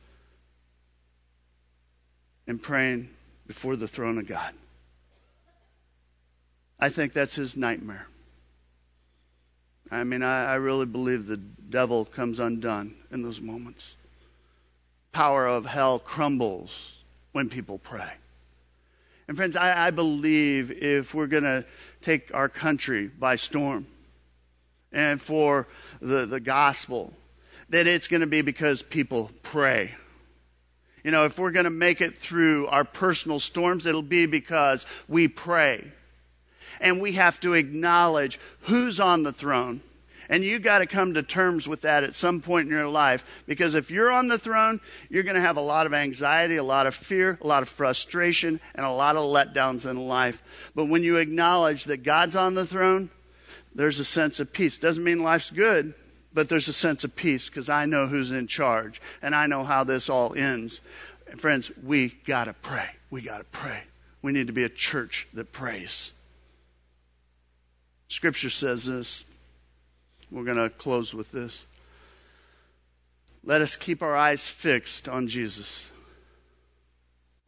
and 2.47 2.61
praying 2.61 3.09
before 3.47 3.75
the 3.75 3.87
throne 3.87 4.17
of 4.17 4.27
God. 4.27 4.53
I 6.79 6.89
think 6.89 7.13
that's 7.13 7.35
his 7.35 7.55
nightmare. 7.55 8.07
I 9.91 10.03
mean, 10.03 10.23
I, 10.23 10.45
I 10.45 10.55
really 10.55 10.85
believe 10.85 11.27
the 11.27 11.37
devil 11.37 12.05
comes 12.05 12.39
undone 12.39 12.95
in 13.11 13.21
those 13.21 13.39
moments. 13.39 13.95
Power 15.11 15.45
of 15.45 15.65
hell 15.65 15.99
crumbles 15.99 16.93
when 17.31 17.49
people 17.49 17.77
pray. 17.77 18.11
And 19.27 19.37
friends, 19.37 19.55
I, 19.55 19.87
I 19.87 19.91
believe 19.91 20.71
if 20.71 21.13
we're 21.13 21.27
going 21.27 21.43
to 21.43 21.63
take 22.01 22.33
our 22.33 22.49
country 22.49 23.07
by 23.07 23.35
storm 23.35 23.87
and 24.91 25.21
for 25.21 25.67
the, 26.01 26.25
the 26.25 26.39
gospel, 26.39 27.13
that 27.69 27.87
it's 27.87 28.07
going 28.07 28.21
to 28.21 28.27
be 28.27 28.41
because 28.41 28.81
people 28.81 29.31
pray. 29.41 29.91
You 31.03 31.11
know, 31.11 31.25
if 31.25 31.37
we're 31.37 31.51
going 31.51 31.65
to 31.65 31.69
make 31.69 32.01
it 32.01 32.17
through 32.17 32.67
our 32.67 32.85
personal 32.85 33.39
storms, 33.39 33.85
it'll 33.85 34.01
be 34.01 34.25
because 34.25 34.85
we 35.07 35.27
pray. 35.27 35.91
And 36.79 37.01
we 37.01 37.13
have 37.13 37.39
to 37.41 37.53
acknowledge 37.53 38.39
who's 38.61 38.99
on 38.99 39.23
the 39.23 39.33
throne 39.33 39.81
and 40.29 40.43
you 40.43 40.59
got 40.59 40.79
to 40.79 40.85
come 40.85 41.13
to 41.13 41.23
terms 41.23 41.67
with 41.67 41.81
that 41.81 42.03
at 42.03 42.15
some 42.15 42.41
point 42.41 42.67
in 42.67 42.73
your 42.73 42.87
life 42.87 43.25
because 43.45 43.75
if 43.75 43.91
you're 43.91 44.11
on 44.11 44.27
the 44.27 44.37
throne, 44.37 44.79
you're 45.09 45.23
going 45.23 45.35
to 45.35 45.41
have 45.41 45.57
a 45.57 45.61
lot 45.61 45.85
of 45.85 45.93
anxiety, 45.93 46.55
a 46.55 46.63
lot 46.63 46.87
of 46.87 46.95
fear, 46.95 47.37
a 47.41 47.47
lot 47.47 47.61
of 47.61 47.69
frustration, 47.69 48.59
and 48.75 48.85
a 48.85 48.91
lot 48.91 49.15
of 49.15 49.23
letdowns 49.23 49.89
in 49.89 50.07
life. 50.07 50.41
But 50.75 50.85
when 50.85 51.03
you 51.03 51.17
acknowledge 51.17 51.85
that 51.85 52.03
God's 52.03 52.35
on 52.35 52.55
the 52.55 52.65
throne, 52.65 53.09
there's 53.75 53.99
a 53.99 54.05
sense 54.05 54.39
of 54.39 54.53
peace. 54.53 54.77
Doesn't 54.77 55.03
mean 55.03 55.23
life's 55.23 55.51
good, 55.51 55.93
but 56.33 56.49
there's 56.49 56.67
a 56.67 56.73
sense 56.73 57.03
of 57.03 57.15
peace 57.15 57.47
because 57.47 57.69
I 57.69 57.85
know 57.85 58.07
who's 58.07 58.31
in 58.31 58.47
charge 58.47 59.01
and 59.21 59.35
I 59.35 59.45
know 59.45 59.63
how 59.63 59.83
this 59.83 60.09
all 60.09 60.33
ends. 60.33 60.81
And 61.29 61.39
friends, 61.39 61.71
we 61.83 62.09
got 62.25 62.45
to 62.45 62.53
pray. 62.53 62.89
We 63.09 63.21
got 63.21 63.37
to 63.39 63.43
pray. 63.45 63.83
We 64.21 64.31
need 64.31 64.47
to 64.47 64.53
be 64.53 64.63
a 64.63 64.69
church 64.69 65.27
that 65.33 65.51
prays. 65.51 66.11
Scripture 68.07 68.49
says 68.49 68.85
this 68.85 69.25
we're 70.31 70.43
going 70.43 70.57
to 70.57 70.69
close 70.69 71.13
with 71.13 71.31
this. 71.31 71.67
Let 73.43 73.61
us 73.61 73.75
keep 73.75 74.01
our 74.01 74.15
eyes 74.15 74.47
fixed 74.47 75.07
on 75.07 75.27
Jesus, 75.27 75.91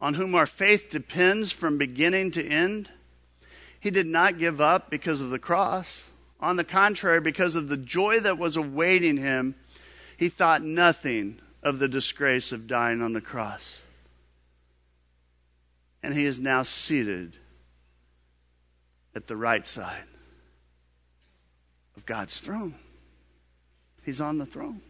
on 0.00 0.14
whom 0.14 0.34
our 0.34 0.46
faith 0.46 0.90
depends 0.90 1.50
from 1.50 1.78
beginning 1.78 2.30
to 2.32 2.46
end. 2.46 2.90
He 3.80 3.90
did 3.90 4.06
not 4.06 4.38
give 4.38 4.60
up 4.60 4.90
because 4.90 5.20
of 5.20 5.30
the 5.30 5.38
cross. 5.38 6.10
On 6.40 6.56
the 6.56 6.64
contrary, 6.64 7.20
because 7.20 7.56
of 7.56 7.68
the 7.68 7.76
joy 7.76 8.20
that 8.20 8.38
was 8.38 8.56
awaiting 8.56 9.16
him, 9.16 9.54
he 10.16 10.28
thought 10.28 10.62
nothing 10.62 11.40
of 11.62 11.78
the 11.78 11.88
disgrace 11.88 12.52
of 12.52 12.66
dying 12.66 13.02
on 13.02 13.12
the 13.12 13.20
cross. 13.20 13.82
And 16.02 16.14
he 16.14 16.24
is 16.24 16.38
now 16.38 16.62
seated 16.62 17.36
at 19.14 19.26
the 19.26 19.36
right 19.36 19.66
side 19.66 20.04
of 21.96 22.04
God's 22.04 22.38
throne. 22.38 22.74
He's 24.04 24.20
on 24.20 24.38
the 24.38 24.46
throne. 24.46 24.82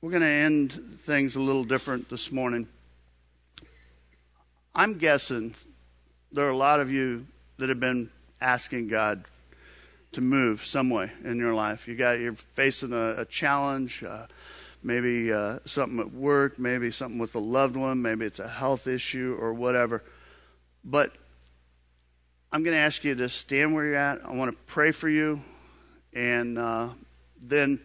We're 0.00 0.10
going 0.10 0.22
to 0.22 0.28
end 0.28 0.98
things 1.00 1.36
a 1.36 1.40
little 1.40 1.64
different 1.64 2.08
this 2.10 2.32
morning. 2.32 2.66
I'm 4.74 4.98
guessing 4.98 5.54
there 6.32 6.46
are 6.46 6.50
a 6.50 6.56
lot 6.56 6.80
of 6.80 6.90
you 6.90 7.26
that 7.58 7.68
have 7.68 7.78
been 7.78 8.10
asking 8.40 8.88
God 8.88 9.24
to 10.14 10.20
move 10.20 10.64
some 10.64 10.90
way 10.90 11.10
in 11.24 11.38
your 11.38 11.54
life. 11.54 11.86
You 11.86 11.96
got 11.96 12.18
you're 12.18 12.34
facing 12.34 12.92
a, 12.92 13.16
a 13.18 13.24
challenge, 13.24 14.02
uh, 14.02 14.26
maybe 14.82 15.32
uh, 15.32 15.58
something 15.64 15.98
at 15.98 16.12
work, 16.12 16.58
maybe 16.58 16.90
something 16.90 17.18
with 17.18 17.34
a 17.34 17.40
loved 17.40 17.76
one, 17.76 18.00
maybe 18.02 18.24
it's 18.24 18.38
a 18.38 18.48
health 18.48 18.86
issue 18.86 19.36
or 19.40 19.52
whatever. 19.52 20.02
But 20.84 21.12
I'm 22.52 22.62
going 22.62 22.74
to 22.76 22.80
ask 22.80 23.02
you 23.02 23.14
to 23.16 23.28
stand 23.28 23.74
where 23.74 23.84
you're 23.84 23.96
at. 23.96 24.24
I 24.24 24.32
want 24.32 24.52
to 24.52 24.56
pray 24.66 24.92
for 24.92 25.08
you. 25.08 25.42
And 26.12 26.56
uh, 26.58 26.90
then 27.40 27.80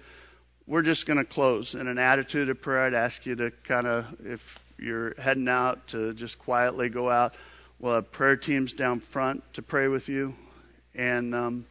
we're 0.67 0.83
just 0.83 1.07
going 1.07 1.17
to 1.17 1.25
close 1.25 1.73
in 1.73 1.87
an 1.87 1.97
attitude 1.97 2.49
of 2.49 2.61
prayer. 2.61 2.85
I'd 2.85 2.93
ask 2.93 3.25
you 3.25 3.35
to 3.37 3.51
kind 3.63 3.87
of, 3.87 4.05
if 4.23 4.59
you're 4.77 5.15
heading 5.19 5.47
out, 5.47 5.87
to 5.87 6.13
just 6.13 6.37
quietly 6.37 6.89
go 6.89 7.09
out. 7.09 7.33
We'll 7.79 7.95
have 7.95 8.11
prayer 8.11 8.35
teams 8.35 8.73
down 8.73 8.99
front 8.99 9.41
to 9.53 9.63
pray 9.63 9.87
with 9.87 10.07
you. 10.07 10.35
And 10.93 11.33
um, 11.33 11.65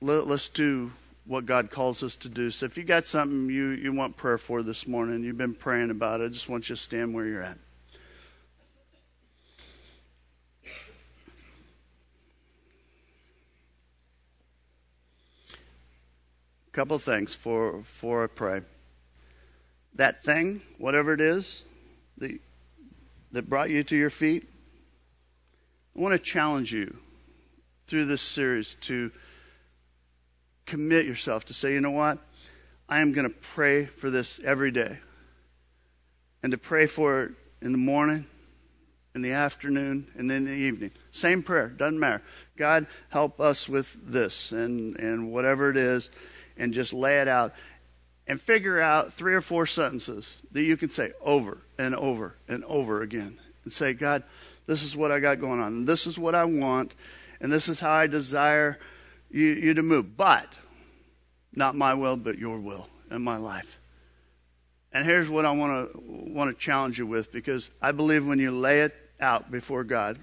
let, 0.00 0.26
us 0.28 0.48
do 0.48 0.92
what 1.24 1.46
God 1.46 1.70
calls 1.70 2.02
us 2.02 2.16
to 2.16 2.28
do. 2.28 2.50
So 2.50 2.66
if 2.66 2.76
you 2.76 2.84
got 2.84 3.04
something 3.06 3.48
you, 3.50 3.70
you 3.70 3.92
want 3.92 4.16
prayer 4.16 4.38
for 4.38 4.62
this 4.62 4.86
morning, 4.86 5.22
you've 5.24 5.38
been 5.38 5.54
praying 5.54 5.90
about 5.90 6.20
it, 6.20 6.24
I 6.24 6.28
just 6.28 6.48
want 6.48 6.68
you 6.68 6.76
to 6.76 6.80
stand 6.80 7.14
where 7.14 7.26
you're 7.26 7.42
at. 7.42 7.58
couple 16.78 16.96
things 17.00 17.34
for 17.34 17.82
for 17.82 18.22
I 18.22 18.28
pray. 18.28 18.60
That 19.96 20.22
thing, 20.22 20.62
whatever 20.78 21.12
it 21.12 21.20
is, 21.20 21.64
that, 22.18 22.38
that 23.32 23.48
brought 23.48 23.68
you 23.68 23.82
to 23.82 23.96
your 23.96 24.10
feet, 24.10 24.48
I 25.96 26.00
want 26.00 26.12
to 26.12 26.20
challenge 26.20 26.72
you 26.72 26.96
through 27.88 28.04
this 28.04 28.22
series 28.22 28.76
to 28.82 29.10
commit 30.68 31.06
yourself 31.06 31.46
to 31.46 31.54
say, 31.54 31.72
you 31.72 31.80
know 31.80 31.90
what? 31.90 32.18
I 32.88 33.00
am 33.00 33.12
going 33.12 33.28
to 33.28 33.36
pray 33.36 33.86
for 33.86 34.10
this 34.10 34.38
every 34.44 34.70
day. 34.70 34.98
And 36.42 36.52
to 36.52 36.58
pray 36.58 36.86
for 36.86 37.24
it 37.24 37.32
in 37.60 37.72
the 37.72 37.78
morning, 37.78 38.26
in 39.14 39.22
the 39.22 39.32
afternoon, 39.32 40.06
and 40.16 40.30
in 40.30 40.44
the 40.44 40.52
evening. 40.52 40.92
Same 41.10 41.42
prayer, 41.42 41.68
doesn't 41.68 41.98
matter. 41.98 42.22
God, 42.56 42.86
help 43.08 43.40
us 43.40 43.68
with 43.68 43.98
this 44.04 44.52
and, 44.52 44.96
and 44.98 45.32
whatever 45.32 45.70
it 45.70 45.76
is 45.76 46.10
and 46.56 46.72
just 46.72 46.92
lay 46.92 47.20
it 47.20 47.28
out 47.28 47.54
and 48.26 48.40
figure 48.40 48.80
out 48.80 49.14
three 49.14 49.34
or 49.34 49.40
four 49.40 49.66
sentences 49.66 50.42
that 50.52 50.62
you 50.62 50.76
can 50.76 50.90
say 50.90 51.12
over 51.22 51.58
and 51.78 51.94
over 51.94 52.36
and 52.46 52.62
over 52.64 53.00
again 53.00 53.38
and 53.64 53.72
say, 53.72 53.94
God, 53.94 54.22
this 54.66 54.82
is 54.82 54.94
what 54.94 55.10
I 55.10 55.18
got 55.18 55.40
going 55.40 55.60
on, 55.60 55.86
this 55.86 56.06
is 56.06 56.18
what 56.18 56.34
I 56.34 56.44
want, 56.44 56.94
and 57.40 57.50
this 57.50 57.68
is 57.68 57.80
how 57.80 57.90
I 57.90 58.06
desire 58.06 58.78
you, 59.30 59.46
you 59.46 59.74
to 59.74 59.82
move. 59.82 60.16
But 60.16 60.48
not 61.54 61.74
my 61.74 61.94
will, 61.94 62.16
but 62.16 62.38
your 62.38 62.58
will 62.58 62.88
in 63.10 63.22
my 63.22 63.36
life. 63.36 63.78
And 64.92 65.04
here's 65.04 65.28
what 65.28 65.44
I 65.44 65.50
want 65.52 65.92
to 65.92 66.00
want 66.00 66.50
to 66.50 66.58
challenge 66.58 66.98
you 66.98 67.06
with 67.06 67.30
because 67.30 67.70
I 67.80 67.92
believe 67.92 68.26
when 68.26 68.38
you 68.38 68.50
lay 68.50 68.82
it 68.82 68.94
out 69.20 69.50
before 69.50 69.84
God, 69.84 70.18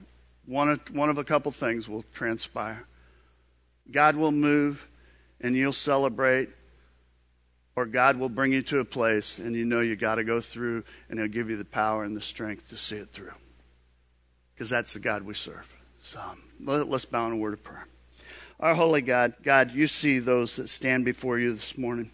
one 0.45 0.69
of, 0.69 0.95
one 0.95 1.09
of 1.09 1.17
a 1.17 1.23
couple 1.23 1.51
things 1.51 1.87
will 1.87 2.03
transpire. 2.13 2.85
God 3.91 4.15
will 4.15 4.31
move 4.31 4.87
and 5.41 5.55
you'll 5.55 5.73
celebrate, 5.73 6.49
or 7.75 7.85
God 7.85 8.17
will 8.17 8.29
bring 8.29 8.53
you 8.53 8.61
to 8.63 8.79
a 8.79 8.85
place 8.85 9.37
and 9.37 9.55
you 9.55 9.65
know 9.65 9.81
you 9.81 9.95
got 9.95 10.15
to 10.15 10.23
go 10.23 10.41
through 10.41 10.83
and 11.09 11.19
He'll 11.19 11.27
give 11.27 11.49
you 11.49 11.57
the 11.57 11.65
power 11.65 12.03
and 12.03 12.15
the 12.15 12.21
strength 12.21 12.69
to 12.69 12.77
see 12.77 12.97
it 12.97 13.09
through. 13.09 13.33
Because 14.53 14.69
that's 14.69 14.93
the 14.93 14.99
God 14.99 15.23
we 15.23 15.33
serve. 15.33 15.71
So 16.01 16.19
let, 16.59 16.87
us 16.87 17.05
bow 17.05 17.27
in 17.27 17.33
a 17.33 17.37
word 17.37 17.53
of 17.53 17.63
prayer. 17.63 17.87
Our 18.59 18.73
holy 18.73 19.01
God, 19.01 19.35
God, 19.43 19.71
you 19.71 19.87
see 19.87 20.19
those 20.19 20.55
that 20.55 20.69
stand 20.69 21.03
before 21.03 21.37
you 21.39 21.53
this 21.53 21.77
morning. 21.77 22.11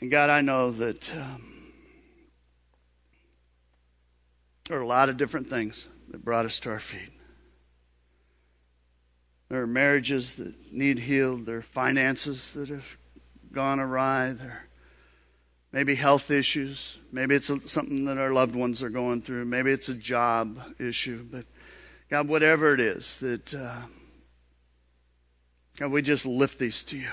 And 0.00 0.10
God, 0.10 0.30
I 0.30 0.42
know 0.42 0.70
that 0.70 1.10
um, 1.16 1.72
there 4.68 4.78
are 4.78 4.82
a 4.82 4.86
lot 4.86 5.08
of 5.08 5.16
different 5.16 5.48
things 5.48 5.88
that 6.10 6.24
brought 6.24 6.44
us 6.44 6.60
to 6.60 6.70
our 6.70 6.78
feet. 6.78 7.10
There 9.48 9.62
are 9.62 9.66
marriages 9.66 10.36
that 10.36 10.72
need 10.72 11.00
healed. 11.00 11.46
There 11.46 11.58
are 11.58 11.62
finances 11.62 12.52
that 12.52 12.68
have 12.68 12.96
gone 13.52 13.80
awry. 13.80 14.32
There 14.32 14.50
are 14.50 14.68
maybe 15.72 15.96
health 15.96 16.30
issues. 16.30 16.98
Maybe 17.12 17.34
it's 17.34 17.50
something 17.70 18.04
that 18.04 18.18
our 18.18 18.32
loved 18.32 18.54
ones 18.54 18.82
are 18.82 18.90
going 18.90 19.20
through. 19.20 19.44
Maybe 19.44 19.72
it's 19.72 19.88
a 19.88 19.94
job 19.94 20.60
issue. 20.78 21.26
But 21.30 21.44
God, 22.14 22.28
whatever 22.28 22.72
it 22.72 22.78
is, 22.78 23.18
that 23.18 23.52
uh, 23.52 23.80
God, 25.80 25.90
we 25.90 26.00
just 26.00 26.24
lift 26.24 26.60
these 26.60 26.84
to 26.84 26.96
you. 26.96 27.10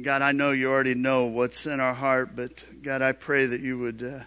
God, 0.00 0.22
I 0.22 0.30
know 0.30 0.52
you 0.52 0.70
already 0.70 0.94
know 0.94 1.24
what's 1.24 1.66
in 1.66 1.80
our 1.80 1.94
heart, 1.94 2.36
but 2.36 2.64
God, 2.80 3.02
I 3.02 3.10
pray 3.10 3.46
that 3.46 3.60
you 3.60 3.76
would 3.78 4.04
uh, 4.04 4.20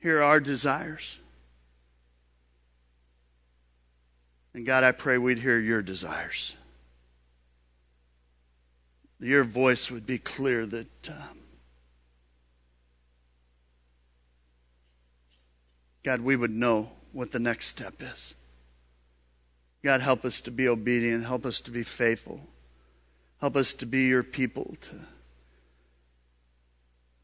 hear 0.00 0.22
our 0.22 0.40
desires. 0.40 1.18
And 4.54 4.64
God, 4.64 4.82
I 4.82 4.92
pray 4.92 5.18
we'd 5.18 5.40
hear 5.40 5.60
your 5.60 5.82
desires. 5.82 6.54
Your 9.20 9.44
voice 9.44 9.90
would 9.90 10.06
be 10.06 10.16
clear 10.16 10.64
that 10.64 11.10
um, 11.10 11.40
God, 16.02 16.22
we 16.22 16.36
would 16.36 16.50
know 16.50 16.88
what 17.14 17.32
the 17.32 17.38
next 17.38 17.68
step 17.68 17.94
is. 18.00 18.34
God, 19.82 20.00
help 20.00 20.24
us 20.24 20.40
to 20.42 20.50
be 20.50 20.68
obedient. 20.68 21.24
Help 21.24 21.46
us 21.46 21.60
to 21.60 21.70
be 21.70 21.84
faithful. 21.84 22.40
Help 23.40 23.56
us 23.56 23.72
to 23.74 23.86
be 23.86 24.06
your 24.06 24.22
people. 24.22 24.76
To 24.80 24.94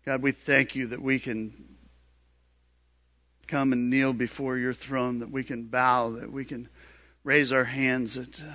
God, 0.07 0.23
we 0.23 0.33
thank 0.33 0.77
you 0.77 0.87
that 0.89 1.03
we 1.03 1.19
can 1.19 1.53
come 3.47 3.73
and 3.73 3.91
kneel 3.91 4.13
before 4.13 4.57
your 4.57 4.73
throne, 4.73 5.19
that 5.19 5.31
we 5.31 5.43
can 5.43 5.65
bow, 5.65 6.11
that 6.11 6.31
we 6.31 6.45
can 6.45 6.69
raise 7.25 7.53
our 7.53 7.65
hands. 7.65 8.15
That 8.15 8.41
uh, 8.41 8.53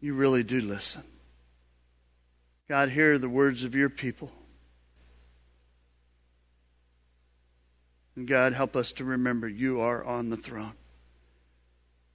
you 0.00 0.14
really 0.14 0.42
do 0.42 0.60
listen. 0.60 1.04
God, 2.68 2.90
hear 2.90 3.18
the 3.18 3.28
words 3.28 3.64
of 3.64 3.74
your 3.74 3.88
people. 3.88 4.30
And 8.16 8.28
God, 8.28 8.52
help 8.52 8.76
us 8.76 8.92
to 8.92 9.04
remember 9.04 9.48
you 9.48 9.80
are 9.80 10.04
on 10.04 10.30
the 10.30 10.36
throne. 10.36 10.74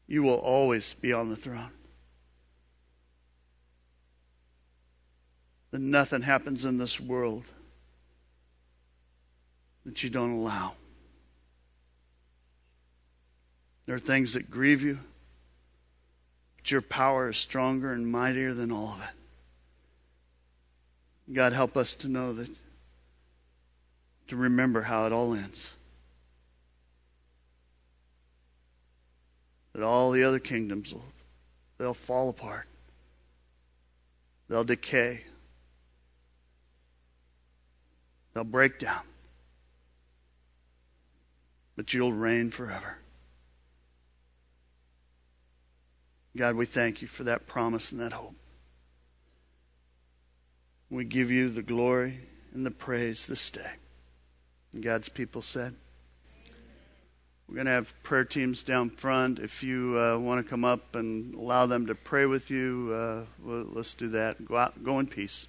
You 0.07 0.23
will 0.23 0.39
always 0.39 0.93
be 0.93 1.13
on 1.13 1.29
the 1.29 1.35
throne. 1.35 1.71
That 5.71 5.81
nothing 5.81 6.23
happens 6.23 6.65
in 6.65 6.77
this 6.77 6.99
world 6.99 7.45
that 9.85 10.03
you 10.03 10.09
don't 10.09 10.31
allow. 10.31 10.73
There 13.85 13.95
are 13.95 13.99
things 13.99 14.33
that 14.33 14.51
grieve 14.51 14.81
you, 14.81 14.99
but 16.57 16.71
your 16.71 16.81
power 16.81 17.29
is 17.29 17.37
stronger 17.37 17.91
and 17.91 18.11
mightier 18.11 18.53
than 18.53 18.71
all 18.71 18.89
of 18.89 19.01
it. 19.01 21.33
God, 21.33 21.53
help 21.53 21.77
us 21.77 21.93
to 21.95 22.07
know 22.07 22.33
that, 22.33 22.49
to 24.27 24.35
remember 24.35 24.81
how 24.81 25.05
it 25.05 25.11
all 25.11 25.33
ends. 25.33 25.73
That 29.79 29.85
all 29.85 30.11
the 30.11 30.25
other 30.25 30.39
kingdoms 30.39 30.93
will 30.93 31.05
they'll 31.77 31.93
fall 31.93 32.27
apart. 32.27 32.67
They'll 34.49 34.65
decay. 34.65 35.21
They'll 38.33 38.43
break 38.43 38.77
down 38.77 39.03
but 41.79 41.93
you'll 41.93 42.11
reign 42.11 42.51
forever. 42.51 42.97
God, 46.35 46.55
we 46.55 46.65
thank 46.65 47.01
you 47.01 47.07
for 47.07 47.23
that 47.23 47.47
promise 47.47 47.93
and 47.93 48.01
that 48.01 48.11
hope. 48.11 48.35
We 50.89 51.05
give 51.05 51.31
you 51.31 51.49
the 51.49 51.63
glory 51.63 52.19
and 52.53 52.65
the 52.65 52.71
praise 52.71 53.27
this 53.27 53.49
day. 53.49 53.71
And 54.73 54.83
God's 54.83 55.07
people 55.07 55.41
said, 55.41 55.73
We're 57.49 57.55
going 57.55 57.65
to 57.65 57.71
have 57.71 57.95
prayer 58.03 58.25
teams 58.25 58.61
down 58.61 58.91
front. 58.91 59.39
If 59.39 59.63
you 59.63 59.97
uh, 59.97 60.19
want 60.19 60.45
to 60.45 60.47
come 60.47 60.63
up 60.63 60.93
and 60.93 61.33
allow 61.33 61.65
them 61.65 61.87
to 61.87 61.95
pray 61.95 62.27
with 62.27 62.51
you, 62.51 62.91
uh, 62.93 63.25
let's 63.43 63.95
do 63.95 64.09
that. 64.09 64.45
Go 64.45 64.55
out, 64.55 64.83
go 64.83 64.99
in 64.99 65.07
peace. 65.07 65.47